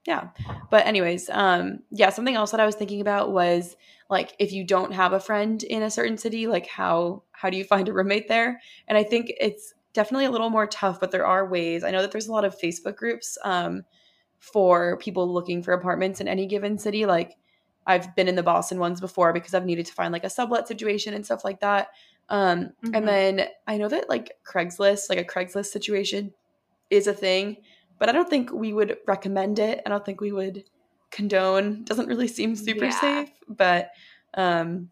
yeah. 0.05 0.29
But 0.69 0.87
anyways, 0.87 1.29
um, 1.29 1.79
yeah, 1.91 2.09
something 2.09 2.35
else 2.35 2.51
that 2.51 2.59
I 2.59 2.65
was 2.65 2.75
thinking 2.75 3.01
about 3.01 3.31
was 3.31 3.75
like 4.09 4.33
if 4.39 4.51
you 4.51 4.63
don't 4.63 4.93
have 4.93 5.13
a 5.13 5.19
friend 5.19 5.61
in 5.61 5.83
a 5.83 5.91
certain 5.91 6.17
city, 6.17 6.47
like 6.47 6.67
how 6.67 7.23
how 7.31 7.49
do 7.49 7.57
you 7.57 7.63
find 7.63 7.87
a 7.87 7.93
roommate 7.93 8.27
there? 8.27 8.61
And 8.87 8.97
I 8.97 9.03
think 9.03 9.31
it's 9.39 9.73
definitely 9.93 10.25
a 10.25 10.31
little 10.31 10.49
more 10.49 10.67
tough, 10.67 10.99
but 10.99 11.11
there 11.11 11.25
are 11.25 11.47
ways. 11.47 11.83
I 11.83 11.91
know 11.91 12.01
that 12.01 12.11
there's 12.11 12.27
a 12.27 12.31
lot 12.31 12.45
of 12.45 12.57
Facebook 12.57 12.95
groups. 12.95 13.37
Um, 13.43 13.83
for 14.39 14.97
people 14.97 15.31
looking 15.31 15.61
for 15.61 15.73
apartments 15.73 16.19
in 16.19 16.27
any 16.27 16.47
given 16.47 16.77
city. 16.77 17.05
Like 17.05 17.35
I've 17.85 18.15
been 18.15 18.27
in 18.27 18.35
the 18.35 18.43
Boston 18.43 18.79
ones 18.79 18.99
before 18.99 19.33
because 19.33 19.53
I've 19.53 19.65
needed 19.65 19.85
to 19.85 19.93
find 19.93 20.11
like 20.11 20.23
a 20.23 20.29
sublet 20.29 20.67
situation 20.67 21.13
and 21.13 21.25
stuff 21.25 21.43
like 21.43 21.59
that. 21.59 21.89
Um, 22.29 22.71
mm-hmm. 22.83 22.95
And 22.95 23.07
then 23.07 23.47
I 23.67 23.77
know 23.77 23.89
that 23.89 24.09
like 24.09 24.37
Craigslist, 24.45 25.09
like 25.09 25.19
a 25.19 25.23
Craigslist 25.23 25.67
situation, 25.67 26.33
is 26.89 27.07
a 27.07 27.13
thing, 27.13 27.57
but 27.99 28.09
I 28.09 28.13
don't 28.13 28.29
think 28.29 28.51
we 28.51 28.73
would 28.73 28.97
recommend 29.05 29.59
it. 29.59 29.81
I 29.85 29.89
don't 29.89 30.03
think 30.03 30.21
we 30.21 30.31
would 30.31 30.63
condone. 31.11 31.83
Doesn't 31.83 32.07
really 32.07 32.27
seem 32.27 32.55
super 32.55 32.85
yeah. 32.85 32.99
safe, 32.99 33.29
but 33.47 33.91
um, 34.33 34.89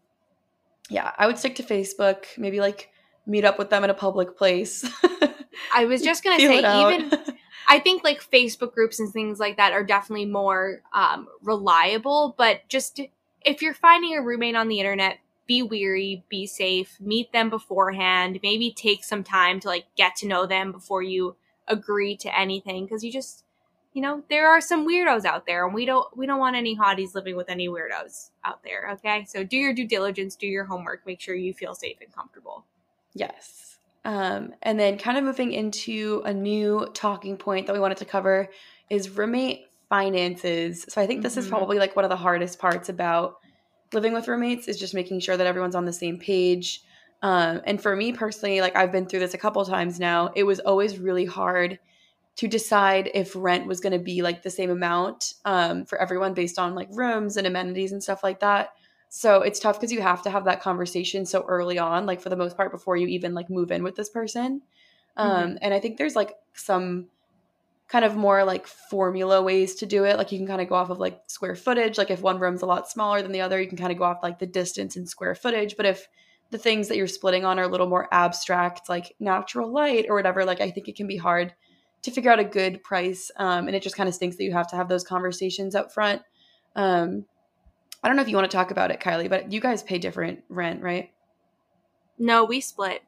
yeah, 0.88 1.12
I 1.18 1.26
would 1.26 1.38
stick 1.38 1.56
to 1.56 1.62
Facebook. 1.62 2.26
Maybe 2.36 2.60
like 2.60 2.90
meet 3.26 3.44
up 3.44 3.58
with 3.58 3.70
them 3.70 3.84
in 3.84 3.90
a 3.90 3.94
public 3.94 4.36
place. 4.36 4.88
I 5.74 5.86
was 5.86 6.02
just 6.02 6.22
gonna 6.22 6.38
say 6.38 6.58
even 6.58 7.10
I 7.68 7.78
think 7.78 8.02
like 8.02 8.22
Facebook 8.22 8.72
groups 8.72 8.98
and 8.98 9.12
things 9.12 9.38
like 9.38 9.58
that 9.58 9.72
are 9.72 9.84
definitely 9.84 10.26
more 10.26 10.82
um, 10.94 11.28
reliable. 11.42 12.34
But 12.38 12.66
just 12.68 13.00
if 13.42 13.62
you're 13.62 13.74
finding 13.74 14.16
a 14.16 14.22
roommate 14.22 14.56
on 14.56 14.68
the 14.68 14.80
internet, 14.80 15.18
be 15.46 15.62
weary, 15.62 16.24
be 16.28 16.46
safe, 16.46 16.96
meet 17.00 17.32
them 17.32 17.50
beforehand, 17.50 18.40
maybe 18.42 18.70
take 18.70 19.04
some 19.04 19.22
time 19.22 19.60
to 19.60 19.68
like 19.68 19.86
get 19.96 20.16
to 20.16 20.26
know 20.26 20.46
them 20.46 20.72
before 20.72 21.02
you 21.02 21.36
agree 21.68 22.16
to 22.16 22.38
anything 22.38 22.84
because 22.84 23.04
you 23.04 23.12
just 23.12 23.44
you 23.92 24.02
know 24.02 24.22
there 24.28 24.48
are 24.48 24.60
some 24.60 24.86
weirdos 24.86 25.24
out 25.24 25.46
there 25.46 25.64
and 25.64 25.74
we 25.74 25.84
don't 25.84 26.16
we 26.16 26.26
don't 26.26 26.38
want 26.38 26.56
any 26.56 26.76
hotties 26.76 27.14
living 27.14 27.36
with 27.36 27.48
any 27.48 27.68
weirdos 27.68 28.30
out 28.44 28.62
there 28.62 28.90
okay 28.92 29.24
so 29.26 29.44
do 29.44 29.56
your 29.56 29.72
due 29.72 29.86
diligence 29.86 30.36
do 30.36 30.46
your 30.46 30.64
homework 30.64 31.06
make 31.06 31.20
sure 31.20 31.34
you 31.34 31.54
feel 31.54 31.74
safe 31.74 31.96
and 32.00 32.12
comfortable 32.14 32.64
yes 33.14 33.68
um, 34.04 34.54
and 34.62 34.80
then, 34.80 34.96
kind 34.96 35.18
of 35.18 35.24
moving 35.24 35.52
into 35.52 36.22
a 36.24 36.32
new 36.32 36.88
talking 36.94 37.36
point 37.36 37.66
that 37.66 37.74
we 37.74 37.78
wanted 37.78 37.98
to 37.98 38.06
cover 38.06 38.48
is 38.88 39.10
roommate 39.10 39.66
finances. 39.90 40.86
So, 40.88 41.02
I 41.02 41.06
think 41.06 41.22
this 41.22 41.32
mm-hmm. 41.32 41.40
is 41.40 41.48
probably 41.48 41.78
like 41.78 41.94
one 41.94 42.06
of 42.06 42.08
the 42.08 42.16
hardest 42.16 42.58
parts 42.58 42.88
about 42.88 43.36
living 43.92 44.12
with 44.14 44.26
roommates 44.26 44.66
is 44.66 44.78
just 44.78 44.94
making 44.94 45.20
sure 45.20 45.36
that 45.36 45.46
everyone's 45.46 45.74
on 45.74 45.84
the 45.84 45.92
same 45.92 46.18
page. 46.18 46.82
Um, 47.22 47.60
and 47.64 47.82
for 47.82 47.96
me 47.96 48.12
personally, 48.12 48.60
like 48.60 48.76
I've 48.76 48.92
been 48.92 49.06
through 49.06 49.20
this 49.20 49.34
a 49.34 49.38
couple 49.38 49.64
times 49.64 49.98
now, 49.98 50.30
it 50.36 50.44
was 50.44 50.60
always 50.60 50.98
really 50.98 51.24
hard 51.24 51.78
to 52.36 52.46
decide 52.46 53.10
if 53.14 53.34
rent 53.34 53.66
was 53.66 53.80
going 53.80 53.92
to 53.92 53.98
be 53.98 54.22
like 54.22 54.42
the 54.42 54.50
same 54.50 54.70
amount 54.70 55.34
um, 55.44 55.84
for 55.84 56.00
everyone 56.00 56.34
based 56.34 56.58
on 56.58 56.76
like 56.76 56.88
rooms 56.92 57.36
and 57.36 57.46
amenities 57.46 57.90
and 57.90 58.02
stuff 58.02 58.22
like 58.22 58.38
that. 58.40 58.74
So 59.08 59.42
it's 59.42 59.58
tough 59.58 59.80
because 59.80 59.90
you 59.90 60.02
have 60.02 60.22
to 60.22 60.30
have 60.30 60.44
that 60.44 60.60
conversation 60.60 61.26
so 61.26 61.44
early 61.48 61.78
on, 61.78 62.06
like 62.06 62.20
for 62.20 62.28
the 62.28 62.36
most 62.36 62.56
part, 62.56 62.70
before 62.70 62.96
you 62.96 63.08
even 63.08 63.34
like 63.34 63.50
move 63.50 63.72
in 63.72 63.82
with 63.82 63.96
this 63.96 64.10
person. 64.10 64.62
Um, 65.16 65.30
mm-hmm. 65.30 65.56
And 65.62 65.74
I 65.74 65.80
think 65.80 65.96
there's 65.96 66.14
like 66.14 66.34
some 66.54 67.08
kind 67.88 68.04
of 68.04 68.14
more 68.16 68.44
like 68.44 68.66
formula 68.66 69.42
ways 69.42 69.74
to 69.76 69.86
do 69.86 70.04
it. 70.04 70.16
Like 70.18 70.30
you 70.30 70.38
can 70.38 70.46
kind 70.46 70.60
of 70.60 70.68
go 70.68 70.74
off 70.74 70.90
of 70.90 71.00
like 71.00 71.22
square 71.26 71.56
footage. 71.56 71.98
Like 71.98 72.10
if 72.10 72.20
one 72.20 72.38
room's 72.38 72.62
a 72.62 72.66
lot 72.66 72.88
smaller 72.88 73.22
than 73.22 73.32
the 73.32 73.40
other, 73.40 73.60
you 73.60 73.66
can 73.66 73.78
kind 73.78 73.90
of 73.90 73.98
go 73.98 74.04
off 74.04 74.22
like 74.22 74.38
the 74.38 74.46
distance 74.46 74.94
and 74.94 75.08
square 75.08 75.34
footage. 75.34 75.76
But 75.76 75.86
if 75.86 76.06
the 76.50 76.58
things 76.58 76.88
that 76.88 76.96
you're 76.96 77.06
splitting 77.06 77.44
on 77.44 77.58
are 77.58 77.64
a 77.64 77.68
little 77.68 77.88
more 77.88 78.08
abstract, 78.12 78.88
like 78.88 79.14
natural 79.20 79.70
light 79.70 80.06
or 80.08 80.16
whatever, 80.16 80.44
like 80.44 80.60
I 80.60 80.70
think 80.70 80.88
it 80.88 80.96
can 80.96 81.06
be 81.06 81.16
hard 81.16 81.52
to 82.02 82.10
figure 82.10 82.30
out 82.30 82.38
a 82.38 82.44
good 82.44 82.82
price. 82.82 83.30
Um, 83.36 83.66
and 83.66 83.76
it 83.76 83.82
just 83.82 83.96
kind 83.96 84.08
of 84.08 84.14
stinks 84.14 84.36
that 84.36 84.44
you 84.44 84.52
have 84.52 84.68
to 84.68 84.76
have 84.76 84.88
those 84.88 85.04
conversations 85.04 85.74
up 85.74 85.92
front. 85.92 86.22
Um, 86.76 87.26
I 88.02 88.08
don't 88.08 88.16
know 88.16 88.22
if 88.22 88.28
you 88.28 88.36
want 88.36 88.50
to 88.50 88.56
talk 88.56 88.70
about 88.70 88.90
it, 88.90 89.00
Kylie, 89.00 89.28
but 89.28 89.52
you 89.52 89.60
guys 89.60 89.82
pay 89.82 89.98
different 89.98 90.44
rent, 90.48 90.82
right? 90.82 91.10
No, 92.18 92.44
we 92.44 92.60
split. 92.60 93.02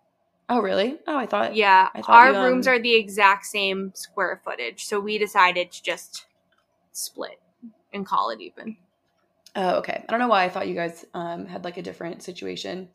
Oh, 0.48 0.60
really? 0.60 0.98
Oh, 1.06 1.16
I 1.16 1.26
thought. 1.26 1.54
Yeah, 1.54 1.88
I 1.94 2.02
thought 2.02 2.10
our 2.10 2.32
you, 2.32 2.36
um... 2.36 2.44
rooms 2.44 2.66
are 2.66 2.80
the 2.80 2.94
exact 2.94 3.46
same 3.46 3.92
square 3.94 4.40
footage, 4.44 4.84
so 4.84 4.98
we 4.98 5.16
decided 5.16 5.70
to 5.70 5.82
just 5.82 6.26
split 6.92 7.40
and 7.92 8.04
call 8.04 8.30
it 8.30 8.40
even. 8.40 8.76
Oh, 9.54 9.76
okay. 9.76 10.04
I 10.08 10.10
don't 10.10 10.20
know 10.20 10.28
why 10.28 10.44
I 10.44 10.48
thought 10.48 10.68
you 10.68 10.74
guys 10.74 11.04
um, 11.14 11.46
had 11.46 11.64
like 11.64 11.76
a 11.76 11.82
different 11.82 12.22
situation. 12.22 12.88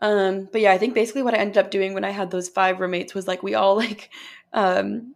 Um, 0.00 0.48
but 0.50 0.60
yeah, 0.60 0.72
I 0.72 0.78
think 0.78 0.94
basically 0.94 1.22
what 1.22 1.34
I 1.34 1.38
ended 1.38 1.58
up 1.58 1.70
doing 1.70 1.94
when 1.94 2.04
I 2.04 2.10
had 2.10 2.30
those 2.30 2.48
five 2.48 2.80
roommates 2.80 3.14
was 3.14 3.26
like 3.26 3.42
we 3.42 3.54
all 3.54 3.76
like 3.84 4.10
um 4.52 5.14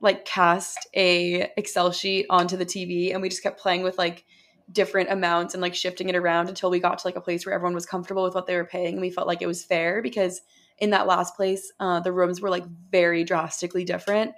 like 0.00 0.24
cast 0.24 0.86
a 0.94 1.50
Excel 1.56 1.92
sheet 1.92 2.26
onto 2.28 2.56
the 2.56 2.66
TV 2.66 3.12
and 3.12 3.22
we 3.22 3.28
just 3.28 3.42
kept 3.42 3.60
playing 3.60 3.82
with 3.82 3.98
like 3.98 4.24
different 4.70 5.10
amounts 5.10 5.54
and 5.54 5.60
like 5.60 5.74
shifting 5.74 6.08
it 6.08 6.16
around 6.16 6.48
until 6.48 6.70
we 6.70 6.80
got 6.80 6.98
to 6.98 7.06
like 7.06 7.16
a 7.16 7.20
place 7.20 7.46
where 7.46 7.54
everyone 7.54 7.74
was 7.74 7.86
comfortable 7.86 8.22
with 8.24 8.34
what 8.34 8.46
they 8.46 8.56
were 8.56 8.64
paying 8.64 8.94
and 8.94 9.00
we 9.00 9.10
felt 9.10 9.26
like 9.26 9.42
it 9.42 9.46
was 9.46 9.64
fair 9.64 10.02
because 10.02 10.40
in 10.78 10.90
that 10.90 11.06
last 11.06 11.36
place 11.36 11.72
uh, 11.78 12.00
the 12.00 12.12
rooms 12.12 12.40
were 12.40 12.50
like 12.50 12.64
very 12.90 13.22
drastically 13.24 13.84
different. 13.84 14.34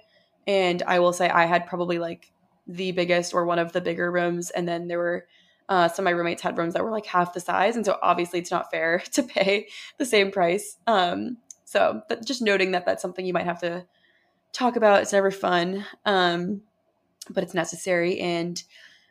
And 0.47 0.83
i 0.83 0.99
will 0.99 1.13
say 1.13 1.29
i 1.29 1.45
had 1.45 1.65
probably 1.65 1.97
like 1.97 2.31
the 2.67 2.91
biggest 2.91 3.33
or 3.33 3.45
one 3.45 3.59
of 3.59 3.71
the 3.71 3.81
bigger 3.81 4.11
rooms 4.11 4.51
and 4.51 4.67
then 4.67 4.87
there 4.87 4.99
were 4.99 5.25
uh, 5.67 5.87
some 5.87 6.03
of 6.03 6.05
my 6.05 6.11
roommates 6.11 6.41
had 6.41 6.57
rooms 6.57 6.73
that 6.73 6.83
were 6.83 6.91
like 6.91 7.05
half 7.05 7.33
the 7.33 7.39
size 7.39 7.75
and 7.75 7.85
so 7.85 7.97
obviously 8.01 8.39
it's 8.39 8.51
not 8.51 8.71
fair 8.71 8.99
to 9.11 9.23
pay 9.23 9.67
the 9.97 10.05
same 10.05 10.31
price 10.31 10.77
um, 10.87 11.37
so 11.65 12.01
just 12.23 12.41
noting 12.41 12.71
that 12.71 12.85
that's 12.85 13.01
something 13.01 13.25
you 13.25 13.33
might 13.33 13.45
have 13.45 13.59
to 13.59 13.85
talk 14.53 14.75
about 14.75 15.01
it's 15.01 15.13
never 15.13 15.31
fun 15.31 15.85
um, 16.05 16.61
but 17.29 17.43
it's 17.43 17.53
necessary 17.53 18.19
and 18.19 18.63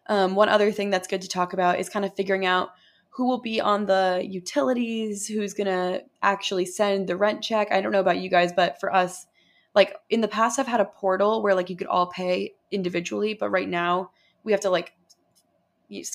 um, 0.07 0.35
one 0.35 0.49
other 0.49 0.71
thing 0.71 0.91
that's 0.91 1.09
good 1.09 1.23
to 1.23 1.29
talk 1.29 1.53
about 1.53 1.79
is 1.79 1.89
kind 1.89 2.05
of 2.05 2.15
figuring 2.15 2.45
out 2.45 2.71
who 3.15 3.27
will 3.27 3.41
be 3.41 3.61
on 3.61 3.87
the 3.87 4.27
utilities, 4.29 5.29
who's 5.29 5.55
going 5.55 5.69
to 5.69 6.03
actually 6.21 6.67
send 6.67 7.07
the 7.07 7.17
rent 7.17 7.43
check. 7.43 7.69
I 7.71 7.81
don't 7.81 7.93
know 7.93 8.01
about 8.01 8.19
you 8.19 8.29
guys, 8.29 8.53
but 8.53 8.81
for 8.81 8.93
us, 8.93 9.27
like 9.73 9.97
in 10.11 10.21
the 10.21 10.29
past, 10.29 10.59
I've 10.59 10.67
had 10.67 10.81
a 10.81 10.85
portal 10.85 11.41
where 11.41 11.55
like 11.55 11.71
you 11.71 11.77
could 11.77 11.87
all 11.87 12.09
pay 12.09 12.55
individually, 12.73 13.35
but 13.35 13.51
right 13.51 13.69
now 13.69 14.11
we 14.43 14.51
have 14.51 14.63
to 14.63 14.71
like 14.71 14.95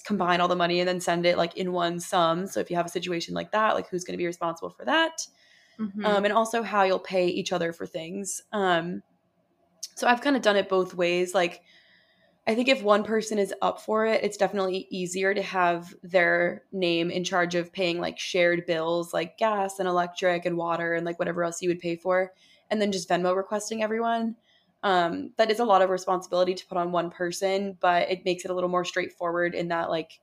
combine 0.05 0.41
all 0.41 0.47
the 0.47 0.55
money 0.55 0.79
and 0.79 0.87
then 0.87 0.99
send 0.99 1.25
it 1.25 1.37
like 1.37 1.55
in 1.57 1.71
one 1.71 1.99
sum. 1.99 2.47
So 2.47 2.59
if 2.59 2.69
you 2.69 2.75
have 2.75 2.85
a 2.85 2.89
situation 2.89 3.33
like 3.33 3.51
that, 3.51 3.75
like 3.75 3.89
who's 3.89 4.03
going 4.03 4.13
to 4.13 4.17
be 4.17 4.25
responsible 4.25 4.69
for 4.69 4.85
that? 4.85 5.25
Mm-hmm. 5.79 6.05
Um, 6.05 6.25
and 6.25 6.33
also 6.33 6.61
how 6.61 6.83
you'll 6.83 6.99
pay 6.99 7.27
each 7.27 7.53
other 7.53 7.71
for 7.71 7.85
things. 7.85 8.41
Um, 8.51 9.01
so 9.95 10.07
I've 10.07 10.21
kind 10.21 10.35
of 10.35 10.41
done 10.41 10.57
it 10.57 10.69
both 10.69 10.93
ways. 10.93 11.33
Like 11.33 11.61
I 12.47 12.55
think 12.55 12.67
if 12.67 12.81
one 12.81 13.03
person 13.03 13.37
is 13.37 13.53
up 13.61 13.79
for 13.79 14.05
it, 14.05 14.23
it's 14.23 14.37
definitely 14.37 14.87
easier 14.89 15.33
to 15.33 15.41
have 15.41 15.93
their 16.01 16.63
name 16.71 17.11
in 17.11 17.23
charge 17.23 17.53
of 17.53 17.71
paying 17.71 17.99
like 17.99 18.17
shared 18.17 18.65
bills 18.65 19.13
like 19.13 19.37
gas 19.37 19.77
and 19.77 19.87
electric 19.87 20.45
and 20.45 20.57
water 20.57 20.95
and 20.95 21.05
like 21.05 21.19
whatever 21.19 21.43
else 21.43 21.61
you 21.61 21.69
would 21.69 21.79
pay 21.79 21.95
for, 21.95 22.33
and 22.71 22.81
then 22.81 22.91
just 22.91 23.07
Venmo 23.07 23.35
requesting 23.35 23.83
everyone. 23.83 24.35
Um, 24.81 25.31
that 25.37 25.51
is 25.51 25.59
a 25.59 25.65
lot 25.65 25.81
of 25.81 25.89
responsibility 25.89 26.53
to 26.53 26.65
put 26.65 26.77
on 26.77 26.91
one 26.91 27.09
person, 27.09 27.77
but 27.79 28.09
it 28.09 28.23
makes 28.23 28.45
it 28.45 28.51
a 28.51 28.53
little 28.53 28.69
more 28.69 28.85
straightforward 28.85 29.53
in 29.53 29.67
that 29.69 29.89
like 29.89 30.19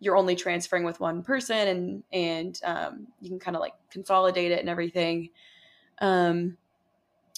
you're 0.00 0.16
only 0.16 0.36
transferring 0.36 0.84
with 0.84 1.00
one 1.00 1.22
person 1.22 1.68
and 1.68 2.02
and 2.12 2.60
um, 2.64 3.06
you 3.20 3.28
can 3.28 3.38
kind 3.38 3.56
of 3.56 3.60
like 3.60 3.74
consolidate 3.90 4.52
it 4.52 4.60
and 4.60 4.68
everything. 4.68 5.30
Um, 6.00 6.56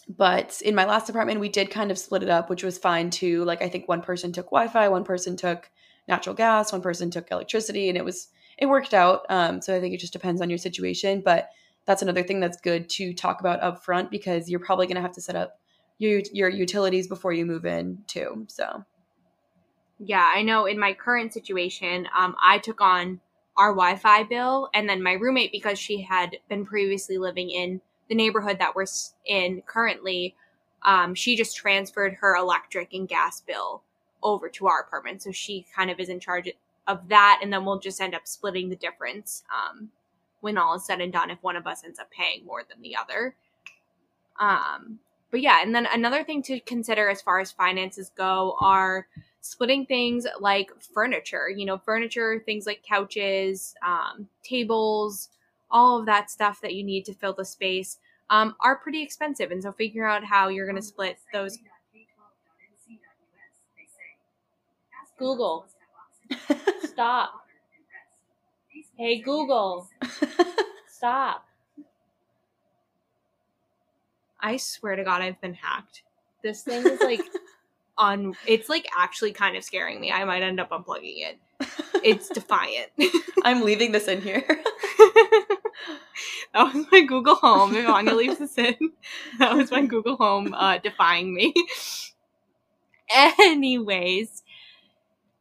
but 0.08 0.60
in 0.64 0.74
my 0.74 0.84
last 0.84 1.08
apartment, 1.08 1.40
we 1.40 1.48
did 1.48 1.70
kind 1.70 1.90
of 1.90 1.98
split 1.98 2.22
it 2.22 2.28
up, 2.28 2.50
which 2.50 2.64
was 2.64 2.78
fine 2.78 3.10
too. 3.10 3.44
Like 3.44 3.62
I 3.62 3.68
think 3.68 3.88
one 3.88 4.02
person 4.02 4.32
took 4.32 4.46
Wi-Fi, 4.46 4.88
one 4.88 5.04
person 5.04 5.36
took 5.36 5.70
natural 6.08 6.34
gas, 6.34 6.72
one 6.72 6.82
person 6.82 7.10
took 7.10 7.30
electricity, 7.30 7.88
and 7.88 7.96
it 7.96 8.04
was 8.04 8.28
it 8.58 8.66
worked 8.66 8.94
out. 8.94 9.24
Um, 9.28 9.62
so 9.62 9.74
I 9.74 9.80
think 9.80 9.94
it 9.94 10.00
just 10.00 10.12
depends 10.12 10.40
on 10.40 10.50
your 10.50 10.58
situation, 10.58 11.22
but 11.24 11.50
that's 11.86 12.02
another 12.02 12.22
thing 12.22 12.40
that's 12.40 12.60
good 12.60 12.88
to 12.90 13.14
talk 13.14 13.40
about 13.40 13.62
up 13.62 13.84
front 13.84 14.10
because 14.10 14.50
you're 14.50 14.60
probably 14.60 14.86
going 14.86 14.96
to 14.96 15.02
have 15.02 15.14
to 15.14 15.20
set 15.20 15.36
up 15.36 15.58
your 16.00 16.22
your 16.32 16.48
utilities 16.48 17.06
before 17.06 17.32
you 17.32 17.46
move 17.46 17.64
in 17.64 18.02
too. 18.08 18.46
So 18.48 18.84
yeah, 19.98 20.32
I 20.34 20.42
know 20.42 20.64
in 20.64 20.78
my 20.78 20.94
current 20.94 21.32
situation, 21.32 22.08
um, 22.16 22.34
I 22.42 22.58
took 22.58 22.80
on 22.80 23.20
our 23.56 23.72
Wi-Fi 23.72 24.22
bill, 24.24 24.70
and 24.72 24.88
then 24.88 25.02
my 25.02 25.12
roommate 25.12 25.52
because 25.52 25.78
she 25.78 26.00
had 26.00 26.38
been 26.48 26.64
previously 26.64 27.18
living 27.18 27.50
in 27.50 27.82
the 28.08 28.14
neighborhood 28.14 28.58
that 28.58 28.74
we're 28.74 28.86
in 29.26 29.62
currently, 29.66 30.34
um, 30.82 31.14
she 31.14 31.36
just 31.36 31.54
transferred 31.54 32.14
her 32.14 32.34
electric 32.34 32.94
and 32.94 33.06
gas 33.06 33.42
bill 33.42 33.82
over 34.22 34.48
to 34.48 34.66
our 34.66 34.80
apartment. 34.80 35.22
So 35.22 35.32
she 35.32 35.66
kind 35.76 35.90
of 35.90 36.00
is 36.00 36.08
in 36.08 36.18
charge 36.18 36.50
of 36.86 37.08
that, 37.08 37.40
and 37.42 37.52
then 37.52 37.66
we'll 37.66 37.78
just 37.78 38.00
end 38.00 38.14
up 38.14 38.26
splitting 38.26 38.70
the 38.70 38.76
difference 38.76 39.44
um, 39.54 39.90
when 40.40 40.56
all 40.56 40.74
is 40.76 40.86
said 40.86 41.02
and 41.02 41.12
done 41.12 41.28
if 41.28 41.42
one 41.42 41.56
of 41.56 41.66
us 41.66 41.84
ends 41.84 41.98
up 41.98 42.10
paying 42.10 42.46
more 42.46 42.62
than 42.66 42.80
the 42.80 42.96
other. 42.96 43.34
Um, 44.40 44.98
but 45.30 45.40
yeah, 45.40 45.60
and 45.62 45.74
then 45.74 45.86
another 45.92 46.24
thing 46.24 46.42
to 46.44 46.60
consider 46.60 47.08
as 47.08 47.22
far 47.22 47.40
as 47.40 47.52
finances 47.52 48.10
go 48.16 48.56
are 48.60 49.06
splitting 49.40 49.86
things 49.86 50.26
like 50.40 50.70
furniture. 50.94 51.48
You 51.48 51.66
know, 51.66 51.78
furniture, 51.78 52.42
things 52.44 52.66
like 52.66 52.82
couches, 52.82 53.74
um, 53.86 54.28
tables, 54.42 55.28
all 55.70 56.00
of 56.00 56.06
that 56.06 56.30
stuff 56.30 56.60
that 56.62 56.74
you 56.74 56.82
need 56.84 57.04
to 57.06 57.14
fill 57.14 57.32
the 57.32 57.44
space 57.44 57.98
um, 58.30 58.54
are 58.60 58.76
pretty 58.76 59.02
expensive. 59.02 59.50
And 59.50 59.62
so 59.62 59.72
figure 59.72 60.06
out 60.06 60.24
how 60.24 60.48
you're 60.48 60.66
going 60.66 60.76
to 60.76 60.82
split 60.82 61.18
those. 61.32 61.58
Google. 65.18 65.66
Stop. 66.84 67.44
Hey, 68.96 69.20
Google. 69.20 69.88
Stop. 70.88 71.49
I 74.42 74.56
swear 74.56 74.96
to 74.96 75.04
God, 75.04 75.22
I've 75.22 75.40
been 75.40 75.54
hacked. 75.54 76.02
This 76.42 76.62
thing 76.62 76.86
is 76.86 77.00
like 77.00 77.20
on. 77.98 78.34
It's 78.46 78.68
like 78.68 78.88
actually 78.96 79.32
kind 79.32 79.56
of 79.56 79.64
scaring 79.64 80.00
me. 80.00 80.10
I 80.10 80.24
might 80.24 80.42
end 80.42 80.60
up 80.60 80.70
unplugging 80.70 81.18
it. 81.18 81.38
It's 82.02 82.28
defiant. 82.34 82.90
I'm 83.44 83.62
leaving 83.62 83.92
this 83.92 84.08
in 84.08 84.22
here. 84.22 84.44
that 86.54 86.72
was 86.74 86.86
my 86.90 87.02
Google 87.02 87.36
Home. 87.36 87.74
If 87.74 87.88
Anya 87.88 88.14
leaves 88.14 88.38
this 88.38 88.56
in, 88.58 88.92
that 89.38 89.54
was 89.54 89.70
my 89.70 89.84
Google 89.84 90.16
Home 90.16 90.54
uh, 90.54 90.78
defying 90.78 91.34
me. 91.34 91.52
Anyways, 93.12 94.42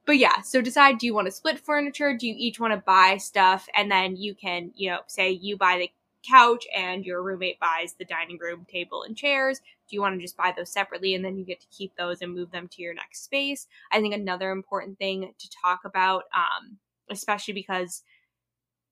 but 0.05 0.17
yeah, 0.17 0.41
so 0.41 0.59
decide 0.59 0.97
do 0.97 1.05
you 1.05 1.13
want 1.13 1.27
to 1.27 1.31
split 1.31 1.59
furniture? 1.59 2.17
Do 2.17 2.27
you 2.27 2.33
each 2.35 2.59
want 2.59 2.73
to 2.73 2.77
buy 2.77 3.17
stuff? 3.17 3.67
And 3.75 3.91
then 3.91 4.15
you 4.15 4.33
can, 4.33 4.71
you 4.75 4.89
know, 4.89 5.01
say 5.05 5.29
you 5.29 5.55
buy 5.55 5.77
the 5.77 5.91
couch 6.27 6.65
and 6.75 7.05
your 7.05 7.23
roommate 7.23 7.59
buys 7.59 7.93
the 7.93 8.05
dining 8.05 8.37
room 8.37 8.65
table 8.71 9.03
and 9.03 9.15
chairs. 9.15 9.59
Do 9.59 9.95
you 9.95 10.01
want 10.01 10.15
to 10.15 10.21
just 10.21 10.37
buy 10.37 10.53
those 10.55 10.71
separately 10.71 11.15
and 11.15 11.23
then 11.23 11.37
you 11.37 11.45
get 11.45 11.61
to 11.61 11.67
keep 11.75 11.95
those 11.95 12.21
and 12.21 12.33
move 12.33 12.51
them 12.51 12.67
to 12.69 12.81
your 12.81 12.93
next 12.93 13.23
space? 13.23 13.67
I 13.91 14.01
think 14.01 14.13
another 14.13 14.51
important 14.51 14.97
thing 14.97 15.33
to 15.37 15.49
talk 15.63 15.81
about, 15.85 16.23
um, 16.35 16.77
especially 17.09 17.53
because 17.53 18.03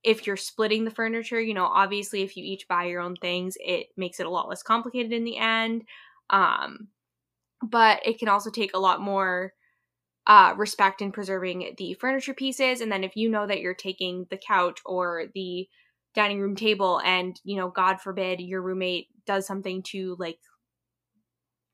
if 0.03 0.25
you're 0.25 0.37
splitting 0.37 0.85
the 0.85 0.91
furniture, 0.91 1.41
you 1.41 1.53
know, 1.53 1.65
obviously 1.65 2.21
if 2.21 2.37
you 2.37 2.43
each 2.43 2.67
buy 2.67 2.85
your 2.85 3.01
own 3.01 3.15
things, 3.15 3.57
it 3.59 3.87
makes 3.97 4.19
it 4.19 4.25
a 4.25 4.29
lot 4.29 4.47
less 4.47 4.63
complicated 4.63 5.11
in 5.11 5.23
the 5.23 5.37
end. 5.37 5.83
Um, 6.29 6.89
but 7.61 8.05
it 8.05 8.19
can 8.19 8.29
also 8.29 8.49
take 8.49 8.73
a 8.73 8.79
lot 8.79 9.01
more 9.01 9.53
uh, 10.27 10.53
respect 10.57 11.01
in 11.01 11.11
preserving 11.11 11.75
the 11.77 11.93
furniture 11.95 12.33
pieces. 12.33 12.81
And 12.81 12.91
then 12.91 13.03
if 13.03 13.15
you 13.15 13.29
know 13.29 13.47
that 13.47 13.61
you're 13.61 13.73
taking 13.73 14.27
the 14.29 14.37
couch 14.37 14.79
or 14.85 15.25
the 15.33 15.67
dining 16.17 16.41
room 16.41 16.55
table 16.55 16.99
and, 17.05 17.39
you 17.45 17.55
know, 17.55 17.69
God 17.69 18.01
forbid 18.01 18.41
your 18.41 18.61
roommate 18.61 19.07
does 19.25 19.47
something 19.47 19.83
to 19.83 20.17
like, 20.19 20.39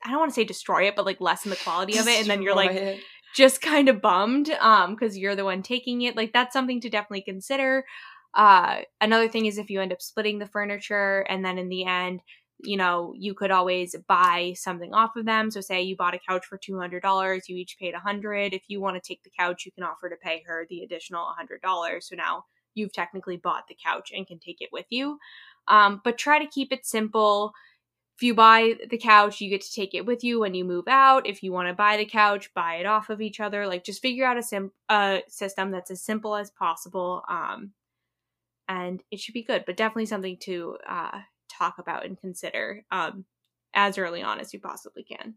I 0.05 0.11
don't 0.11 0.19
want 0.19 0.31
to 0.31 0.35
say 0.35 0.43
destroy 0.43 0.87
it, 0.87 0.95
but 0.95 1.05
like 1.05 1.19
lessen 1.19 1.49
the 1.49 1.55
quality 1.55 1.97
of 1.97 2.07
it. 2.07 2.19
And 2.19 2.29
then 2.29 2.43
you're 2.43 2.55
like, 2.55 2.71
it. 2.71 2.99
just 3.35 3.61
kind 3.61 3.89
of 3.89 3.99
bummed 3.99 4.51
um 4.61 4.93
because 4.93 5.17
you're 5.17 5.35
the 5.35 5.43
one 5.43 5.63
taking 5.63 6.03
it 6.03 6.15
like 6.15 6.31
that's 6.33 6.53
something 6.53 6.79
to 6.79 6.87
definitely 6.87 7.23
consider 7.23 7.83
uh, 8.33 8.77
another 8.99 9.27
thing 9.27 9.45
is 9.45 9.57
if 9.57 9.69
you 9.69 9.81
end 9.81 9.93
up 9.93 10.01
splitting 10.01 10.39
the 10.39 10.47
furniture 10.47 11.25
and 11.29 11.45
then 11.45 11.57
in 11.57 11.69
the 11.69 11.85
end, 11.85 12.21
you 12.59 12.77
know, 12.77 13.13
you 13.17 13.33
could 13.33 13.51
always 13.51 13.95
buy 14.07 14.53
something 14.55 14.93
off 14.93 15.15
of 15.15 15.25
them. 15.25 15.51
So 15.51 15.61
say 15.61 15.81
you 15.81 15.95
bought 15.95 16.15
a 16.15 16.19
couch 16.27 16.45
for 16.45 16.57
$200, 16.57 17.41
you 17.47 17.57
each 17.57 17.77
paid 17.79 17.93
100. 17.93 18.53
If 18.53 18.63
you 18.67 18.79
want 18.79 18.95
to 18.95 19.07
take 19.07 19.23
the 19.23 19.31
couch, 19.37 19.65
you 19.65 19.71
can 19.71 19.83
offer 19.83 20.09
to 20.09 20.15
pay 20.15 20.43
her 20.47 20.65
the 20.69 20.81
additional 20.81 21.27
$100. 21.39 22.03
So 22.03 22.15
now 22.15 22.45
you've 22.75 22.93
technically 22.93 23.37
bought 23.37 23.67
the 23.67 23.77
couch 23.83 24.11
and 24.15 24.27
can 24.27 24.39
take 24.39 24.61
it 24.61 24.69
with 24.71 24.85
you. 24.89 25.19
Um, 25.67 26.01
but 26.03 26.17
try 26.17 26.39
to 26.39 26.47
keep 26.49 26.71
it 26.71 26.85
simple. 26.85 27.53
If 28.17 28.23
you 28.23 28.35
buy 28.35 28.75
the 28.89 28.97
couch, 28.97 29.41
you 29.41 29.49
get 29.49 29.61
to 29.61 29.73
take 29.73 29.95
it 29.95 30.05
with 30.05 30.23
you 30.23 30.39
when 30.39 30.53
you 30.53 30.65
move 30.65 30.87
out. 30.87 31.27
If 31.27 31.41
you 31.41 31.51
want 31.51 31.69
to 31.69 31.73
buy 31.73 31.97
the 31.97 32.05
couch, 32.05 32.53
buy 32.53 32.75
it 32.75 32.85
off 32.85 33.09
of 33.09 33.21
each 33.21 33.39
other. 33.39 33.65
Like 33.65 33.83
just 33.83 34.01
figure 34.01 34.25
out 34.25 34.37
a 34.37 34.43
sim- 34.43 34.71
a 34.89 35.21
system 35.27 35.71
that's 35.71 35.91
as 35.91 36.01
simple 36.01 36.35
as 36.35 36.51
possible. 36.51 37.23
Um, 37.27 37.71
and 38.67 39.03
it 39.11 39.19
should 39.19 39.33
be 39.33 39.43
good, 39.43 39.63
but 39.65 39.77
definitely 39.77 40.05
something 40.05 40.37
to 40.41 40.77
uh, 40.87 41.19
talk 41.49 41.79
about 41.79 42.05
and 42.05 42.19
consider 42.19 42.83
um, 42.91 43.25
as 43.73 43.97
early 43.97 44.21
on 44.21 44.39
as 44.39 44.53
you 44.53 44.59
possibly 44.59 45.03
can. 45.03 45.35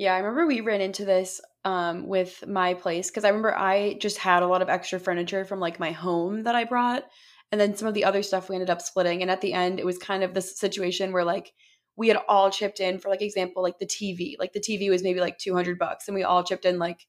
Yeah, 0.00 0.14
I 0.14 0.18
remember 0.20 0.46
we 0.46 0.62
ran 0.62 0.80
into 0.80 1.04
this 1.04 1.42
um, 1.66 2.06
with 2.08 2.42
my 2.48 2.72
place 2.72 3.10
because 3.10 3.26
I 3.26 3.28
remember 3.28 3.54
I 3.54 3.98
just 4.00 4.16
had 4.16 4.42
a 4.42 4.46
lot 4.46 4.62
of 4.62 4.70
extra 4.70 4.98
furniture 4.98 5.44
from 5.44 5.60
like 5.60 5.78
my 5.78 5.90
home 5.90 6.44
that 6.44 6.54
I 6.54 6.64
brought. 6.64 7.04
And 7.52 7.60
then 7.60 7.76
some 7.76 7.86
of 7.86 7.92
the 7.92 8.04
other 8.04 8.22
stuff 8.22 8.48
we 8.48 8.56
ended 8.56 8.70
up 8.70 8.80
splitting. 8.80 9.20
And 9.20 9.30
at 9.30 9.42
the 9.42 9.52
end, 9.52 9.78
it 9.78 9.84
was 9.84 9.98
kind 9.98 10.22
of 10.22 10.32
this 10.32 10.58
situation 10.58 11.12
where 11.12 11.22
like 11.22 11.52
we 11.96 12.08
had 12.08 12.16
all 12.30 12.50
chipped 12.50 12.80
in 12.80 12.98
for 12.98 13.10
like 13.10 13.20
example, 13.20 13.62
like 13.62 13.78
the 13.78 13.84
TV. 13.84 14.36
Like 14.38 14.54
the 14.54 14.60
TV 14.60 14.88
was 14.88 15.02
maybe 15.02 15.20
like 15.20 15.36
200 15.36 15.78
bucks 15.78 16.08
and 16.08 16.14
we 16.14 16.24
all 16.24 16.42
chipped 16.44 16.64
in 16.64 16.78
like 16.78 17.06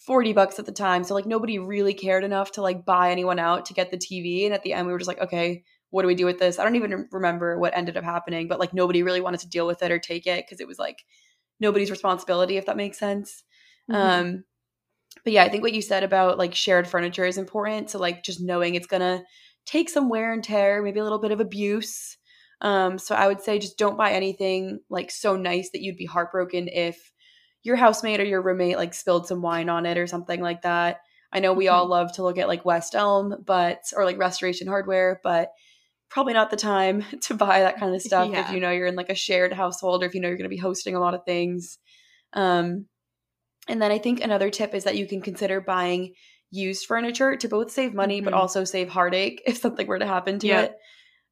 40 0.00 0.34
bucks 0.34 0.58
at 0.58 0.66
the 0.66 0.72
time. 0.72 1.02
So 1.02 1.14
like 1.14 1.24
nobody 1.24 1.58
really 1.58 1.94
cared 1.94 2.24
enough 2.24 2.52
to 2.52 2.60
like 2.60 2.84
buy 2.84 3.10
anyone 3.10 3.38
out 3.38 3.64
to 3.64 3.72
get 3.72 3.90
the 3.90 3.96
TV. 3.96 4.44
And 4.44 4.52
at 4.52 4.62
the 4.62 4.74
end 4.74 4.86
we 4.86 4.92
were 4.92 4.98
just 4.98 5.08
like, 5.08 5.22
okay, 5.22 5.64
what 5.88 6.02
do 6.02 6.08
we 6.08 6.14
do 6.14 6.26
with 6.26 6.40
this? 6.40 6.58
I 6.58 6.64
don't 6.64 6.76
even 6.76 7.08
remember 7.10 7.58
what 7.58 7.74
ended 7.74 7.96
up 7.96 8.04
happening, 8.04 8.48
but 8.48 8.60
like 8.60 8.74
nobody 8.74 9.02
really 9.02 9.22
wanted 9.22 9.40
to 9.40 9.48
deal 9.48 9.66
with 9.66 9.82
it 9.82 9.90
or 9.90 9.98
take 9.98 10.26
it 10.26 10.44
because 10.44 10.60
it 10.60 10.68
was 10.68 10.78
like 10.78 10.98
nobody's 11.60 11.90
responsibility, 11.90 12.56
if 12.56 12.66
that 12.66 12.76
makes 12.76 12.98
sense. 12.98 13.44
Mm-hmm. 13.90 14.00
Um 14.00 14.44
but 15.22 15.32
yeah, 15.32 15.44
I 15.44 15.48
think 15.48 15.62
what 15.62 15.72
you 15.72 15.82
said 15.82 16.02
about 16.02 16.38
like 16.38 16.54
shared 16.54 16.88
furniture 16.88 17.24
is 17.24 17.38
important. 17.38 17.90
So 17.90 17.98
like 17.98 18.24
just 18.24 18.40
knowing 18.40 18.74
it's 18.74 18.86
gonna 18.86 19.22
take 19.66 19.88
some 19.88 20.08
wear 20.08 20.32
and 20.32 20.42
tear, 20.42 20.82
maybe 20.82 21.00
a 21.00 21.04
little 21.04 21.20
bit 21.20 21.30
of 21.30 21.40
abuse. 21.40 22.16
Um, 22.60 22.98
so 22.98 23.14
I 23.14 23.26
would 23.26 23.40
say 23.40 23.58
just 23.58 23.78
don't 23.78 23.98
buy 23.98 24.12
anything 24.12 24.80
like 24.88 25.10
so 25.10 25.36
nice 25.36 25.70
that 25.70 25.82
you'd 25.82 25.96
be 25.96 26.06
heartbroken 26.06 26.68
if 26.68 27.12
your 27.62 27.76
housemate 27.76 28.20
or 28.20 28.24
your 28.24 28.42
roommate 28.42 28.76
like 28.76 28.94
spilled 28.94 29.26
some 29.26 29.42
wine 29.42 29.68
on 29.68 29.86
it 29.86 29.98
or 29.98 30.06
something 30.06 30.40
like 30.40 30.62
that. 30.62 31.00
I 31.32 31.40
know 31.40 31.52
we 31.52 31.66
mm-hmm. 31.66 31.74
all 31.74 31.86
love 31.86 32.12
to 32.12 32.22
look 32.22 32.38
at 32.38 32.48
like 32.48 32.64
West 32.64 32.94
Elm, 32.94 33.34
but 33.44 33.80
or 33.96 34.04
like 34.04 34.18
restoration 34.18 34.68
hardware, 34.68 35.20
but 35.22 35.50
probably 36.10 36.32
not 36.32 36.50
the 36.50 36.56
time 36.56 37.04
to 37.22 37.34
buy 37.34 37.60
that 37.60 37.78
kind 37.78 37.94
of 37.94 38.02
stuff 38.02 38.30
yeah. 38.30 38.46
if 38.46 38.54
you 38.54 38.60
know 38.60 38.70
you're 38.70 38.86
in 38.86 38.96
like 38.96 39.10
a 39.10 39.14
shared 39.14 39.52
household 39.52 40.02
or 40.02 40.06
if 40.06 40.14
you 40.14 40.20
know 40.20 40.28
you're 40.28 40.36
going 40.36 40.48
to 40.48 40.54
be 40.54 40.56
hosting 40.56 40.94
a 40.94 41.00
lot 41.00 41.14
of 41.14 41.24
things. 41.24 41.78
Um, 42.32 42.86
and 43.68 43.80
then 43.80 43.90
I 43.90 43.98
think 43.98 44.20
another 44.20 44.50
tip 44.50 44.74
is 44.74 44.84
that 44.84 44.96
you 44.96 45.06
can 45.06 45.22
consider 45.22 45.60
buying 45.60 46.14
used 46.50 46.86
furniture 46.86 47.36
to 47.36 47.48
both 47.48 47.70
save 47.70 47.94
money 47.94 48.18
mm-hmm. 48.18 48.26
but 48.26 48.34
also 48.34 48.64
save 48.64 48.88
heartache 48.88 49.42
if 49.46 49.56
something 49.56 49.86
were 49.86 49.98
to 49.98 50.06
happen 50.06 50.38
to 50.40 50.48
it. 50.48 50.74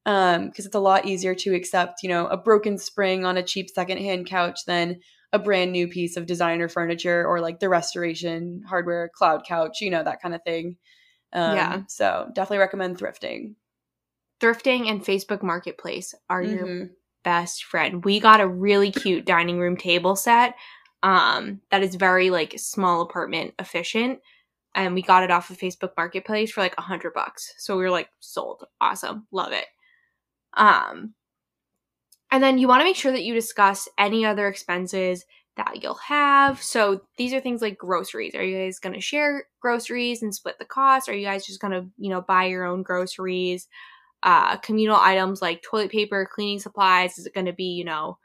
Um, 0.05 0.47
because 0.47 0.65
it's 0.65 0.75
a 0.75 0.79
lot 0.79 1.05
easier 1.05 1.33
to 1.33 1.55
accept, 1.55 2.03
you 2.03 2.09
know, 2.09 2.27
a 2.27 2.35
broken 2.35 2.77
spring 2.77 3.23
on 3.23 3.37
a 3.37 3.43
cheap 3.43 3.69
secondhand 3.69 4.25
couch 4.27 4.59
than 4.67 4.99
a 5.31 5.39
brand 5.39 5.71
new 5.71 5.87
piece 5.87 6.17
of 6.17 6.25
designer 6.25 6.67
furniture 6.67 7.25
or 7.25 7.39
like 7.39 7.59
the 7.59 7.69
restoration 7.69 8.63
hardware 8.67 9.09
cloud 9.15 9.45
couch, 9.47 9.79
you 9.79 9.89
know, 9.89 10.03
that 10.03 10.21
kind 10.21 10.35
of 10.35 10.43
thing. 10.43 10.75
Um, 11.31 11.55
yeah. 11.55 11.81
So 11.87 12.29
definitely 12.33 12.57
recommend 12.57 12.97
thrifting. 12.97 13.55
Thrifting 14.43 14.89
and 14.89 15.01
Facebook 15.01 15.41
Marketplace 15.41 16.13
are 16.29 16.43
mm-hmm. 16.43 16.65
your 16.65 16.89
best 17.23 17.63
friend. 17.63 18.03
We 18.03 18.19
got 18.19 18.41
a 18.41 18.47
really 18.47 18.91
cute 18.91 19.25
dining 19.25 19.57
room 19.57 19.77
table 19.77 20.17
set 20.17 20.55
um, 21.01 21.61
that 21.71 21.81
is 21.81 21.95
very 21.95 22.29
like 22.29 22.59
small 22.59 23.01
apartment 23.01 23.53
efficient. 23.57 24.19
And 24.75 24.95
we 24.95 25.01
got 25.01 25.23
it 25.23 25.31
off 25.31 25.49
of 25.49 25.57
Facebook 25.57 25.91
Marketplace 25.95 26.51
for 26.51 26.59
like 26.59 26.75
a 26.77 26.81
hundred 26.81 27.13
bucks. 27.13 27.53
So 27.57 27.77
we 27.77 27.83
were 27.83 27.89
like, 27.89 28.09
sold. 28.19 28.65
Awesome. 28.81 29.27
Love 29.31 29.53
it. 29.53 29.65
Um, 30.55 31.13
and 32.29 32.43
then 32.43 32.57
you 32.57 32.67
want 32.67 32.81
to 32.81 32.85
make 32.85 32.97
sure 32.97 33.13
that 33.13 33.23
you 33.23 33.33
discuss 33.33 33.87
any 33.97 34.25
other 34.25 34.47
expenses 34.49 35.23
that 35.55 35.83
you'll 35.83 35.93
have. 35.93 36.61
So 36.61 37.01
these 37.17 37.31
are 37.31 37.39
things 37.39 37.61
like 37.61 37.77
groceries. 37.77 38.35
Are 38.35 38.43
you 38.43 38.57
guys 38.57 38.79
going 38.79 38.95
to 38.95 38.99
share 38.99 39.45
groceries 39.61 40.21
and 40.21 40.35
split 40.35 40.57
the 40.59 40.65
cost? 40.65 41.07
Are 41.07 41.15
you 41.15 41.25
guys 41.25 41.45
just 41.45 41.61
going 41.61 41.73
to, 41.73 41.87
you 41.97 42.09
know, 42.09 42.21
buy 42.21 42.45
your 42.45 42.65
own 42.65 42.81
groceries? 42.83 43.67
Uh, 44.23 44.55
communal 44.57 44.95
items 44.95 45.41
like 45.41 45.61
toilet 45.61 45.91
paper, 45.91 46.25
cleaning 46.33 46.59
supplies. 46.59 47.17
Is 47.17 47.25
it 47.25 47.33
going 47.33 47.45
to 47.45 47.53
be, 47.53 47.73
you 47.73 47.83
know, 47.83 48.17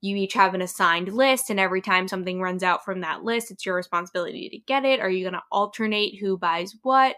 you 0.00 0.16
each 0.16 0.32
have 0.32 0.54
an 0.54 0.62
assigned 0.62 1.12
list, 1.12 1.50
and 1.50 1.60
every 1.60 1.82
time 1.82 2.08
something 2.08 2.40
runs 2.40 2.62
out 2.62 2.84
from 2.86 3.02
that 3.02 3.22
list, 3.22 3.50
it's 3.50 3.66
your 3.66 3.76
responsibility 3.76 4.48
to 4.48 4.58
get 4.66 4.86
it. 4.86 4.98
Are 4.98 5.10
you 5.10 5.22
going 5.24 5.34
to 5.34 5.42
alternate 5.52 6.18
who 6.18 6.38
buys 6.38 6.74
what? 6.82 7.16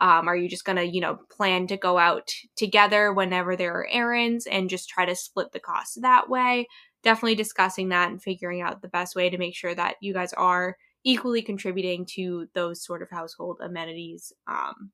Um, 0.00 0.26
are 0.26 0.36
you 0.36 0.48
just 0.48 0.64
going 0.64 0.76
to, 0.76 0.84
you 0.84 1.00
know, 1.00 1.20
plan 1.30 1.68
to 1.68 1.76
go 1.76 1.96
out 1.96 2.28
together 2.56 3.12
whenever 3.12 3.54
there 3.54 3.72
are 3.78 3.88
errands 3.88 4.46
and 4.46 4.68
just 4.68 4.88
try 4.88 5.06
to 5.06 5.14
split 5.14 5.52
the 5.52 5.60
cost 5.60 6.02
that 6.02 6.28
way? 6.28 6.66
Definitely 7.04 7.36
discussing 7.36 7.90
that 7.90 8.10
and 8.10 8.20
figuring 8.20 8.62
out 8.62 8.82
the 8.82 8.88
best 8.88 9.14
way 9.14 9.30
to 9.30 9.38
make 9.38 9.54
sure 9.54 9.74
that 9.74 9.94
you 10.00 10.12
guys 10.12 10.32
are 10.32 10.76
equally 11.04 11.42
contributing 11.42 12.04
to 12.14 12.48
those 12.54 12.84
sort 12.84 13.02
of 13.02 13.10
household 13.10 13.60
amenities. 13.62 14.32
Um, 14.48 14.90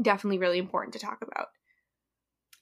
definitely 0.00 0.38
really 0.38 0.58
important 0.58 0.92
to 0.92 1.00
talk 1.00 1.18
about. 1.22 1.48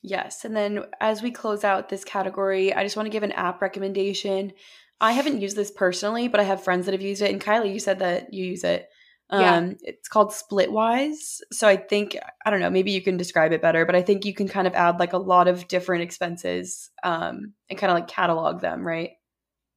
Yes. 0.07 0.45
And 0.45 0.55
then 0.55 0.85
as 1.01 1.23
we 1.23 1.31
close 1.31 1.65
out 1.65 1.89
this 1.89 2.05
category, 2.05 2.75
I 2.75 2.83
just 2.83 2.95
want 2.95 3.07
to 3.07 3.11
give 3.11 3.23
an 3.23 3.33
app 3.33 3.63
recommendation. 3.63 4.53
I 5.01 5.13
haven't 5.13 5.41
used 5.41 5.57
this 5.57 5.71
personally, 5.71 6.29
but 6.29 6.41
I 6.41 6.43
have 6.43 6.63
friends 6.63 6.85
that 6.85 6.93
have 6.93 7.01
used 7.01 7.23
it. 7.23 7.33
And 7.33 7.41
Kylie, 7.41 7.73
you 7.73 7.81
said 7.81 8.01
that 8.01 8.35
you 8.35 8.45
use 8.45 8.65
it. 8.65 8.87
Um, 9.31 9.41
yeah. 9.41 9.73
It's 9.81 10.09
called 10.09 10.33
Splitwise. 10.33 11.41
So 11.51 11.67
I 11.67 11.77
think, 11.77 12.19
I 12.45 12.51
don't 12.51 12.61
know, 12.61 12.69
maybe 12.69 12.91
you 12.91 13.01
can 13.01 13.17
describe 13.17 13.53
it 13.53 13.63
better, 13.63 13.87
but 13.87 13.97
I 13.97 14.03
think 14.03 14.27
you 14.27 14.35
can 14.35 14.47
kind 14.47 14.67
of 14.67 14.75
add 14.75 15.01
like 15.01 15.15
a 15.15 15.19
lot 15.19 15.49
of 15.49 15.69
different 15.69 16.03
expenses 16.03 16.91
um, 17.03 17.55
and 17.71 17.79
kind 17.79 17.91
of 17.91 17.97
like 17.97 18.07
catalog 18.07 18.61
them, 18.61 18.87
right? 18.87 19.13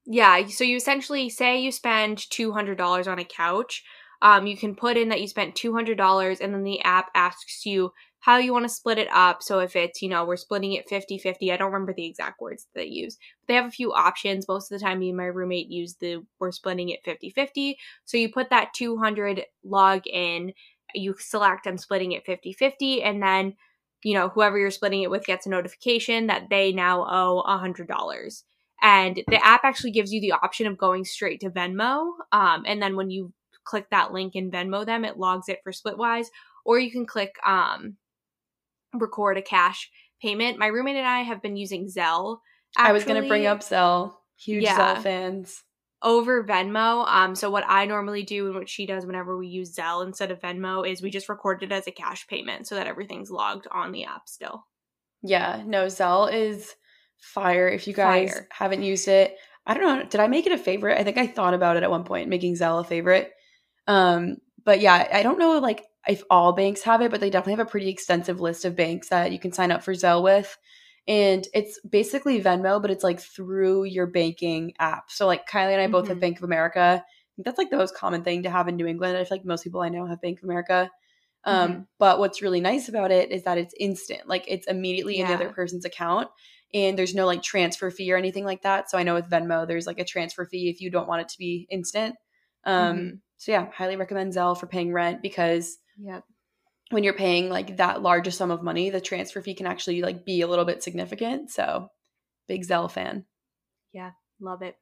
Yeah. 0.05 0.45
So 0.47 0.65
you 0.65 0.75
essentially 0.75 1.30
say 1.30 1.61
you 1.61 1.71
spend 1.71 2.17
$200 2.17 3.07
on 3.09 3.17
a 3.17 3.23
couch. 3.23 3.82
Um, 4.21 4.45
you 4.45 4.57
can 4.57 4.75
put 4.75 4.97
in 4.97 5.07
that 5.09 5.21
you 5.21 5.30
spent 5.30 5.55
$200 5.55 6.41
and 6.41 6.53
then 6.53 6.63
the 6.63 6.82
app 6.82 7.11
asks 7.15 7.65
you 7.65 7.93
how 8.20 8.38
you 8.38 8.51
want 8.51 8.65
to 8.65 8.70
split 8.70 8.97
it 8.97 9.07
up. 9.11 9.41
So 9.41 9.59
if 9.59 9.76
it's, 9.76 10.01
you 10.01 10.09
know, 10.09 10.26
we're 10.26 10.38
splitting 10.38 10.74
it 10.74 10.89
50 10.89 11.18
50, 11.18 11.51
I 11.51 11.57
don't 11.57 11.72
remember 11.72 11.93
the 11.93 12.05
exact 12.05 12.41
words 12.41 12.65
that 12.65 12.82
they 12.82 12.88
use. 12.88 13.18
But 13.41 13.47
they 13.47 13.55
have 13.55 13.65
a 13.65 13.72
few 13.72 13.93
options. 13.93 14.47
Most 14.47 14.72
of 14.72 14.80
the 14.80 14.86
time, 14.86 14.99
me 14.99 15.09
and 15.09 15.18
my 15.18 15.26
roommate 15.26 15.70
use 15.70 15.95
the 15.99 16.26
we're 16.39 16.51
splitting 16.51 16.89
it 16.89 16.99
50 17.05 17.30
50. 17.30 17.78
So 18.05 18.18
you 18.18 18.32
put 18.32 18.49
that 18.49 18.74
200 18.76 19.43
log 19.63 20.01
in, 20.07 20.53
you 20.93 21.15
select 21.20 21.68
I'm 21.68 21.78
splitting 21.78 22.11
it 22.11 22.26
50 22.26 22.53
50, 22.53 23.03
and 23.03 23.22
then, 23.22 23.53
you 24.03 24.13
know, 24.13 24.30
whoever 24.30 24.57
you're 24.57 24.72
splitting 24.72 25.03
it 25.03 25.11
with 25.11 25.26
gets 25.26 25.45
a 25.45 25.49
notification 25.49 26.28
that 26.28 26.49
they 26.49 26.72
now 26.72 27.03
owe 27.03 27.43
$100. 27.47 28.43
And 28.82 29.24
the 29.28 29.43
app 29.43 29.61
actually 29.63 29.91
gives 29.91 30.11
you 30.11 30.22
the 30.22 30.34
option 30.34 30.68
of 30.68 30.78
going 30.78 31.03
straight 31.03 31.39
to 31.41 31.49
Venmo. 31.49 32.09
Um, 32.32 32.63
and 32.68 32.82
then 32.82 32.95
when 32.95 33.09
you 33.09 33.34
click 33.63 33.89
that 33.89 34.13
link 34.13 34.36
in 34.36 34.51
Venmo 34.51 34.86
them, 34.86 35.03
it 35.03 35.18
logs 35.18 35.49
it 35.49 35.59
for 35.63 35.72
Splitwise. 35.72 36.28
Or 36.63 36.78
you 36.78 36.91
can 36.91 37.05
click 37.05 37.36
um, 37.45 37.97
record 39.00 39.38
a 39.38 39.41
cash 39.41 39.89
payment. 40.22 40.60
My 40.60 40.68
roommate 40.68 40.95
and 40.95 41.08
I 41.08 41.22
have 41.22 41.41
been 41.41 41.58
using 41.58 41.88
Zelle. 41.88 42.39
Actually, 42.78 42.89
I 42.89 42.93
was 42.93 43.04
going 43.06 43.22
to 43.22 43.28
bring 43.28 43.45
up 43.45 43.60
Zelle. 43.60 44.14
Huge 44.38 44.64
yeah, 44.64 44.95
Zelle 44.95 45.04
fans. 45.04 45.64
Over 46.04 46.43
Venmo. 46.43 47.08
Um, 47.08 47.34
so 47.36 47.50
what 47.50 47.66
I 47.68 47.86
normally 47.86 48.24
do 48.24 48.48
and 48.48 48.56
what 48.56 48.70
she 48.70 48.86
does 48.86 49.06
whenever 49.06 49.38
we 49.38 49.48
use 49.48 49.76
Zelle 49.76 50.06
instead 50.06 50.30
of 50.32 50.39
Venmo 50.39 50.88
is 50.88 51.02
we 51.02 51.10
just 51.10 51.30
record 51.30 51.64
it 51.64 51.72
as 51.72 51.88
a 51.88 51.91
cash 51.91 52.28
payment 52.28 52.68
so 52.68 52.76
that 52.76 52.88
everything's 52.88 53.32
logged 53.32 53.68
on 53.72 53.91
the 53.91 54.04
app 54.04 54.28
still. 54.28 54.66
Yeah, 55.24 55.64
no, 55.66 55.88
Zelle 55.88 56.32
is 56.32 56.76
fire. 57.20 57.68
If 57.68 57.88
you 57.88 57.93
guys 57.93 58.32
fire. 58.32 58.48
haven't 58.52 58.84
used 58.84 59.08
it, 59.08 59.36
I 59.66 59.74
don't 59.74 59.84
know. 59.84 60.06
Did 60.08 60.22
I 60.22 60.28
make 60.28 60.45
it 60.45 60.54
a 60.54 60.58
favorite? 60.58 61.00
I 61.00 61.04
think 61.04 61.18
I 61.18 61.28
thought 61.28 61.54
about 61.54 61.78
it 61.78 61.84
at 61.84 61.91
one 61.91 62.04
point, 62.04 62.30
making 62.30 62.54
Zelle 62.56 62.82
a 62.82 62.84
favorite. 62.84 63.32
Um, 63.88 64.38
but 64.64 64.82
yeah, 64.82 65.08
I 65.12 65.24
don't 65.24 65.39
know 65.39 65.60
like 65.60 65.84
if 66.08 66.24
all 66.30 66.53
banks 66.53 66.84
have 66.84 67.01
it, 67.01 67.12
but 67.12 67.20
they 67.20 67.30
definitely 67.30 67.58
have 67.58 67.68
a 67.68 67.70
pretty 67.70 67.89
extensive 67.89 68.39
list 68.39 68.66
of 68.66 68.76
banks 68.76 69.10
that 69.10 69.32
you 69.32 69.39
can 69.39 69.51
sign 69.51 69.72
up 69.72 69.84
for 69.84 69.93
Zelle 69.93 70.24
with. 70.24 70.58
And 71.08 71.47
it's 71.53 71.80
basically 71.89 72.41
Venmo, 72.41 72.82
but 72.82 72.91
it's 72.91 73.03
like 73.03 73.20
through 73.20 73.86
your 73.86 74.08
banking 74.08 74.74
app. 74.80 75.10
So 75.10 75.26
like 75.26 75.47
Kylie 75.47 75.74
and 75.74 75.82
I 75.82 75.88
both 75.88 76.03
mm-hmm. 76.03 76.12
have 76.12 76.20
Bank 76.20 76.38
of 76.38 76.43
America. 76.43 77.03
that's 77.38 77.58
like 77.58 77.70
the 77.70 77.78
most 77.78 77.95
common 77.95 78.24
thing 78.24 78.43
to 78.43 78.49
have 78.49 78.68
in 78.68 78.76
New 78.76 78.88
England. 78.88 79.18
I 79.18 79.24
feel 79.24 79.38
like 79.38 79.45
most 79.45 79.64
people 79.64 79.82
I 79.82 79.89
know 79.89 80.05
have 80.05 80.22
Bank 80.22 80.39
of 80.39 80.43
America. 80.43 80.89
Um, 81.45 81.72
mm-hmm. 81.72 81.82
But 81.97 82.20
what's 82.20 82.41
really 82.41 82.60
nice 82.60 82.89
about 82.89 83.12
it 83.12 83.32
is 83.32 83.43
that 83.43 83.58
it's 83.58 83.74
instant. 83.80 84.28
Like 84.28 84.43
it's 84.47 84.68
immediately 84.68 85.18
yeah. 85.18 85.24
in 85.24 85.28
the 85.28 85.45
other 85.45 85.53
person's 85.53 85.86
account 85.86 86.30
and 86.74 86.97
there's 86.97 87.16
no 87.16 87.26
like 87.26 87.41
transfer 87.41 87.89
fee 87.89 88.12
or 88.12 88.18
anything 88.18 88.43
like 88.43 88.64
that. 88.64 88.89
So 88.89 88.97
I 88.97 89.03
know 89.03 89.14
with 89.14 89.30
Venmo, 89.30 89.68
there's 89.68 89.88
like 89.88 89.99
a 89.99 90.05
transfer 90.05 90.45
fee 90.45 90.70
if 90.70 90.82
you 90.82 90.91
don't 90.91 91.08
want 91.08 91.22
it 91.22 91.30
to 91.30 91.38
be 91.38 91.68
instant. 91.70 92.16
Um, 92.66 92.97
mm-hmm. 92.97 93.16
So 93.38 93.51
yeah, 93.51 93.68
highly 93.72 93.95
recommend 93.95 94.34
Zelle 94.34 94.60
for 94.60 94.68
paying 94.68 94.91
rent 94.91 95.22
because 95.22 95.78
yeah, 96.00 96.22
when 96.89 97.04
you're 97.04 97.14
paying 97.14 97.50
like 97.50 97.78
that 97.78 98.02
large 98.02 98.28
a 98.28 98.32
sum 98.32 98.52
of 98.52 98.64
money, 98.64 98.89
the 98.89 99.02
transfer 99.02 99.41
fee 99.41 99.56
can 99.56 99.68
actually 99.68 100.02
like 100.02 100.26
be 100.26 100.41
a 100.41 100.48
little 100.48 100.66
bit 100.66 100.84
significant. 100.84 101.52
So 101.52 101.89
big 102.48 102.66
Zelle 102.66 102.91
fan. 102.91 103.26
Yeah, 103.93 104.12
love 104.39 104.62
it. 104.62 104.78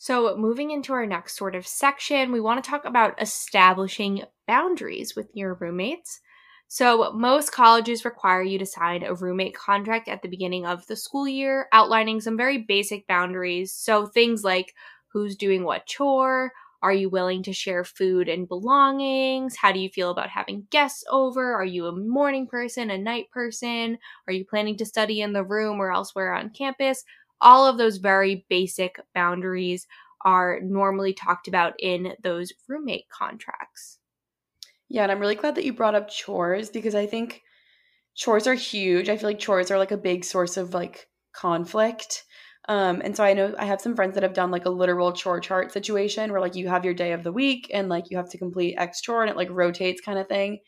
So, 0.00 0.36
moving 0.36 0.70
into 0.70 0.92
our 0.92 1.06
next 1.06 1.36
sort 1.36 1.56
of 1.56 1.66
section, 1.66 2.30
we 2.30 2.40
want 2.40 2.62
to 2.62 2.70
talk 2.70 2.84
about 2.84 3.20
establishing 3.20 4.22
boundaries 4.46 5.16
with 5.16 5.28
your 5.34 5.54
roommates. 5.54 6.20
So, 6.68 7.12
most 7.12 7.50
colleges 7.50 8.04
require 8.04 8.42
you 8.42 8.60
to 8.60 8.66
sign 8.66 9.02
a 9.02 9.14
roommate 9.14 9.56
contract 9.56 10.06
at 10.08 10.22
the 10.22 10.28
beginning 10.28 10.66
of 10.66 10.86
the 10.86 10.94
school 10.94 11.26
year, 11.26 11.66
outlining 11.72 12.20
some 12.20 12.36
very 12.36 12.58
basic 12.58 13.08
boundaries. 13.08 13.72
So, 13.72 14.06
things 14.06 14.44
like 14.44 14.72
who's 15.12 15.34
doing 15.34 15.64
what 15.64 15.86
chore, 15.86 16.52
are 16.82 16.92
you 16.92 17.08
willing 17.08 17.42
to 17.44 17.52
share 17.52 17.84
food 17.84 18.28
and 18.28 18.48
belongings? 18.48 19.56
How 19.56 19.72
do 19.72 19.80
you 19.80 19.88
feel 19.88 20.10
about 20.10 20.30
having 20.30 20.66
guests 20.70 21.04
over? 21.10 21.54
Are 21.54 21.64
you 21.64 21.86
a 21.86 21.92
morning 21.96 22.46
person, 22.46 22.90
a 22.90 22.98
night 22.98 23.30
person? 23.30 23.98
Are 24.26 24.32
you 24.32 24.44
planning 24.44 24.76
to 24.78 24.86
study 24.86 25.20
in 25.20 25.32
the 25.32 25.44
room 25.44 25.80
or 25.80 25.92
elsewhere 25.92 26.32
on 26.34 26.50
campus? 26.50 27.04
All 27.40 27.66
of 27.66 27.78
those 27.78 27.98
very 27.98 28.46
basic 28.48 29.00
boundaries 29.14 29.86
are 30.24 30.60
normally 30.62 31.12
talked 31.14 31.48
about 31.48 31.74
in 31.78 32.14
those 32.22 32.52
roommate 32.68 33.08
contracts. 33.08 33.98
Yeah, 34.88 35.02
and 35.02 35.12
I'm 35.12 35.20
really 35.20 35.34
glad 35.34 35.54
that 35.54 35.64
you 35.64 35.72
brought 35.72 35.94
up 35.94 36.08
chores 36.10 36.70
because 36.70 36.94
I 36.94 37.06
think 37.06 37.42
chores 38.14 38.46
are 38.46 38.54
huge. 38.54 39.08
I 39.08 39.16
feel 39.16 39.28
like 39.30 39.38
chores 39.40 39.70
are 39.70 39.78
like 39.78 39.92
a 39.92 39.96
big 39.98 40.24
source 40.24 40.56
of 40.56 40.74
like 40.74 41.08
conflict. 41.32 42.24
Um, 42.68 43.00
and 43.02 43.16
so 43.16 43.24
I 43.24 43.32
know 43.32 43.54
I 43.58 43.64
have 43.64 43.80
some 43.80 43.96
friends 43.96 44.14
that 44.14 44.22
have 44.22 44.34
done 44.34 44.50
like 44.50 44.66
a 44.66 44.70
literal 44.70 45.12
chore 45.12 45.40
chart 45.40 45.72
situation 45.72 46.30
where 46.30 46.40
like 46.40 46.54
you 46.54 46.68
have 46.68 46.84
your 46.84 46.92
day 46.92 47.12
of 47.12 47.24
the 47.24 47.32
week 47.32 47.70
and 47.72 47.88
like 47.88 48.10
you 48.10 48.18
have 48.18 48.28
to 48.30 48.38
complete 48.38 48.76
X 48.76 49.00
chore 49.00 49.22
and 49.22 49.30
it 49.30 49.36
like 49.36 49.48
rotates 49.50 50.02
kind 50.02 50.18
of 50.18 50.28
thing. 50.28 50.60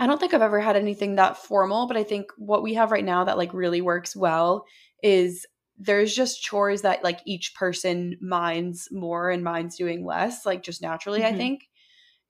I 0.00 0.08
don't 0.08 0.18
think 0.18 0.34
I've 0.34 0.42
ever 0.42 0.60
had 0.60 0.76
anything 0.76 1.14
that 1.14 1.36
formal, 1.36 1.86
but 1.86 1.96
I 1.96 2.02
think 2.02 2.26
what 2.36 2.64
we 2.64 2.74
have 2.74 2.90
right 2.90 3.04
now 3.04 3.24
that 3.24 3.38
like 3.38 3.54
really 3.54 3.80
works 3.80 4.16
well 4.16 4.64
is 5.00 5.46
there's 5.78 6.14
just 6.14 6.42
chores 6.42 6.82
that 6.82 7.04
like 7.04 7.20
each 7.24 7.54
person 7.54 8.16
minds 8.20 8.88
more 8.90 9.30
and 9.30 9.44
minds 9.44 9.76
doing 9.76 10.04
less, 10.04 10.44
like 10.44 10.64
just 10.64 10.82
naturally, 10.82 11.20
mm-hmm. 11.20 11.34
I 11.34 11.38
think. 11.38 11.68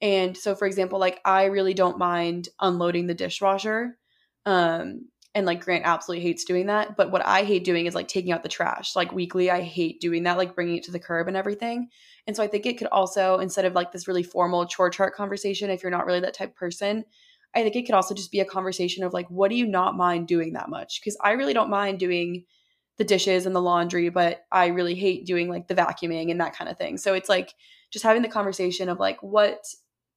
And 0.02 0.36
so 0.36 0.54
for 0.54 0.66
example, 0.66 0.98
like 0.98 1.20
I 1.24 1.44
really 1.44 1.72
don't 1.72 1.96
mind 1.98 2.50
unloading 2.60 3.06
the 3.06 3.14
dishwasher. 3.14 3.96
Um 4.44 5.08
and 5.34 5.46
like 5.46 5.64
Grant 5.64 5.84
absolutely 5.84 6.24
hates 6.24 6.44
doing 6.44 6.66
that. 6.66 6.96
But 6.96 7.10
what 7.10 7.26
I 7.26 7.42
hate 7.42 7.64
doing 7.64 7.86
is 7.86 7.94
like 7.94 8.06
taking 8.06 8.32
out 8.32 8.42
the 8.42 8.48
trash. 8.48 8.94
Like 8.94 9.12
weekly, 9.12 9.50
I 9.50 9.62
hate 9.62 10.00
doing 10.00 10.22
that, 10.24 10.36
like 10.36 10.54
bringing 10.54 10.76
it 10.76 10.84
to 10.84 10.92
the 10.92 11.00
curb 11.00 11.26
and 11.26 11.36
everything. 11.36 11.88
And 12.26 12.36
so 12.36 12.42
I 12.42 12.46
think 12.46 12.66
it 12.66 12.78
could 12.78 12.86
also, 12.88 13.38
instead 13.38 13.64
of 13.64 13.74
like 13.74 13.90
this 13.90 14.06
really 14.06 14.22
formal 14.22 14.66
chore 14.66 14.90
chart 14.90 15.14
conversation, 15.14 15.70
if 15.70 15.82
you're 15.82 15.90
not 15.90 16.06
really 16.06 16.20
that 16.20 16.34
type 16.34 16.50
of 16.50 16.56
person, 16.56 17.04
I 17.54 17.62
think 17.62 17.74
it 17.76 17.86
could 17.86 17.94
also 17.94 18.14
just 18.14 18.32
be 18.32 18.40
a 18.40 18.44
conversation 18.44 19.04
of 19.04 19.12
like, 19.12 19.28
what 19.28 19.50
do 19.50 19.56
you 19.56 19.66
not 19.66 19.96
mind 19.96 20.28
doing 20.28 20.52
that 20.52 20.68
much? 20.68 21.00
Because 21.00 21.16
I 21.20 21.32
really 21.32 21.52
don't 21.52 21.70
mind 21.70 21.98
doing 21.98 22.44
the 22.96 23.04
dishes 23.04 23.44
and 23.44 23.56
the 23.56 23.60
laundry, 23.60 24.08
but 24.08 24.44
I 24.52 24.66
really 24.68 24.94
hate 24.94 25.26
doing 25.26 25.48
like 25.48 25.66
the 25.66 25.74
vacuuming 25.74 26.30
and 26.30 26.40
that 26.40 26.56
kind 26.56 26.70
of 26.70 26.78
thing. 26.78 26.96
So 26.96 27.14
it's 27.14 27.28
like 27.28 27.52
just 27.90 28.04
having 28.04 28.22
the 28.22 28.28
conversation 28.28 28.88
of 28.88 29.00
like, 29.00 29.20
what 29.22 29.64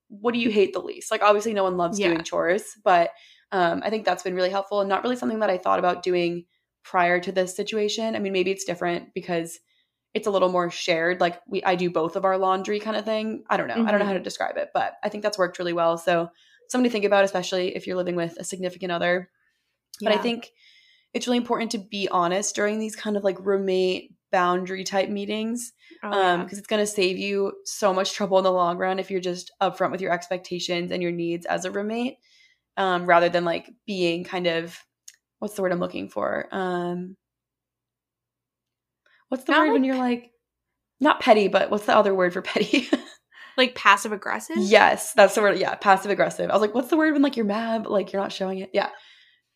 what 0.09 0.33
do 0.33 0.39
you 0.39 0.49
hate 0.49 0.73
the 0.73 0.79
least? 0.79 1.11
Like 1.11 1.21
obviously 1.21 1.53
no 1.53 1.63
one 1.63 1.75
loves 1.75 1.99
yeah. 1.99 2.07
doing 2.07 2.23
chores, 2.23 2.63
but 2.83 3.09
um, 3.51 3.81
I 3.83 3.89
think 3.89 4.05
that's 4.05 4.23
been 4.23 4.35
really 4.35 4.49
helpful 4.49 4.81
and 4.81 4.89
not 4.89 5.03
really 5.03 5.15
something 5.15 5.39
that 5.39 5.49
I 5.49 5.57
thought 5.57 5.79
about 5.79 6.03
doing 6.03 6.45
prior 6.83 7.19
to 7.19 7.31
this 7.31 7.55
situation. 7.55 8.15
I 8.15 8.19
mean, 8.19 8.33
maybe 8.33 8.51
it's 8.51 8.65
different 8.65 9.13
because 9.13 9.59
it's 10.13 10.27
a 10.27 10.31
little 10.31 10.49
more 10.49 10.69
shared. 10.69 11.21
Like 11.21 11.39
we, 11.47 11.63
I 11.63 11.75
do 11.75 11.89
both 11.89 12.15
of 12.15 12.25
our 12.25 12.37
laundry 12.37 12.79
kind 12.79 12.97
of 12.97 13.05
thing. 13.05 13.43
I 13.49 13.57
don't 13.57 13.67
know. 13.67 13.75
Mm-hmm. 13.75 13.87
I 13.87 13.91
don't 13.91 13.99
know 13.99 14.05
how 14.05 14.11
mm-hmm. 14.11 14.19
to 14.19 14.23
describe 14.23 14.57
it, 14.57 14.69
but 14.73 14.93
I 15.03 15.09
think 15.09 15.23
that's 15.23 15.37
worked 15.37 15.59
really 15.59 15.73
well. 15.73 15.97
So 15.97 16.29
something 16.69 16.89
to 16.89 16.91
think 16.91 17.05
about, 17.05 17.23
especially 17.23 17.75
if 17.75 17.87
you're 17.87 17.97
living 17.97 18.15
with 18.15 18.37
a 18.37 18.43
significant 18.43 18.91
other. 18.91 19.29
Yeah. 19.99 20.09
But 20.09 20.19
I 20.19 20.21
think 20.21 20.51
it's 21.13 21.27
really 21.27 21.37
important 21.37 21.71
to 21.71 21.77
be 21.77 22.07
honest 22.09 22.55
during 22.55 22.79
these 22.79 22.95
kind 22.95 23.17
of 23.17 23.23
like 23.23 23.37
roommate 23.39 24.13
boundary 24.29 24.83
type 24.83 25.07
meetings 25.07 25.71
oh, 26.03 26.11
um 26.11 26.43
because 26.43 26.57
it's 26.57 26.67
going 26.67 26.81
to 26.81 26.85
save 26.85 27.17
you 27.17 27.53
so 27.63 27.93
much 27.93 28.11
trouble 28.11 28.37
in 28.37 28.43
the 28.43 28.51
long 28.51 28.77
run 28.77 28.99
if 28.99 29.09
you're 29.09 29.21
just 29.21 29.51
upfront 29.61 29.89
with 29.89 30.01
your 30.01 30.11
expectations 30.11 30.91
and 30.91 31.01
your 31.01 31.13
needs 31.13 31.45
as 31.45 31.63
a 31.63 31.71
roommate 31.71 32.17
um, 32.77 33.05
rather 33.05 33.29
than 33.29 33.43
like 33.45 33.69
being 33.85 34.23
kind 34.23 34.47
of 34.47 34.77
what's 35.39 35.55
the 35.55 35.61
word 35.61 35.71
I'm 35.71 35.79
looking 35.79 36.09
for? 36.09 36.47
Um, 36.51 37.15
what's 39.29 39.43
the 39.43 39.51
not 39.51 39.59
word 39.59 39.67
like, 39.67 39.73
when 39.73 39.83
you're 39.83 39.95
like 39.97 40.31
not 40.99 41.19
petty, 41.19 41.47
but 41.47 41.69
what's 41.69 41.85
the 41.85 41.95
other 41.95 42.15
word 42.15 42.33
for 42.33 42.41
petty? 42.41 42.87
like 43.57 43.75
passive 43.75 44.11
aggressive? 44.11 44.57
Yes, 44.59 45.13
that's 45.13 45.35
the 45.35 45.41
word. 45.41 45.57
Yeah, 45.57 45.75
passive 45.75 46.11
aggressive. 46.11 46.49
I 46.49 46.53
was 46.53 46.61
like, 46.61 46.73
what's 46.73 46.89
the 46.89 46.97
word 46.97 47.13
when 47.13 47.21
like 47.21 47.35
you're 47.37 47.45
mad, 47.45 47.83
but 47.83 47.91
like 47.91 48.11
you're 48.13 48.21
not 48.21 48.31
showing 48.31 48.59
it? 48.59 48.69
Yeah. 48.73 48.89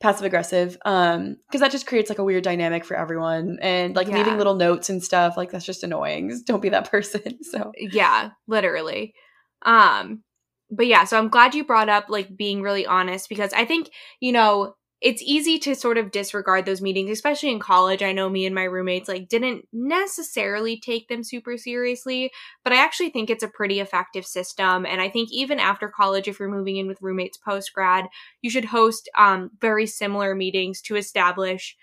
passive 0.01 0.25
aggressive 0.25 0.77
um 0.85 1.37
because 1.47 1.61
that 1.61 1.71
just 1.71 1.85
creates 1.85 2.09
like 2.09 2.17
a 2.17 2.23
weird 2.23 2.43
dynamic 2.43 2.83
for 2.83 2.97
everyone 2.97 3.59
and 3.61 3.95
like 3.95 4.07
Yeah. 4.07 4.15
leaving 4.17 4.35
little 4.37 4.55
notes 4.55 4.89
and 4.89 5.03
stuff 5.03 5.37
like 5.37 5.51
that's 5.51 5.63
just 5.65 5.83
annoying 5.83 6.31
don't 6.47 6.59
be 6.61 6.69
that 6.69 6.89
person 6.89 7.37
so 7.43 7.71
yeah 7.77 8.31
literally 8.47 9.13
um 9.61 10.23
but 10.71 10.87
yeah 10.87 11.03
so 11.03 11.17
i'm 11.17 11.29
glad 11.29 11.53
you 11.55 11.63
brought 11.63 11.89
up 11.89 12.05
like 12.09 12.35
being 12.35 12.61
really 12.61 12.85
honest 12.85 13.29
because 13.29 13.53
i 13.53 13.65
think 13.65 13.89
you 14.19 14.31
know 14.31 14.75
it's 15.01 15.23
easy 15.23 15.57
to 15.57 15.73
sort 15.73 15.97
of 15.97 16.11
disregard 16.11 16.65
those 16.65 16.81
meetings 16.81 17.09
especially 17.09 17.49
in 17.49 17.57
college. 17.57 18.03
I 18.03 18.11
know 18.11 18.29
me 18.29 18.45
and 18.45 18.53
my 18.53 18.65
roommates 18.65 19.09
like 19.09 19.27
didn't 19.29 19.65
necessarily 19.73 20.79
take 20.79 21.07
them 21.07 21.23
super 21.23 21.57
seriously 21.57 22.31
but 22.63 22.71
i 22.73 22.77
actually 22.77 23.09
think 23.09 23.29
it's 23.29 23.43
a 23.43 23.47
pretty 23.47 23.79
effective 23.79 24.25
system. 24.25 24.85
And 24.85 25.01
i 25.01 25.09
think 25.09 25.29
even 25.31 25.59
after 25.59 25.87
college 25.89 26.27
if 26.27 26.39
you're 26.39 26.49
moving 26.49 26.77
in 26.77 26.87
with 26.87 27.01
roommates 27.01 27.37
post 27.37 27.73
grad 27.73 28.07
you 28.41 28.49
should 28.49 28.65
host 28.65 29.09
um 29.17 29.51
very 29.59 29.87
similar 29.87 30.35
meetings 30.35 30.81
to 30.83 30.95
establish 30.95 31.75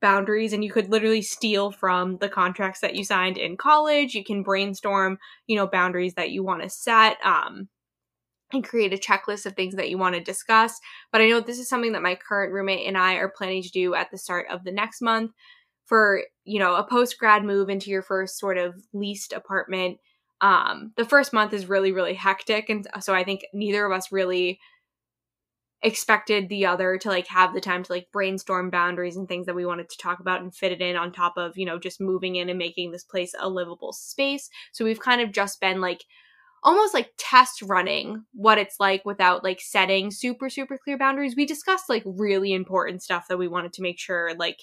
boundaries 0.00 0.52
and 0.52 0.62
you 0.64 0.70
could 0.70 0.90
literally 0.90 1.22
steal 1.22 1.70
from 1.72 2.18
the 2.18 2.28
contracts 2.28 2.80
that 2.80 2.94
you 2.94 3.04
signed 3.04 3.38
in 3.38 3.56
college. 3.56 4.14
You 4.14 4.24
can 4.24 4.42
brainstorm 4.42 5.18
you 5.46 5.56
know 5.56 5.66
boundaries 5.66 6.14
that 6.14 6.30
you 6.30 6.42
want 6.44 6.62
to 6.62 6.68
set 6.70 7.16
um 7.24 7.68
and 8.54 8.64
create 8.64 8.92
a 8.92 8.96
checklist 8.96 9.46
of 9.46 9.54
things 9.54 9.74
that 9.74 9.90
you 9.90 9.98
want 9.98 10.14
to 10.14 10.20
discuss 10.20 10.80
but 11.12 11.20
i 11.20 11.28
know 11.28 11.40
this 11.40 11.58
is 11.58 11.68
something 11.68 11.92
that 11.92 12.02
my 12.02 12.14
current 12.14 12.52
roommate 12.52 12.86
and 12.86 12.96
i 12.96 13.14
are 13.14 13.28
planning 13.28 13.62
to 13.62 13.70
do 13.70 13.94
at 13.94 14.10
the 14.10 14.18
start 14.18 14.46
of 14.50 14.64
the 14.64 14.72
next 14.72 15.02
month 15.02 15.32
for 15.86 16.22
you 16.44 16.58
know 16.58 16.74
a 16.76 16.84
post 16.84 17.18
grad 17.18 17.44
move 17.44 17.68
into 17.68 17.90
your 17.90 18.02
first 18.02 18.38
sort 18.38 18.58
of 18.58 18.74
leased 18.92 19.32
apartment. 19.32 19.98
Um 20.40 20.92
the 20.96 21.04
first 21.04 21.32
month 21.32 21.52
is 21.52 21.66
really 21.68 21.92
really 21.92 22.14
hectic 22.14 22.68
and 22.68 22.86
so 23.00 23.14
i 23.14 23.24
think 23.24 23.42
neither 23.52 23.84
of 23.84 23.92
us 23.92 24.10
really 24.10 24.58
expected 25.82 26.48
the 26.48 26.64
other 26.64 26.96
to 26.96 27.10
like 27.10 27.26
have 27.26 27.52
the 27.52 27.60
time 27.60 27.82
to 27.82 27.92
like 27.92 28.10
brainstorm 28.10 28.70
boundaries 28.70 29.16
and 29.16 29.28
things 29.28 29.44
that 29.44 29.54
we 29.54 29.66
wanted 29.66 29.88
to 29.90 29.98
talk 29.98 30.18
about 30.18 30.40
and 30.40 30.54
fit 30.54 30.72
it 30.72 30.80
in 30.80 30.96
on 30.96 31.12
top 31.12 31.34
of 31.36 31.58
you 31.58 31.66
know 31.66 31.78
just 31.78 32.00
moving 32.00 32.36
in 32.36 32.48
and 32.48 32.58
making 32.58 32.90
this 32.90 33.04
place 33.04 33.34
a 33.38 33.48
livable 33.48 33.92
space. 33.92 34.48
So 34.72 34.84
we've 34.84 35.00
kind 35.00 35.20
of 35.20 35.30
just 35.30 35.60
been 35.60 35.82
like 35.82 36.04
almost 36.64 36.94
like 36.94 37.12
test 37.18 37.62
running 37.62 38.24
what 38.32 38.58
it's 38.58 38.80
like 38.80 39.04
without 39.04 39.44
like 39.44 39.60
setting 39.60 40.10
super 40.10 40.48
super 40.48 40.78
clear 40.78 40.98
boundaries. 40.98 41.36
We 41.36 41.46
discussed 41.46 41.88
like 41.88 42.02
really 42.06 42.52
important 42.52 43.02
stuff 43.02 43.28
that 43.28 43.38
we 43.38 43.48
wanted 43.48 43.72
to 43.74 43.82
make 43.82 43.98
sure 43.98 44.34
like 44.38 44.60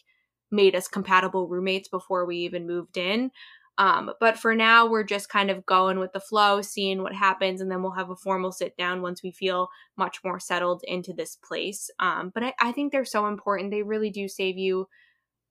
made 0.51 0.75
us 0.75 0.87
compatible 0.87 1.47
roommates 1.47 1.87
before 1.87 2.25
we 2.25 2.37
even 2.37 2.67
moved 2.67 2.97
in. 2.97 3.31
Um, 3.77 4.11
but 4.19 4.37
for 4.37 4.53
now 4.53 4.85
we're 4.85 5.03
just 5.03 5.29
kind 5.29 5.49
of 5.49 5.65
going 5.65 5.99
with 5.99 6.11
the 6.11 6.19
flow 6.19 6.61
seeing 6.61 7.03
what 7.03 7.15
happens 7.15 7.61
and 7.61 7.71
then 7.71 7.81
we'll 7.81 7.93
have 7.93 8.09
a 8.09 8.15
formal 8.15 8.51
sit 8.51 8.75
down 8.75 9.01
once 9.01 9.23
we 9.23 9.31
feel 9.31 9.69
much 9.95 10.19
more 10.25 10.39
settled 10.39 10.83
into 10.87 11.13
this 11.13 11.37
place. 11.37 11.89
Um, 11.99 12.31
but 12.33 12.43
I, 12.43 12.53
I 12.59 12.71
think 12.73 12.91
they're 12.91 13.05
so 13.05 13.27
important. 13.27 13.71
They 13.71 13.83
really 13.83 14.09
do 14.09 14.27
save 14.27 14.57
you 14.57 14.87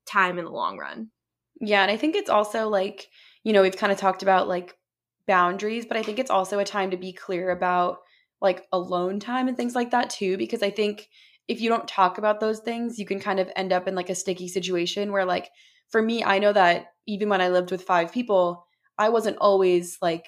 time 0.05 0.38
in 0.38 0.44
the 0.44 0.51
long 0.51 0.78
run. 0.78 1.11
Yeah 1.61 1.82
and 1.82 1.90
i 1.90 1.96
think 1.96 2.16
it's 2.16 2.30
also 2.30 2.68
like 2.68 3.09
you 3.44 3.53
know 3.53 3.62
we've 3.62 3.76
kind 3.76 3.92
of 3.92 3.98
talked 3.98 4.22
about 4.22 4.48
like 4.48 4.78
boundaries 5.30 5.86
but 5.86 5.96
i 5.96 6.02
think 6.02 6.18
it's 6.18 6.30
also 6.30 6.58
a 6.58 6.64
time 6.64 6.90
to 6.90 6.96
be 6.96 7.12
clear 7.12 7.50
about 7.50 7.98
like 8.40 8.66
alone 8.72 9.20
time 9.20 9.46
and 9.46 9.56
things 9.56 9.76
like 9.76 9.92
that 9.92 10.10
too 10.10 10.36
because 10.36 10.60
i 10.60 10.70
think 10.70 11.08
if 11.46 11.60
you 11.60 11.68
don't 11.68 11.86
talk 11.86 12.18
about 12.18 12.40
those 12.40 12.58
things 12.58 12.98
you 12.98 13.06
can 13.06 13.20
kind 13.20 13.38
of 13.38 13.48
end 13.54 13.72
up 13.72 13.86
in 13.86 13.94
like 13.94 14.10
a 14.10 14.14
sticky 14.14 14.48
situation 14.48 15.12
where 15.12 15.24
like 15.24 15.48
for 15.88 16.02
me 16.02 16.24
i 16.24 16.40
know 16.40 16.52
that 16.52 16.86
even 17.06 17.28
when 17.28 17.40
i 17.40 17.48
lived 17.48 17.70
with 17.70 17.82
five 17.82 18.10
people 18.12 18.66
i 18.98 19.08
wasn't 19.08 19.36
always 19.38 19.98
like 20.02 20.26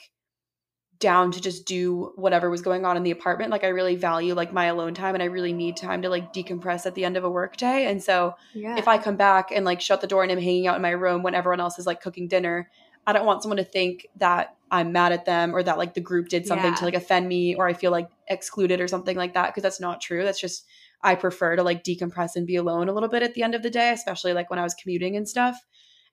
down 1.02 1.32
to 1.32 1.40
just 1.40 1.66
do 1.66 2.12
whatever 2.14 2.48
was 2.48 2.62
going 2.62 2.84
on 2.86 2.96
in 2.96 3.02
the 3.02 3.10
apartment. 3.10 3.50
Like 3.50 3.64
i 3.64 3.68
really 3.68 3.96
value 3.96 4.34
like 4.34 4.52
my 4.52 4.66
alone 4.66 4.94
time 4.94 5.14
and 5.14 5.22
i 5.22 5.26
really 5.26 5.52
need 5.52 5.76
time 5.76 6.00
to 6.02 6.08
like 6.08 6.32
decompress 6.32 6.86
at 6.86 6.94
the 6.94 7.04
end 7.04 7.16
of 7.16 7.24
a 7.24 7.30
work 7.30 7.56
day. 7.56 7.88
And 7.88 8.00
so 8.00 8.34
yeah. 8.54 8.78
If 8.78 8.86
I 8.86 8.98
come 8.98 9.16
back 9.16 9.50
and 9.50 9.64
like 9.64 9.80
shut 9.80 10.00
the 10.00 10.06
door 10.06 10.22
and 10.22 10.30
I'm 10.30 10.38
hanging 10.38 10.68
out 10.68 10.76
in 10.76 10.82
my 10.82 10.90
room 10.90 11.24
when 11.24 11.34
everyone 11.34 11.60
else 11.60 11.78
is 11.78 11.86
like 11.86 12.00
cooking 12.00 12.28
dinner, 12.28 12.70
I 13.06 13.12
don't 13.12 13.26
want 13.26 13.42
someone 13.42 13.56
to 13.56 13.64
think 13.64 14.06
that 14.16 14.56
I'm 14.70 14.92
mad 14.92 15.12
at 15.12 15.24
them 15.24 15.54
or 15.54 15.62
that 15.62 15.76
like 15.78 15.94
the 15.94 16.00
group 16.00 16.28
did 16.28 16.46
something 16.46 16.70
Yeah. 16.70 16.76
to 16.76 16.84
like 16.84 16.94
offend 16.94 17.28
me 17.28 17.54
or 17.54 17.66
I 17.66 17.74
feel 17.74 17.90
like 17.90 18.08
excluded 18.28 18.80
or 18.80 18.88
something 18.88 19.16
like 19.16 19.34
that 19.34 19.48
because 19.48 19.62
that's 19.62 19.80
not 19.80 20.00
true. 20.00 20.24
That's 20.24 20.40
just 20.40 20.64
I 21.02 21.14
prefer 21.16 21.56
to 21.56 21.62
like 21.62 21.82
decompress 21.84 22.36
and 22.36 22.46
be 22.46 22.56
alone 22.56 22.88
a 22.88 22.92
little 22.92 23.08
bit 23.08 23.22
at 23.22 23.34
the 23.34 23.42
end 23.42 23.54
of 23.54 23.62
the 23.62 23.70
day, 23.70 23.90
especially 23.90 24.32
like 24.32 24.50
when 24.50 24.58
I 24.58 24.62
was 24.62 24.74
commuting 24.74 25.16
and 25.16 25.28
stuff. 25.28 25.58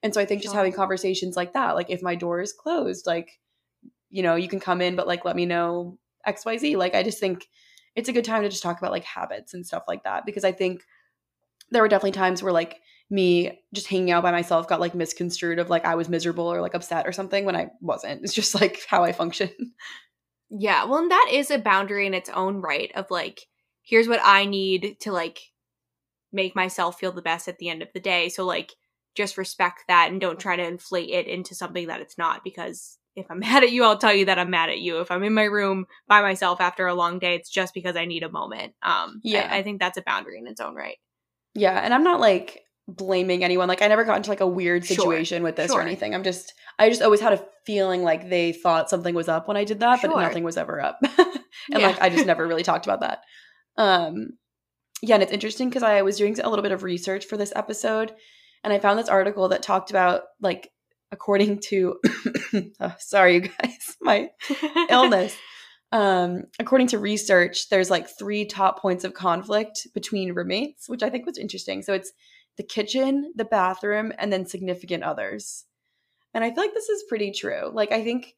And 0.02 0.12
so 0.12 0.20
I 0.20 0.24
think 0.24 0.42
just 0.42 0.54
having 0.54 0.72
conversations 0.72 1.36
like 1.36 1.52
that, 1.52 1.74
like 1.74 1.90
if 1.90 2.02
my 2.02 2.14
door 2.14 2.40
is 2.40 2.52
closed, 2.52 3.06
like 3.06 3.38
you 4.10 4.22
know, 4.22 4.34
you 4.34 4.48
can 4.48 4.58
come 4.60 4.80
in 4.80 4.96
but 4.96 5.06
like 5.06 5.24
let 5.24 5.36
me 5.36 5.46
know 5.46 5.96
XYZ. 6.26 6.76
Like 6.76 6.94
I 6.94 7.02
just 7.02 7.20
think 7.20 7.48
it's 7.94 8.08
a 8.08 8.12
good 8.12 8.24
time 8.24 8.42
to 8.42 8.48
just 8.48 8.62
talk 8.62 8.78
about 8.78 8.90
like 8.90 9.04
habits 9.04 9.54
and 9.54 9.64
stuff 9.64 9.84
like 9.88 10.02
that 10.04 10.26
because 10.26 10.44
I 10.44 10.52
think 10.52 10.82
there 11.70 11.82
were 11.82 11.88
definitely 11.88 12.12
times 12.12 12.42
where 12.42 12.52
like 12.52 12.80
me 13.10 13.60
just 13.74 13.88
hanging 13.88 14.10
out 14.12 14.22
by 14.22 14.30
myself 14.30 14.68
got 14.68 14.80
like 14.80 14.94
misconstrued 14.94 15.58
of 15.58 15.68
like 15.68 15.84
I 15.84 15.96
was 15.96 16.08
miserable 16.08 16.50
or 16.50 16.60
like 16.60 16.74
upset 16.74 17.06
or 17.06 17.12
something 17.12 17.44
when 17.44 17.56
I 17.56 17.70
wasn't. 17.80 18.22
It's 18.22 18.34
just 18.34 18.54
like 18.60 18.84
how 18.88 19.02
I 19.04 19.12
function. 19.12 19.50
Yeah, 20.50 20.84
well, 20.84 20.98
and 21.00 21.10
that 21.10 21.28
is 21.32 21.50
a 21.50 21.58
boundary 21.58 22.06
in 22.06 22.14
its 22.14 22.30
own 22.30 22.60
right 22.60 22.90
of 22.94 23.10
like, 23.10 23.46
here's 23.82 24.08
what 24.08 24.20
I 24.22 24.46
need 24.46 24.96
to 25.00 25.12
like 25.12 25.40
make 26.32 26.54
myself 26.54 26.98
feel 26.98 27.12
the 27.12 27.22
best 27.22 27.48
at 27.48 27.58
the 27.58 27.68
end 27.68 27.82
of 27.82 27.88
the 27.92 28.00
day. 28.00 28.28
So, 28.28 28.44
like, 28.44 28.72
just 29.16 29.36
respect 29.38 29.84
that 29.88 30.10
and 30.10 30.20
don't 30.20 30.38
try 30.38 30.56
to 30.56 30.66
inflate 30.66 31.10
it 31.10 31.26
into 31.26 31.54
something 31.54 31.88
that 31.88 32.00
it's 32.00 32.16
not 32.16 32.44
because 32.44 32.98
if 33.16 33.26
I'm 33.30 33.38
mad 33.40 33.64
at 33.64 33.72
you, 33.72 33.84
I'll 33.84 33.98
tell 33.98 34.14
you 34.14 34.24
that 34.26 34.38
I'm 34.38 34.50
mad 34.50 34.70
at 34.70 34.78
you. 34.80 35.00
If 35.00 35.10
I'm 35.10 35.24
in 35.24 35.34
my 35.34 35.44
room 35.44 35.86
by 36.08 36.20
myself 36.22 36.60
after 36.60 36.86
a 36.86 36.94
long 36.94 37.18
day, 37.18 37.34
it's 37.34 37.50
just 37.50 37.74
because 37.74 37.96
I 37.96 38.04
need 38.04 38.22
a 38.22 38.30
moment. 38.30 38.74
Um, 38.82 39.20
Yeah. 39.22 39.48
I, 39.50 39.58
I 39.58 39.62
think 39.62 39.80
that's 39.80 39.98
a 39.98 40.02
boundary 40.02 40.38
in 40.38 40.46
its 40.46 40.60
own 40.60 40.74
right. 40.74 40.98
yeah, 41.54 41.80
and 41.80 41.92
I'm 41.92 42.04
not 42.04 42.20
like 42.20 42.62
blaming 42.96 43.44
anyone. 43.44 43.68
Like 43.68 43.82
I 43.82 43.88
never 43.88 44.04
got 44.04 44.16
into 44.16 44.30
like 44.30 44.40
a 44.40 44.46
weird 44.46 44.84
Sure, 44.84 44.96
situation 44.96 45.42
with 45.42 45.56
this 45.56 45.70
sure. 45.70 45.80
or 45.80 45.82
anything. 45.82 46.14
I'm 46.14 46.22
just 46.24 46.54
I 46.78 46.88
just 46.88 47.02
always 47.02 47.20
had 47.20 47.32
a 47.32 47.44
feeling 47.66 48.02
like 48.02 48.28
they 48.28 48.52
thought 48.52 48.90
something 48.90 49.14
was 49.14 49.28
up 49.28 49.48
when 49.48 49.56
I 49.56 49.64
did 49.64 49.80
that, 49.80 50.00
but 50.02 50.10
nothing 50.16 50.44
was 50.44 50.56
ever 50.56 50.80
up. 50.80 50.98
and 51.18 51.38
Yeah. 51.68 51.88
like 51.88 52.00
I 52.00 52.08
just 52.10 52.26
never 52.32 52.46
really 52.46 52.62
talked 52.62 52.86
about 52.86 53.00
that. 53.00 53.20
Um 53.76 54.30
yeah, 55.02 55.14
and 55.14 55.22
it's 55.22 55.32
interesting 55.32 55.68
because 55.70 55.82
I 55.82 56.02
was 56.02 56.18
doing 56.18 56.38
a 56.38 56.48
little 56.50 56.62
bit 56.62 56.72
of 56.72 56.82
research 56.82 57.24
for 57.26 57.36
this 57.36 57.52
episode 57.56 58.12
and 58.64 58.72
I 58.72 58.78
found 58.78 58.98
this 58.98 59.08
article 59.08 59.48
that 59.48 59.62
talked 59.62 59.90
about 59.90 60.22
like 60.40 60.70
according 61.12 61.58
to 61.68 61.98
oh, 62.80 62.94
sorry 62.98 63.34
you 63.34 63.40
guys, 63.40 63.96
my 64.00 64.28
illness. 64.88 65.36
Um, 65.92 66.44
according 66.60 66.86
to 66.88 66.98
research, 67.00 67.68
there's 67.68 67.90
like 67.90 68.06
three 68.16 68.44
top 68.44 68.80
points 68.80 69.02
of 69.02 69.12
conflict 69.12 69.88
between 69.92 70.32
roommates, 70.34 70.88
which 70.88 71.02
I 71.02 71.10
think 71.10 71.26
was 71.26 71.36
interesting. 71.36 71.82
So 71.82 71.92
it's 71.94 72.12
the 72.60 72.66
kitchen, 72.66 73.32
the 73.34 73.44
bathroom, 73.46 74.12
and 74.18 74.30
then 74.30 74.44
significant 74.44 75.02
others. 75.02 75.64
And 76.34 76.44
I 76.44 76.50
feel 76.50 76.62
like 76.62 76.74
this 76.74 76.90
is 76.90 77.04
pretty 77.08 77.32
true. 77.32 77.70
Like 77.72 77.90
I 77.90 78.04
think 78.04 78.34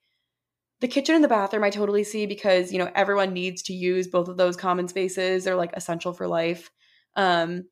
the 0.81 0.87
kitchen 0.87 1.17
and 1.17 1.25
the 1.25 1.29
bathroom 1.29 1.65
I 1.65 1.71
totally 1.71 2.05
see 2.05 2.27
because, 2.27 2.71
you 2.71 2.79
know, 2.79 2.89
everyone 2.95 3.33
needs 3.33 3.63
to 3.63 3.73
use 3.73 4.07
both 4.07 4.29
of 4.29 4.37
those 4.37 4.57
common 4.57 4.87
spaces. 4.87 5.43
They're 5.43 5.57
like 5.57 5.73
essential 5.73 6.13
for 6.13 6.29
life. 6.29 6.71
Um 7.17 7.65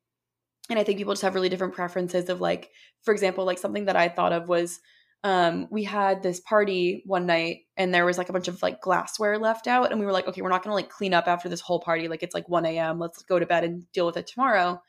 and 0.69 0.77
I 0.77 0.83
think 0.83 0.97
people 0.97 1.13
just 1.13 1.21
have 1.21 1.35
really 1.35 1.47
different 1.47 1.73
preferences 1.73 2.27
of 2.27 2.41
like 2.41 2.69
for 3.03 3.13
example, 3.13 3.45
like 3.45 3.57
something 3.57 3.85
that 3.85 3.95
I 3.95 4.09
thought 4.09 4.33
of 4.33 4.49
was 4.49 4.81
um 5.23 5.69
we 5.71 5.85
had 5.85 6.21
this 6.21 6.41
party 6.41 7.01
one 7.05 7.27
night 7.27 7.59
and 7.77 7.93
there 7.93 8.05
was 8.05 8.17
like 8.17 8.27
a 8.27 8.33
bunch 8.33 8.49
of 8.49 8.61
like 8.61 8.81
glassware 8.81 9.37
left 9.37 9.67
out 9.67 9.89
and 9.89 10.01
we 10.01 10.05
were 10.05 10.11
like 10.11 10.27
okay 10.27 10.41
we're 10.41 10.49
not 10.49 10.63
gonna 10.63 10.75
like 10.75 10.89
clean 10.89 11.13
up 11.13 11.29
after 11.29 11.47
this 11.47 11.61
whole 11.61 11.79
party 11.79 12.09
like 12.09 12.23
it's 12.23 12.35
like 12.35 12.49
1 12.49 12.65
a.m 12.65 12.99
let's 12.99 13.23
go 13.23 13.39
to 13.39 13.45
bed 13.45 13.63
and 13.63 13.89
deal 13.93 14.05
with 14.05 14.17
it 14.17 14.27
tomorrow 14.27 14.81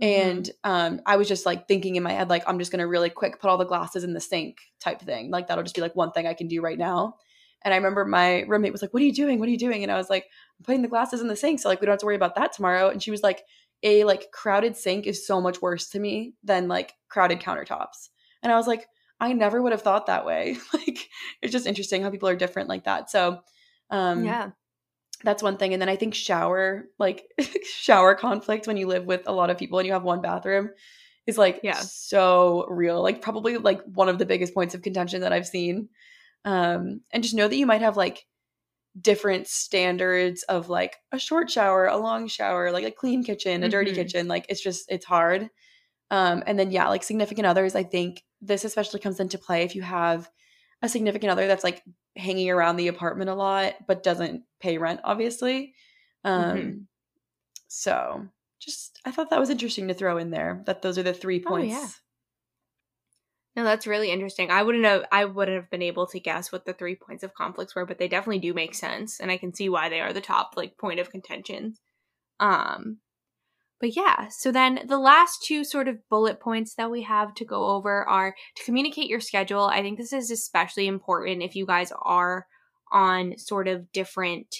and 0.00 0.50
um 0.64 1.00
i 1.06 1.16
was 1.16 1.28
just 1.28 1.46
like 1.46 1.68
thinking 1.68 1.96
in 1.96 2.02
my 2.02 2.12
head 2.12 2.28
like 2.28 2.42
i'm 2.48 2.58
just 2.58 2.72
gonna 2.72 2.86
really 2.86 3.10
quick 3.10 3.40
put 3.40 3.48
all 3.48 3.58
the 3.58 3.64
glasses 3.64 4.02
in 4.02 4.12
the 4.12 4.20
sink 4.20 4.58
type 4.80 5.00
thing. 5.00 5.30
Like 5.30 5.46
that'll 5.46 5.64
just 5.64 5.74
be 5.74 5.80
like 5.80 5.94
one 5.94 6.10
thing 6.12 6.26
i 6.26 6.34
can 6.34 6.48
do 6.48 6.60
right 6.60 6.78
now. 6.78 7.14
And 7.62 7.72
i 7.72 7.76
remember 7.76 8.04
my 8.04 8.42
roommate 8.42 8.72
was 8.72 8.82
like 8.82 8.92
what 8.92 9.02
are 9.02 9.06
you 9.06 9.12
doing? 9.12 9.38
What 9.38 9.48
are 9.48 9.52
you 9.52 9.58
doing? 9.58 9.82
And 9.82 9.92
i 9.92 9.96
was 9.96 10.10
like 10.10 10.24
i'm 10.58 10.64
putting 10.64 10.82
the 10.82 10.88
glasses 10.88 11.20
in 11.20 11.28
the 11.28 11.36
sink 11.36 11.60
so 11.60 11.68
like 11.68 11.80
we 11.80 11.86
don't 11.86 11.92
have 11.92 12.00
to 12.00 12.06
worry 12.06 12.16
about 12.16 12.34
that 12.34 12.52
tomorrow. 12.52 12.88
And 12.90 13.02
she 13.02 13.10
was 13.10 13.22
like 13.22 13.42
a 13.82 14.04
like 14.04 14.30
crowded 14.32 14.76
sink 14.76 15.06
is 15.06 15.26
so 15.26 15.40
much 15.40 15.62
worse 15.62 15.88
to 15.90 16.00
me 16.00 16.34
than 16.42 16.68
like 16.68 16.94
crowded 17.08 17.40
countertops. 17.40 18.08
And 18.42 18.52
i 18.52 18.56
was 18.56 18.66
like 18.66 18.86
i 19.20 19.32
never 19.32 19.62
would 19.62 19.72
have 19.72 19.82
thought 19.82 20.06
that 20.06 20.26
way. 20.26 20.56
Like 20.72 21.08
it's 21.40 21.52
just 21.52 21.66
interesting 21.66 22.02
how 22.02 22.10
people 22.10 22.28
are 22.28 22.36
different 22.36 22.68
like 22.68 22.84
that. 22.84 23.10
So 23.10 23.40
um 23.90 24.24
yeah. 24.24 24.50
That's 25.24 25.42
one 25.42 25.56
thing 25.56 25.72
and 25.72 25.80
then 25.82 25.88
i 25.88 25.96
think 25.96 26.14
shower 26.14 26.84
like 26.98 27.24
shower 27.64 28.14
conflict 28.14 28.66
when 28.66 28.76
you 28.76 28.86
live 28.86 29.04
with 29.06 29.22
a 29.26 29.32
lot 29.32 29.50
of 29.50 29.58
people 29.58 29.78
and 29.78 29.86
you 29.86 29.92
have 29.92 30.04
one 30.04 30.20
bathroom 30.20 30.70
is 31.26 31.38
like 31.38 31.60
Yeah. 31.62 31.80
so 31.80 32.66
real 32.68 33.02
like 33.02 33.22
probably 33.22 33.56
like 33.56 33.82
one 33.84 34.08
of 34.08 34.18
the 34.18 34.26
biggest 34.26 34.54
points 34.54 34.74
of 34.74 34.82
contention 34.82 35.22
that 35.22 35.32
i've 35.32 35.46
seen 35.46 35.88
um 36.44 37.00
and 37.12 37.22
just 37.22 37.34
know 37.34 37.48
that 37.48 37.56
you 37.56 37.66
might 37.66 37.80
have 37.80 37.96
like 37.96 38.26
different 39.00 39.48
standards 39.48 40.44
of 40.44 40.68
like 40.68 40.96
a 41.10 41.18
short 41.18 41.50
shower 41.50 41.86
a 41.86 41.96
long 41.96 42.28
shower 42.28 42.70
like 42.70 42.84
a 42.84 42.92
clean 42.92 43.24
kitchen 43.24 43.64
a 43.64 43.68
dirty 43.68 43.90
Mhm. 43.90 43.96
kitchen 43.96 44.28
like 44.28 44.46
it's 44.48 44.62
just 44.62 44.84
it's 44.88 45.04
hard 45.04 45.48
um 46.12 46.44
and 46.46 46.58
then 46.58 46.70
yeah 46.70 46.88
like 46.88 47.02
significant 47.02 47.46
others 47.46 47.74
i 47.74 47.82
think 47.82 48.22
this 48.40 48.64
especially 48.64 49.00
comes 49.00 49.18
into 49.18 49.38
play 49.38 49.62
if 49.64 49.74
you 49.74 49.82
have 49.82 50.30
a 50.82 50.88
significant 50.88 51.32
other 51.32 51.46
that's 51.48 51.64
like 51.64 51.82
hanging 52.14 52.50
around 52.50 52.76
the 52.76 52.88
apartment 52.88 53.30
a 53.30 53.34
lot 53.34 53.74
but 53.88 54.04
doesn't 54.04 54.44
pay 54.64 54.78
rent 54.78 55.00
obviously 55.04 55.74
um 56.24 56.56
Mhm. 56.58 56.86
so 57.68 58.28
just 58.60 59.00
I 59.04 59.10
thought 59.10 59.30
that 59.30 59.40
was 59.40 59.50
interesting 59.50 59.88
to 59.88 59.94
throw 59.94 60.16
in 60.18 60.30
there 60.30 60.62
that 60.66 60.80
those 60.82 60.98
are 60.98 61.02
the 61.02 61.12
three 61.22 61.40
points. 61.40 61.74
Oh, 61.74 61.78
yeah. 61.80 61.88
No, 63.56 63.62
that's 63.62 63.86
really 63.86 64.10
interesting. 64.10 64.50
I 64.50 64.62
wouldn't 64.64 64.84
have 64.84 65.04
I 65.12 65.24
wouldn't 65.26 65.56
have 65.56 65.70
been 65.70 65.82
able 65.82 66.06
to 66.08 66.18
guess 66.18 66.50
what 66.50 66.64
the 66.64 66.72
three 66.72 66.96
points 66.96 67.22
of 67.22 67.34
conflicts 67.34 67.74
were, 67.74 67.86
but 67.86 67.98
they 67.98 68.08
definitely 68.08 68.40
do 68.40 68.52
make 68.52 68.74
sense, 68.74 69.20
and 69.20 69.30
I 69.30 69.36
can 69.36 69.54
see 69.54 69.68
why 69.68 69.88
they 69.88 70.00
are 70.00 70.12
the 70.12 70.20
top 70.20 70.54
like 70.56 70.76
point 70.78 70.98
of 71.00 71.10
contention. 71.10 71.74
Um, 72.40 72.98
but 73.80 73.96
yeah, 73.96 74.28
so 74.28 74.52
then 74.52 74.80
the 74.86 74.98
last 74.98 75.44
two 75.44 75.64
sort 75.64 75.88
of 75.88 75.98
bullet 76.10 76.40
points 76.40 76.74
that 76.76 76.90
we 76.90 77.02
have 77.02 77.34
to 77.36 77.44
go 77.44 77.66
over 77.76 78.08
are 78.08 78.34
to 78.56 78.64
communicate 78.64 79.08
your 79.10 79.20
schedule. 79.20 79.64
I 79.66 79.82
think 79.82 79.98
this 79.98 80.12
is 80.12 80.30
especially 80.30 80.86
important 80.88 81.42
if 81.42 81.56
you 81.56 81.66
guys 81.66 81.92
are 82.02 82.46
on 82.94 83.38
sort 83.38 83.68
of 83.68 83.92
different 83.92 84.56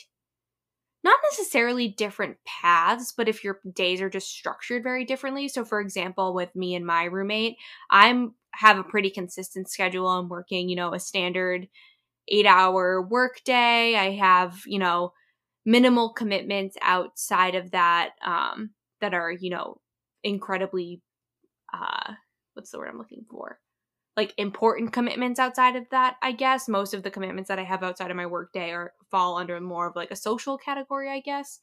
not 1.03 1.19
necessarily 1.31 1.89
different 1.89 2.39
paths, 2.47 3.13
but 3.15 3.29
if 3.29 3.45
your 3.45 3.61
days 3.75 4.01
are 4.01 4.09
just 4.09 4.29
structured 4.31 4.83
very 4.83 5.05
differently. 5.05 5.49
So 5.49 5.65
for 5.65 5.81
example, 5.81 6.33
with 6.35 6.55
me 6.57 6.75
and 6.75 6.87
my 6.87 7.05
roommate, 7.05 7.57
I'm 7.91 8.35
have 8.55 8.79
a 8.79 8.85
pretty 8.85 9.11
consistent 9.11 9.69
schedule. 9.69 10.07
I'm 10.09 10.29
working, 10.29 10.69
you 10.69 10.77
know, 10.77 10.95
a 10.95 11.01
standard 11.01 11.69
8-hour 12.29 13.03
work 13.03 13.43
day. 13.45 13.97
I 13.97 14.13
have, 14.13 14.63
you 14.67 14.79
know, 14.79 15.13
minimal 15.67 16.13
commitments 16.15 16.77
outside 16.83 17.55
of 17.55 17.71
that 17.73 18.13
um 18.25 18.71
that 19.01 19.15
are, 19.15 19.33
you 19.33 19.51
know, 19.51 19.81
incredibly 20.23 21.03
uh 21.75 22.15
what's 22.55 22.71
the 22.73 22.79
word 22.79 22.89
I'm 22.91 22.99
looking 22.99 23.27
for? 23.31 23.59
Like 24.17 24.33
important 24.37 24.93
commitments 24.93 25.41
outside 25.41 25.77
of 25.77 25.85
that 25.91 26.17
i 26.23 26.33
guess. 26.33 26.69
Most 26.69 26.95
of 26.95 27.03
the 27.03 27.11
commitments 27.11 27.49
that 27.49 27.59
i 27.59 27.65
have 27.65 27.83
outside 27.83 28.11
of 28.11 28.17
my 28.17 28.27
workday 28.27 28.71
are 28.71 28.93
fall 29.11 29.37
under 29.37 29.61
more 29.61 29.89
of 29.89 29.97
like 29.97 30.11
a 30.11 30.17
social 30.17 30.59
category 30.59 31.11
i 31.11 31.21
guess. 31.21 31.61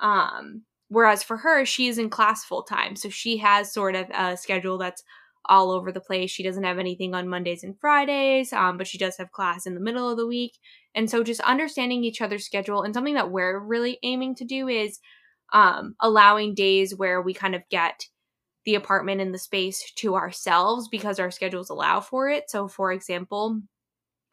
Um 0.00 0.62
whereas 0.88 1.22
for 1.22 1.36
her 1.38 1.64
she 1.64 1.88
is 1.88 1.98
in 1.98 2.10
class 2.10 2.44
full 2.44 2.62
time 2.62 2.94
so 2.96 3.08
she 3.08 3.38
has 3.38 3.72
sort 3.72 3.94
of 3.96 4.08
a 4.14 4.36
schedule 4.36 4.78
that's 4.78 5.02
all 5.48 5.70
over 5.70 5.92
the 5.92 6.00
place. 6.00 6.30
She 6.30 6.42
doesn't 6.42 6.64
have 6.64 6.78
anything 6.78 7.14
on 7.14 7.28
mondays 7.28 7.62
and 7.62 7.78
fridays 7.80 8.52
um, 8.52 8.76
but 8.76 8.86
she 8.86 8.98
does 8.98 9.16
have 9.18 9.32
class 9.32 9.66
in 9.66 9.74
the 9.74 9.80
middle 9.80 10.08
of 10.08 10.16
the 10.16 10.26
week. 10.26 10.58
And 10.94 11.10
so 11.10 11.22
just 11.22 11.40
understanding 11.40 12.04
each 12.04 12.20
other's 12.20 12.44
schedule 12.44 12.82
and 12.82 12.94
something 12.94 13.14
that 13.14 13.30
we're 13.30 13.58
really 13.58 13.98
aiming 14.02 14.34
to 14.36 14.44
do 14.44 14.68
is 14.68 14.98
um, 15.52 15.94
allowing 16.00 16.54
days 16.54 16.96
where 16.96 17.22
we 17.22 17.32
kind 17.34 17.54
of 17.54 17.62
get 17.70 18.06
the 18.66 18.74
apartment 18.74 19.20
and 19.20 19.32
the 19.32 19.38
space 19.38 19.92
to 19.92 20.16
ourselves 20.16 20.88
because 20.88 21.18
our 21.18 21.30
schedules 21.30 21.70
allow 21.70 22.00
for 22.00 22.28
it. 22.28 22.50
So, 22.50 22.68
for 22.68 22.92
example, 22.92 23.62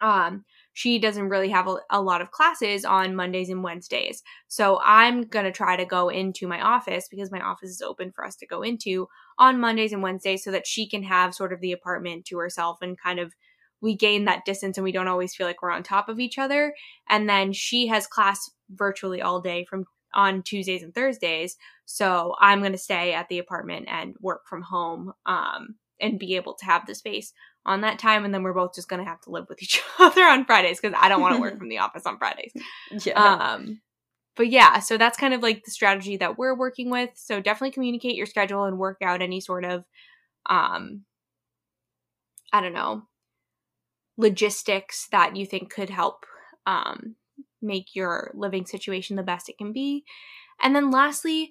um, 0.02 0.44
she 0.74 1.00
doesn't 1.00 1.30
really 1.30 1.50
have 1.50 1.68
a, 1.68 1.78
a, 1.92 2.02
lot 2.02 2.22
of 2.22 2.32
classes 2.32 2.84
on 2.84 3.16
Mondays 3.16 3.50
and 3.50 3.64
Wednesdays. 3.64 4.22
So 4.50 4.80
I'm 4.84 5.22
going 5.22 5.46
to 5.46 5.52
try 5.52 5.78
to 5.78 5.86
go 5.86 6.10
into 6.10 6.48
my 6.48 6.60
office 6.62 7.08
because 7.10 7.32
my 7.32 7.40
office 7.40 7.70
is 7.70 7.82
open 7.82 8.12
for 8.12 8.26
us 8.26 8.36
to 8.38 8.48
go 8.48 8.64
into 8.64 9.08
on 9.38 9.62
Mondays 9.62 9.94
and 9.94 10.04
Wednesdays 10.04 10.44
so 10.44 10.52
that 10.52 10.68
she 10.68 10.90
can 10.90 11.04
have 11.04 11.34
sort 11.34 11.54
of 11.54 11.62
the 11.62 11.72
apartment 11.72 12.26
to 12.26 12.38
herself 12.38 12.80
and 12.82 13.00
kind 13.00 13.20
of 13.20 13.34
we 13.82 13.96
gain 13.96 14.26
that 14.26 14.46
distance 14.46 14.78
and 14.78 14.84
we 14.84 14.92
don't 14.92 15.08
always 15.08 15.36
feel 15.36 15.46
like 15.48 15.62
we're 15.62 15.72
on 15.72 15.84
top 15.84 16.10
of 16.10 16.20
each 16.20 16.38
other. 16.38 16.74
And 17.08 17.30
then 17.30 17.54
she 17.54 17.88
has 17.88 18.08
class 18.08 18.50
virtually 18.72 19.22
all 19.22 19.42
day 19.42 19.66
from 19.66 19.86
on 20.14 20.44
Tuesdays 20.44 20.84
and 20.84 20.94
Thursdays. 20.94 21.58
So 21.86 22.36
I'm 22.40 22.60
going 22.60 22.72
to 22.72 22.78
stay 22.78 23.14
at 23.14 23.30
the 23.30 23.40
apartment 23.40 23.88
and 23.90 24.16
work 24.20 24.48
from 24.48 24.62
home 24.62 25.14
um, 25.26 25.76
and 26.00 26.20
be 26.20 26.36
able 26.36 26.54
to 26.56 26.66
have 26.66 26.86
the 26.86 26.96
space 26.96 27.34
on 27.66 27.82
that 27.82 28.00
time. 28.00 28.26
And 28.26 28.34
then 28.34 28.44
we're 28.44 28.54
both 28.54 28.76
just 28.76 28.90
going 28.90 29.04
to 29.04 29.10
have 29.10 29.22
to 29.22 29.32
live 29.32 29.46
with 29.50 29.62
each 29.62 29.82
other 30.00 30.24
on 30.24 30.46
Fridays 30.46 30.80
because 30.80 30.98
I 31.00 31.10
don't 31.10 31.22
want 31.22 31.36
to 31.36 31.42
work 31.42 31.58
from 31.58 31.70
the 31.70 31.80
office 31.80 32.06
on 32.06 32.18
Fridays. 32.18 32.54
Yeah. 33.06 33.14
Um, 33.14 33.82
but 34.36 34.50
yeah, 34.50 34.80
so 34.80 34.98
that's 34.98 35.18
kind 35.18 35.34
of 35.34 35.42
like 35.42 35.64
the 35.64 35.72
strategy 35.72 36.18
that 36.18 36.38
we're 36.38 36.56
working 36.56 36.90
with. 36.90 37.12
So 37.16 37.40
definitely 37.40 37.72
communicate 37.72 38.16
your 38.16 38.26
schedule 38.26 38.64
and 38.64 38.80
work 38.80 38.98
out 39.02 39.22
any 39.22 39.40
sort 39.40 39.64
of, 39.64 39.84
um, 40.48 41.04
I 42.52 42.62
don't 42.62 42.74
know, 42.74 43.04
logistics 44.18 45.08
that 45.12 45.36
you 45.36 45.46
think 45.46 45.72
could 45.72 45.90
help 45.90 46.26
um, 46.66 47.16
make 47.62 47.96
your 47.96 48.32
living 48.34 48.66
situation 48.66 49.16
the 49.16 49.24
best 49.24 49.50
it 49.50 49.58
can 49.58 49.72
be. 49.72 50.04
And 50.64 50.76
then 50.76 50.89
lastly, 50.89 51.49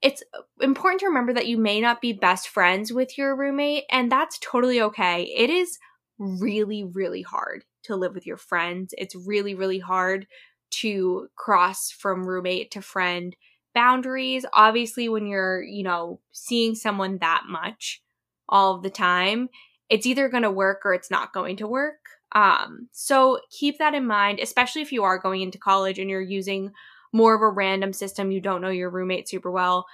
it's 0.00 0.22
important 0.60 1.00
to 1.00 1.06
remember 1.06 1.32
that 1.34 1.46
you 1.46 1.58
may 1.58 1.80
not 1.80 2.00
be 2.00 2.12
best 2.12 2.48
friends 2.48 2.92
with 2.92 3.18
your 3.18 3.36
roommate, 3.36 3.84
and 3.90 4.10
that's 4.10 4.38
totally 4.38 4.80
okay. 4.80 5.24
It 5.24 5.50
is 5.50 5.78
really, 6.18 6.84
really 6.84 7.22
hard 7.22 7.64
to 7.84 7.96
live 7.96 8.14
with 8.14 8.26
your 8.26 8.36
friends. 8.36 8.94
It's 8.96 9.14
really, 9.14 9.54
really 9.54 9.78
hard 9.78 10.26
to 10.70 11.28
cross 11.36 11.90
from 11.90 12.26
roommate 12.26 12.70
to 12.72 12.82
friend 12.82 13.36
boundaries. 13.74 14.46
Obviously, 14.52 15.08
when 15.08 15.26
you're, 15.26 15.62
you 15.62 15.82
know, 15.82 16.20
seeing 16.32 16.74
someone 16.74 17.18
that 17.18 17.44
much 17.48 18.02
all 18.48 18.78
the 18.78 18.90
time, 18.90 19.48
it's 19.88 20.06
either 20.06 20.28
going 20.28 20.42
to 20.42 20.50
work 20.50 20.82
or 20.84 20.94
it's 20.94 21.10
not 21.10 21.32
going 21.32 21.56
to 21.58 21.66
work. 21.66 21.98
Um, 22.34 22.88
so 22.92 23.40
keep 23.50 23.78
that 23.78 23.94
in 23.94 24.06
mind, 24.06 24.40
especially 24.40 24.82
if 24.82 24.92
you 24.92 25.04
are 25.04 25.18
going 25.18 25.42
into 25.42 25.58
college 25.58 25.98
and 25.98 26.08
you're 26.08 26.20
using 26.20 26.72
more 27.12 27.34
of 27.34 27.42
a 27.42 27.48
random 27.48 27.92
system, 27.92 28.30
you 28.30 28.40
don't 28.40 28.62
know 28.62 28.70
your 28.70 28.90
roommate 28.90 29.28
super 29.28 29.50
well. 29.50 29.86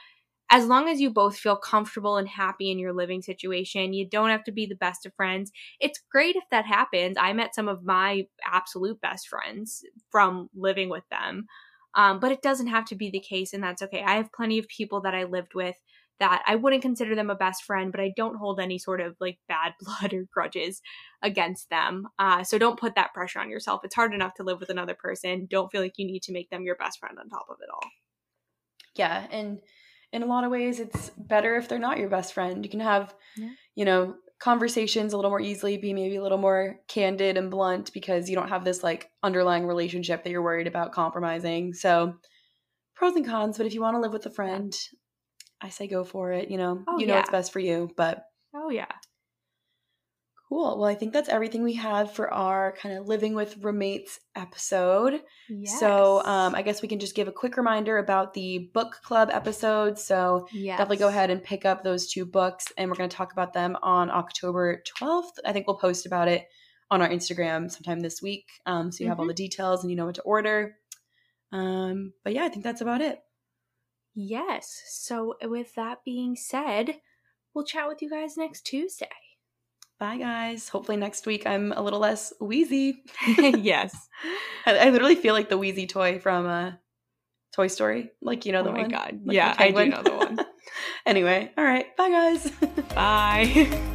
As 0.51 0.67
long 0.67 0.89
as 0.89 1.01
you 1.01 1.11
both 1.11 1.37
feel 1.39 1.57
comfortable 1.57 2.17
and 2.17 2.29
happy 2.29 2.71
in 2.71 2.79
your 2.79 2.95
living 2.95 3.21
situation, 3.23 3.93
you 3.93 4.09
don't 4.09 4.31
have 4.31 4.45
to 4.45 4.53
be 4.53 4.67
the 4.67 4.75
best 4.77 5.05
of 5.05 5.15
friends. 5.15 5.53
It's 5.81 6.01
great 6.11 6.37
if 6.37 6.45
that 6.51 6.65
happens. 6.67 7.17
I 7.21 7.35
met 7.35 7.55
some 7.55 7.69
of 7.69 7.85
my 7.85 8.27
absolute 8.45 9.01
best 9.01 9.29
friends 9.29 9.85
from 10.11 10.49
living 10.55 10.89
with 10.89 11.05
them. 11.11 11.47
Um, 11.95 12.21
but 12.21 12.33
it 12.33 12.43
doesn't 12.43 12.69
have 12.69 12.85
to 12.87 12.95
be 12.97 13.11
the 13.11 13.21
case, 13.21 13.53
and 13.53 13.63
that's 13.63 13.83
okay. 13.83 14.03
I 14.03 14.17
have 14.17 14.33
plenty 14.33 14.59
of 14.59 14.69
people 14.69 15.01
that 15.03 15.15
I 15.15 15.25
lived 15.25 15.55
with 15.55 15.77
that 16.21 16.43
I 16.47 16.57
wouldn't 16.57 16.83
consider 16.83 17.15
them 17.15 17.31
a 17.31 17.35
best 17.35 17.65
friend, 17.65 17.93
but 17.93 18.01
I 18.01 18.13
don't 18.17 18.37
hold 18.37 18.61
any 18.61 18.79
sort 18.79 19.01
of 19.01 19.17
like 19.21 19.39
bad 19.49 19.75
blood 19.81 20.13
or 20.13 20.27
grudges 20.33 20.83
against 21.23 21.71
them. 21.71 22.09
Uh, 22.19 22.45
so 22.45 22.59
don't 22.59 22.79
put 22.79 22.95
that 22.97 23.15
pressure 23.15 23.41
on 23.41 23.51
yourself. 23.51 23.83
It's 23.85 23.95
hard 23.95 24.15
enough 24.15 24.35
to 24.35 24.43
live 24.43 24.61
with 24.61 24.71
another 24.71 24.95
person. 24.95 25.47
Don't 25.51 25.71
feel 25.71 25.81
like 25.81 25.99
you 25.99 26.07
need 26.07 26.23
to 26.25 26.33
make 26.33 26.51
them 26.51 26.65
your 26.65 26.77
best 26.77 26.99
friend 26.99 27.19
on 27.19 27.29
top 27.29 27.47
of 27.49 27.57
it 27.63 27.69
all. 27.73 27.89
Yeah. 28.97 29.27
And 29.31 29.59
in 30.13 30.23
a 30.23 30.27
lot 30.27 30.45
of 30.45 30.51
ways, 30.51 30.81
it's 30.81 31.11
better 31.17 31.57
if 31.57 31.69
they're 31.69 31.79
not 31.79 31.99
your 31.99 32.09
best 32.09 32.35
friend. 32.35 32.65
You 32.65 32.71
can 32.71 32.81
have, 32.81 33.15
yeah. 33.37 33.51
you 33.75 33.85
know, 33.85 34.15
conversations 34.41 35.13
a 35.13 35.17
little 35.17 35.31
more 35.31 35.41
easily, 35.41 35.77
be 35.77 35.93
maybe 35.93 36.17
a 36.17 36.23
little 36.23 36.39
more 36.39 36.77
candid 36.89 37.37
and 37.37 37.51
blunt 37.51 37.93
because 37.93 38.29
you 38.31 38.37
don't 38.37 38.49
have 38.49 38.65
this 38.65 38.83
like 38.83 39.11
underlying 39.23 39.67
relationship 39.67 40.23
that 40.23 40.31
you're 40.31 40.43
worried 40.43 40.67
about 40.67 40.93
compromising. 40.93 41.75
So, 41.75 42.15
pros 42.95 43.15
and 43.17 43.27
cons, 43.27 43.59
but 43.59 43.67
if 43.67 43.75
you 43.75 43.81
want 43.81 43.97
to 43.97 44.01
live 44.01 44.13
with 44.13 44.27
a 44.27 44.31
friend, 44.31 44.75
I 45.61 45.71
say 45.71 45.89
go 45.89 46.05
for 46.05 46.33
it. 46.33 46.51
You 46.51 46.59
know, 46.59 46.85
oh, 46.87 46.99
you 46.99 47.07
know 47.07 47.15
yeah. 47.15 47.21
what's 47.21 47.31
best 47.31 47.53
for 47.53 47.61
you. 47.61 47.91
But 47.97 48.25
oh 48.55 48.71
yeah, 48.71 48.87
cool. 50.49 50.79
Well, 50.79 50.89
I 50.89 50.95
think 50.95 51.13
that's 51.13 51.29
everything 51.29 51.63
we 51.63 51.75
have 51.75 52.13
for 52.13 52.33
our 52.33 52.75
kind 52.81 52.97
of 52.97 53.07
living 53.07 53.35
with 53.35 53.57
roommates 53.63 54.19
episode. 54.35 55.21
Yes. 55.49 55.79
So 55.79 56.25
um, 56.25 56.55
I 56.55 56.63
guess 56.63 56.83
we 56.83 56.89
can 56.89 56.99
just 56.99 57.15
give 57.15 57.29
a 57.29 57.33
quick 57.33 57.57
reminder 57.57 57.99
about 57.99 58.35
the 58.35 58.71
book 58.73 58.99
club 59.03 59.31
episode. 59.33 59.99
So 59.99 60.47
yes. 60.53 60.79
definitely 60.79 60.99
go 60.99 61.09
ahead 61.09 61.31
and 61.31 61.43
pick 61.43 61.65
up 61.65 61.83
those 61.83 62.11
two 62.11 62.25
books, 62.25 62.67
and 62.77 62.91
we're 62.91 62.97
going 62.97 63.11
to 63.11 63.17
talk 63.17 63.33
about 63.33 63.53
them 63.53 63.77
on 63.83 64.11
October 64.11 64.83
twelfth. 64.87 65.39
I 65.45 65.53
think 65.53 65.67
we'll 65.67 65.79
post 65.79 66.07
about 66.07 66.29
it 66.29 66.47
on 66.91 67.03
our 67.03 67.09
Instagram 67.09 67.71
sometime 67.71 68.01
this 68.01 68.23
week. 68.23 68.47
Um, 68.65 68.91
so 68.91 68.99
you 68.99 69.05
mm-hmm. 69.05 69.11
have 69.11 69.19
all 69.19 69.25
mm-hmm. 69.25 69.29
the 69.29 69.35
details 69.35 69.83
and 69.83 69.91
you 69.91 69.97
know 69.97 70.07
what 70.07 70.15
to 70.15 70.23
order. 70.23 70.77
Um, 71.53 72.13
but 72.25 72.33
yeah, 72.35 72.45
I 72.45 72.49
think 72.49 72.65
that's 72.65 72.81
about 72.81 73.01
it. 73.01 73.19
Yes. 74.21 74.83
So, 74.89 75.37
with 75.45 75.77
that 75.77 75.99
being 76.05 76.35
said, 76.35 76.97
we'll 77.55 77.65
chat 77.65 77.87
with 77.87 78.03
you 78.03 78.11
guys 78.11 78.37
next 78.37 78.63
Tuesday. 78.63 79.07
Bye, 80.01 80.19
guys. 80.19 80.69
Hopefully, 80.69 80.97
next 80.97 81.25
week 81.25 81.47
I'm 81.47 81.71
a 81.71 81.81
little 81.81 82.01
less 82.01 82.33
wheezy. 82.41 83.05
yes. 83.27 84.09
I, 84.67 84.77
I, 84.77 84.91
literally 84.91 85.15
feel 85.15 85.35
like 85.35 85.49
the 85.49 85.57
wheezy 85.57 85.87
toy 85.87 86.19
from 86.19 86.47
uh, 86.47 86.73
Toy 87.53 87.69
Story. 87.69 88.11
Like, 88.21 88.45
you 88.45 88.51
know, 88.51 88.65
the 88.65 88.71
oh 88.71 88.73
one. 88.73 88.83
my 88.83 88.89
God. 88.89 89.21
Like 89.25 89.37
yeah, 89.37 89.55
I 89.57 89.71
do 89.71 89.87
know 89.87 90.03
the 90.03 90.17
one. 90.17 90.39
anyway, 91.07 91.53
all 91.57 91.65
right. 91.65 91.97
Bye, 91.97 92.11
guys. 92.11 92.51
Bye. 92.97 93.95